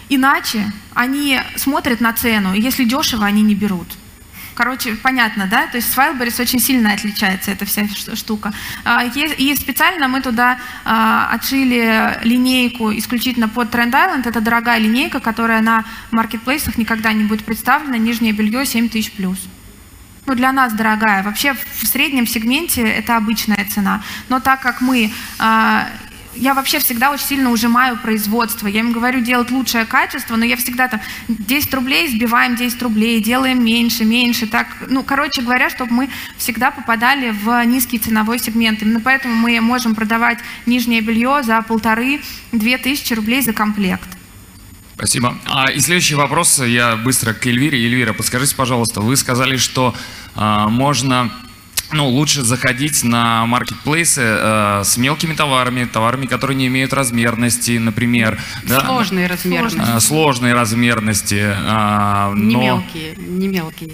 иначе, 0.08 0.72
они 0.94 1.40
смотрят 1.56 2.00
на 2.00 2.12
цену, 2.12 2.52
и 2.54 2.60
если 2.60 2.84
дешево, 2.84 3.24
они 3.24 3.42
не 3.42 3.54
берут. 3.54 3.88
Короче, 4.62 4.94
понятно, 4.94 5.48
да? 5.48 5.66
То 5.66 5.78
есть 5.78 5.92
с 5.92 5.98
Wildberries 5.98 6.40
очень 6.40 6.60
сильно 6.60 6.92
отличается 6.92 7.50
эта 7.50 7.64
вся 7.64 7.88
штука. 8.14 8.52
А, 8.84 9.02
и 9.04 9.56
специально 9.56 10.06
мы 10.06 10.20
туда 10.20 10.56
а, 10.84 11.30
отшили 11.32 12.16
линейку 12.22 12.92
исключительно 12.92 13.48
под 13.48 13.74
Trend 13.74 13.90
Island. 13.90 14.28
Это 14.28 14.40
дорогая 14.40 14.78
линейка, 14.78 15.18
которая 15.18 15.62
на 15.62 15.84
маркетплейсах 16.12 16.78
никогда 16.78 17.12
не 17.12 17.24
будет 17.24 17.44
представлена. 17.44 17.98
Нижнее 17.98 18.32
белье 18.32 18.64
7 18.64 18.88
тысяч 18.88 19.10
плюс. 19.10 19.48
Ну, 20.26 20.36
для 20.36 20.52
нас 20.52 20.72
дорогая. 20.74 21.24
Вообще 21.24 21.54
в 21.54 21.84
среднем 21.84 22.28
сегменте 22.28 22.82
это 22.82 23.16
обычная 23.16 23.66
цена. 23.68 24.00
Но 24.28 24.38
так 24.38 24.60
как 24.60 24.80
мы 24.80 25.10
а, 25.40 25.88
я 26.34 26.54
вообще 26.54 26.78
всегда 26.78 27.10
очень 27.10 27.26
сильно 27.26 27.50
ужимаю 27.50 27.96
производство. 27.98 28.66
Я 28.66 28.80
им 28.80 28.92
говорю 28.92 29.20
делать 29.20 29.50
лучшее 29.50 29.84
качество, 29.84 30.36
но 30.36 30.44
я 30.44 30.56
всегда 30.56 30.88
там 30.88 31.00
10 31.28 31.74
рублей 31.74 32.08
сбиваем 32.08 32.56
10 32.56 32.82
рублей, 32.82 33.22
делаем 33.22 33.64
меньше, 33.64 34.04
меньше. 34.04 34.46
Так, 34.46 34.68
ну, 34.88 35.02
короче 35.02 35.42
говоря, 35.42 35.68
чтобы 35.70 35.92
мы 35.92 36.10
всегда 36.36 36.70
попадали 36.70 37.30
в 37.30 37.64
низкий 37.64 37.98
ценовой 37.98 38.38
сегмент. 38.38 38.82
Именно 38.82 39.00
поэтому 39.00 39.34
мы 39.34 39.60
можем 39.60 39.94
продавать 39.94 40.38
нижнее 40.66 41.00
белье 41.00 41.42
за 41.42 41.60
полторы-две 41.62 42.78
тысячи 42.78 43.12
рублей 43.14 43.42
за 43.42 43.52
комплект. 43.52 44.08
Спасибо. 44.94 45.36
А, 45.46 45.70
и 45.70 45.80
следующий 45.80 46.14
вопрос 46.14 46.60
я 46.60 46.96
быстро 46.96 47.32
к 47.32 47.44
Эльвире. 47.46 47.78
Эльвира, 47.78 48.12
подскажите, 48.12 48.54
пожалуйста, 48.54 49.00
вы 49.00 49.16
сказали, 49.16 49.56
что 49.56 49.94
а, 50.34 50.68
можно 50.68 51.32
ну, 51.92 52.08
лучше 52.08 52.42
заходить 52.42 53.04
на 53.04 53.46
маркетплейсы 53.46 54.22
э, 54.22 54.82
с 54.84 54.96
мелкими 54.96 55.34
товарами, 55.34 55.84
товарами, 55.84 56.26
которые 56.26 56.56
не 56.56 56.66
имеют 56.66 56.92
размерности, 56.92 57.78
например. 57.78 58.40
Сложные 58.66 59.28
да? 59.28 59.34
размерности. 59.34 59.96
Э, 59.96 60.00
сложные 60.00 60.54
размерности. 60.54 61.54
Э, 61.54 62.32
не 62.34 62.56
мелкие, 62.56 63.14
не 63.16 63.48
мелкие 63.48 63.90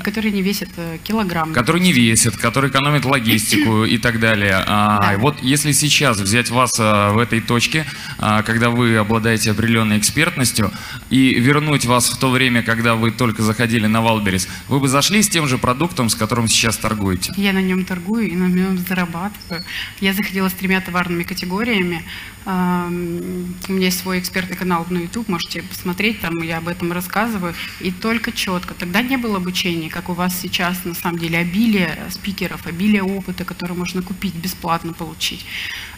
которые 0.00 0.32
не 0.32 0.42
весят 0.42 0.70
э, 0.76 0.98
килограмм. 1.02 1.52
Которые 1.52 1.82
не 1.82 1.92
весят, 1.92 2.36
которые 2.36 2.70
экономят 2.70 3.04
логистику 3.04 3.84
и 3.84 3.98
так 3.98 4.20
далее. 4.20 4.62
А, 4.66 5.12
да. 5.12 5.18
Вот 5.18 5.42
если 5.42 5.72
сейчас 5.72 6.18
взять 6.18 6.50
вас 6.50 6.76
а, 6.78 7.12
в 7.12 7.18
этой 7.18 7.40
точке, 7.40 7.86
а, 8.18 8.42
когда 8.42 8.70
вы 8.70 8.96
обладаете 8.96 9.50
определенной 9.50 9.98
экспертностью, 9.98 10.70
и 11.10 11.34
вернуть 11.34 11.84
вас 11.84 12.08
в 12.08 12.18
то 12.18 12.30
время, 12.30 12.62
когда 12.62 12.94
вы 12.94 13.10
только 13.10 13.42
заходили 13.42 13.86
на 13.86 14.00
Валберис, 14.02 14.48
вы 14.68 14.80
бы 14.80 14.88
зашли 14.88 15.22
с 15.22 15.28
тем 15.28 15.46
же 15.46 15.58
продуктом, 15.58 16.08
с 16.08 16.14
которым 16.14 16.48
сейчас 16.48 16.76
торгуете? 16.76 17.32
Я 17.36 17.52
на 17.52 17.62
нем 17.62 17.84
торгую 17.84 18.30
и 18.30 18.34
на 18.34 18.46
нем 18.46 18.78
зарабатываю. 18.78 19.64
Я 20.00 20.12
заходила 20.14 20.48
с 20.48 20.52
тремя 20.52 20.80
товарными 20.80 21.22
категориями. 21.22 22.02
У 22.44 22.50
меня 22.50 23.86
есть 23.86 24.00
свой 24.00 24.18
экспертный 24.18 24.56
канал 24.56 24.84
на 24.90 24.98
YouTube, 24.98 25.28
можете 25.28 25.62
посмотреть, 25.62 26.20
там 26.20 26.42
я 26.42 26.58
об 26.58 26.68
этом 26.68 26.90
рассказываю. 26.90 27.54
И 27.80 27.92
только 27.92 28.32
четко. 28.32 28.74
Тогда 28.74 29.02
не 29.02 29.16
было 29.16 29.36
обучения, 29.36 29.81
как 29.88 30.08
у 30.08 30.12
вас 30.12 30.38
сейчас, 30.38 30.84
на 30.84 30.94
самом 30.94 31.18
деле, 31.18 31.38
обилие 31.38 31.98
спикеров, 32.10 32.66
обилие 32.66 33.02
опыта, 33.02 33.44
который 33.44 33.76
можно 33.76 34.02
купить, 34.02 34.34
бесплатно 34.34 34.92
получить. 34.92 35.44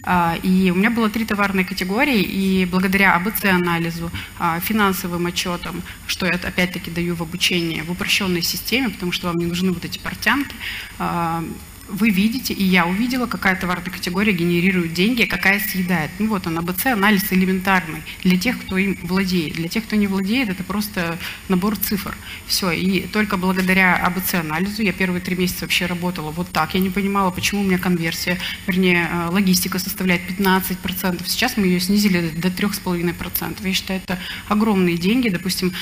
А, 0.02 0.36
и 0.42 0.70
у 0.70 0.74
меня 0.74 0.90
было 0.90 1.08
три 1.10 1.24
товарные 1.24 1.64
категории, 1.64 2.20
и 2.20 2.64
благодаря 2.66 3.14
АБЦ-анализу, 3.16 4.10
а, 4.38 4.60
финансовым 4.60 5.26
отчетам, 5.26 5.82
что 6.06 6.26
я 6.26 6.34
опять-таки 6.34 6.90
даю 6.90 7.14
в 7.14 7.22
обучении, 7.22 7.80
в 7.80 7.90
упрощенной 7.90 8.42
системе, 8.42 8.90
потому 8.90 9.12
что 9.12 9.28
вам 9.28 9.36
не 9.36 9.46
нужны 9.46 9.72
вот 9.72 9.84
эти 9.84 9.98
портянки, 9.98 10.54
а, 10.98 11.44
вы 11.88 12.10
видите, 12.10 12.54
и 12.54 12.64
я 12.64 12.86
увидела, 12.86 13.26
какая 13.26 13.56
товарная 13.56 13.90
категория 13.90 14.32
генерирует 14.32 14.94
деньги, 14.94 15.24
какая 15.24 15.60
съедает. 15.60 16.10
Ну 16.18 16.28
вот 16.28 16.46
он, 16.46 16.58
АБЦ, 16.58 16.86
анализ 16.86 17.32
элементарный 17.32 18.02
для 18.22 18.38
тех, 18.38 18.60
кто 18.60 18.78
им 18.78 18.98
владеет. 19.02 19.54
Для 19.54 19.68
тех, 19.68 19.84
кто 19.84 19.96
не 19.96 20.06
владеет, 20.06 20.48
это 20.48 20.64
просто 20.64 21.18
набор 21.48 21.76
цифр. 21.76 22.14
Все, 22.46 22.70
и 22.70 23.06
только 23.06 23.36
благодаря 23.36 23.96
АБЦ-анализу 23.96 24.82
я 24.82 24.92
первые 24.92 25.20
три 25.20 25.36
месяца 25.36 25.62
вообще 25.62 25.86
работала 25.86 26.30
вот 26.30 26.50
так. 26.50 26.74
Я 26.74 26.80
не 26.80 26.90
понимала, 26.90 27.30
почему 27.30 27.60
у 27.60 27.64
меня 27.64 27.78
конверсия, 27.78 28.38
вернее, 28.66 29.08
э, 29.10 29.28
логистика 29.30 29.78
составляет 29.78 30.22
15%. 30.22 31.26
Сейчас 31.26 31.56
мы 31.56 31.66
ее 31.66 31.80
снизили 31.80 32.30
до 32.30 32.48
3,5%. 32.48 33.66
Я 33.66 33.74
считаю, 33.74 34.00
это 34.00 34.18
огромные 34.48 34.96
деньги. 34.96 35.28
Допустим, 35.28 35.72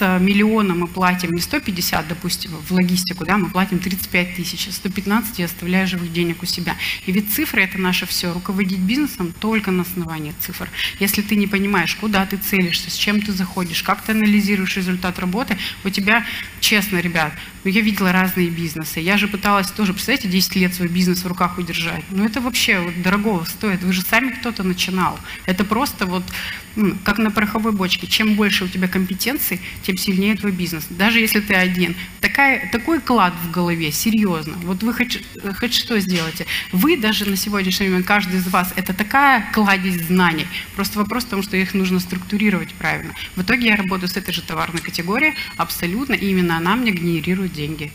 с 0.00 0.18
миллиона 0.18 0.74
мы 0.74 0.86
платим 0.86 1.32
не 1.32 1.42
150, 1.42 2.08
допустим, 2.08 2.52
в 2.52 2.72
логистику, 2.72 3.26
да, 3.26 3.36
мы 3.36 3.50
платим 3.50 3.78
35 3.78 4.36
тысяч, 4.36 4.68
115 4.70 5.38
я 5.38 5.44
оставляю 5.44 5.86
живых 5.86 6.10
денег 6.10 6.42
у 6.42 6.46
себя. 6.46 6.74
И 7.04 7.12
ведь 7.12 7.30
цифры– 7.30 7.62
это 7.64 7.78
наше 7.78 8.06
все. 8.06 8.32
Руководить 8.32 8.78
бизнесом 8.78 9.34
только 9.38 9.70
на 9.70 9.82
основании 9.82 10.32
цифр. 10.40 10.70
Если 11.00 11.20
ты 11.20 11.36
не 11.36 11.46
понимаешь, 11.46 11.94
куда 11.96 12.24
ты 12.24 12.38
целишься, 12.38 12.90
с 12.90 12.94
чем 12.94 13.20
ты 13.20 13.32
заходишь, 13.32 13.82
как 13.82 14.02
ты 14.02 14.12
анализируешь 14.12 14.76
результат 14.76 15.18
работы, 15.18 15.58
у 15.84 15.90
тебя, 15.90 16.24
честно, 16.60 16.96
ребят, 16.98 17.32
ну, 17.64 17.70
я 17.70 17.82
видела 17.82 18.10
разные 18.10 18.48
бизнесы. 18.48 19.00
Я 19.00 19.18
же 19.18 19.28
пыталась 19.28 19.70
тоже, 19.70 19.92
представляете, 19.92 20.28
10 20.28 20.56
лет 20.56 20.74
свой 20.74 20.88
бизнес 20.88 21.24
в 21.24 21.26
руках 21.26 21.58
удержать. 21.58 22.02
Ну, 22.10 22.24
это 22.24 22.40
вообще 22.40 22.80
вот 22.80 23.02
дорогого 23.02 23.44
стоит. 23.44 23.82
Вы 23.82 23.92
же 23.92 24.00
сами 24.00 24.30
кто-то 24.30 24.62
начинал. 24.62 25.18
Это 25.44 25.64
просто 25.64 26.06
вот 26.06 26.24
как 27.04 27.18
на 27.18 27.30
пороховой 27.30 27.72
бочке. 27.72 28.06
Чем 28.06 28.34
больше 28.34 28.64
у 28.64 28.68
тебя 28.68 28.88
компетенций, 28.88 29.60
тем 29.90 29.98
сильнее 29.98 30.36
твой 30.36 30.52
бизнес. 30.52 30.84
Даже 30.88 31.18
если 31.18 31.40
ты 31.40 31.54
один. 31.54 31.96
Такая, 32.20 32.70
такой 32.70 33.00
клад 33.00 33.34
в 33.42 33.50
голове, 33.50 33.90
серьезно. 33.90 34.54
Вот 34.62 34.84
вы 34.84 34.94
хоть, 34.94 35.20
хоть 35.58 35.74
что 35.74 35.98
сделаете. 35.98 36.46
Вы 36.70 36.96
даже 36.96 37.28
на 37.28 37.36
сегодняшний 37.36 37.88
момент, 37.88 38.06
каждый 38.06 38.38
из 38.38 38.46
вас, 38.46 38.72
это 38.76 38.94
такая 38.94 39.50
кладезь 39.52 40.02
знаний. 40.02 40.46
Просто 40.76 41.00
вопрос 41.00 41.24
в 41.24 41.28
том, 41.28 41.42
что 41.42 41.56
их 41.56 41.74
нужно 41.74 41.98
структурировать 41.98 42.72
правильно. 42.74 43.14
В 43.34 43.42
итоге 43.42 43.70
я 43.70 43.76
работаю 43.76 44.08
с 44.08 44.16
этой 44.16 44.32
же 44.32 44.42
товарной 44.42 44.80
категорией 44.80 45.34
абсолютно, 45.56 46.14
и 46.14 46.30
именно 46.30 46.56
она 46.56 46.76
мне 46.76 46.92
генерирует 46.92 47.52
деньги. 47.52 47.90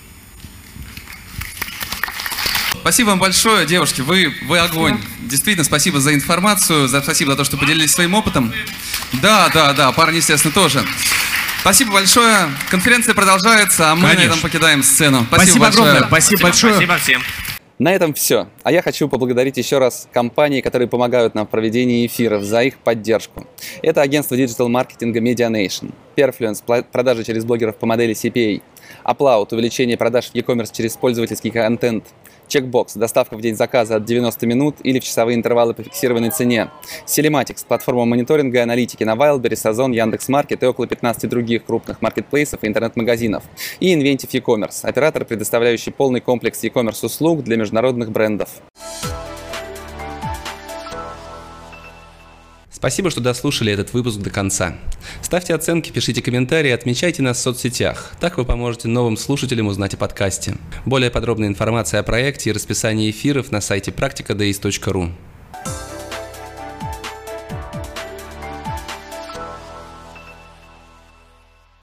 Спасибо 2.82 3.10
вам 3.10 3.20
большое, 3.20 3.66
девушки, 3.66 4.02
вы, 4.02 4.36
вы 4.44 4.60
огонь. 4.60 4.98
Спасибо. 5.00 5.30
Действительно, 5.30 5.64
спасибо 5.64 6.00
за 6.02 6.14
информацию, 6.14 6.90
за, 6.90 7.02
спасибо 7.02 7.32
за 7.32 7.38
то, 7.38 7.44
что 7.46 7.56
поделились 7.58 7.92
своим 7.92 8.14
опытом. 8.16 8.54
Да, 9.14 9.50
да, 9.54 9.74
да, 9.74 9.92
парни, 9.94 10.18
естественно, 10.18 10.54
тоже. 10.54 10.86
Спасибо 11.66 11.94
большое. 11.94 12.52
Конференция 12.70 13.16
продолжается, 13.16 13.90
а 13.90 13.96
мы 13.96 14.04
Конечно. 14.04 14.22
на 14.22 14.28
этом 14.28 14.40
покидаем 14.40 14.84
сцену. 14.84 15.26
Спасибо, 15.28 15.36
спасибо 15.36 15.66
большое. 15.66 15.88
огромное. 15.88 16.08
Спасибо, 16.08 16.38
спасибо 16.38 16.44
большое. 16.44 16.74
Спасибо 16.76 16.98
всем. 17.00 17.22
На 17.80 17.92
этом 17.96 18.14
все. 18.14 18.48
А 18.62 18.72
я 18.72 18.84
хочу 18.84 19.10
поблагодарить 19.10 19.58
еще 19.58 19.80
раз 19.80 20.08
компании, 20.14 20.62
которые 20.62 20.88
помогают 20.88 21.34
нам 21.34 21.48
в 21.48 21.50
проведении 21.50 22.06
эфиров 22.06 22.44
за 22.44 22.62
их 22.62 22.78
поддержку. 22.78 23.48
Это 23.82 24.04
агентство 24.04 24.38
диджитал-маркетинга 24.38 25.20
MediaNation, 25.20 25.92
Perfluence, 26.16 26.86
продажи 26.92 27.24
через 27.24 27.46
блогеров 27.46 27.78
по 27.78 27.88
модели 27.88 28.14
CPA, 28.14 28.62
Applaud, 29.04 29.48
увеличение 29.52 29.98
продаж 29.98 30.32
в 30.32 30.36
e-commerce 30.36 30.70
через 30.72 30.96
пользовательский 30.96 31.52
контент, 31.52 32.06
Чекбокс– 32.48 32.94
доставка 32.96 33.36
в 33.36 33.42
день 33.42 33.56
заказа 33.56 33.96
от 33.96 34.06
90 34.06 34.46
минут 34.46 34.76
или 34.84 35.00
в 35.00 35.04
часовые 35.04 35.36
интервалы 35.36 35.74
по 35.74 35.84
фиксированной 35.84 36.30
цене. 36.30 36.70
Selematics– 37.06 37.66
платформа 37.68 38.06
мониторинга 38.06 38.60
и 38.60 38.62
аналитики 38.62 39.04
на 39.04 39.16
Wildberries, 39.16 39.68
Озон, 39.68 39.92
Яндекс.Маркет 39.92 40.64
и 40.64 40.66
около 40.66 40.88
15 40.88 41.30
других 41.30 41.66
крупных 41.66 42.02
маркетплейсов 42.02 42.64
и 42.64 42.68
интернет-магазинов. 42.68 43.44
И 43.80 43.94
Inventive 43.94 44.30
e-commerce– 44.32 44.80
оператор, 44.84 45.26
предоставляющий 45.26 45.92
полный 45.92 46.22
комплекс 46.22 46.64
e-commerce 46.64 47.06
услуг 47.06 47.44
для 47.44 47.58
международных 47.58 48.12
брендов. 48.12 48.50
Спасибо, 52.86 53.10
что 53.10 53.20
дослушали 53.20 53.74
этот 53.74 53.94
выпуск 53.94 54.20
до 54.20 54.30
конца. 54.30 54.76
Ставьте 55.24 55.56
оценки, 55.56 55.90
пишите 55.90 56.22
комментарии, 56.22 56.70
отмечайте 56.70 57.24
нас 57.24 57.38
в 57.38 57.42
соцсетях. 57.42 58.14
Так 58.20 58.38
вы 58.38 58.46
поможете 58.46 58.88
новым 58.88 59.18
слушателям 59.18 59.66
узнать 59.66 59.96
о 59.96 59.98
подкасте. 59.98 60.58
Более 60.86 61.10
подробная 61.10 61.48
информация 61.48 62.00
о 62.00 62.04
проекте 62.04 62.52
и 62.52 62.54
расписании 62.54 63.10
эфиров 63.10 63.52
на 63.52 63.60
сайте 63.60 63.90
практикadays.ru. 63.90 65.10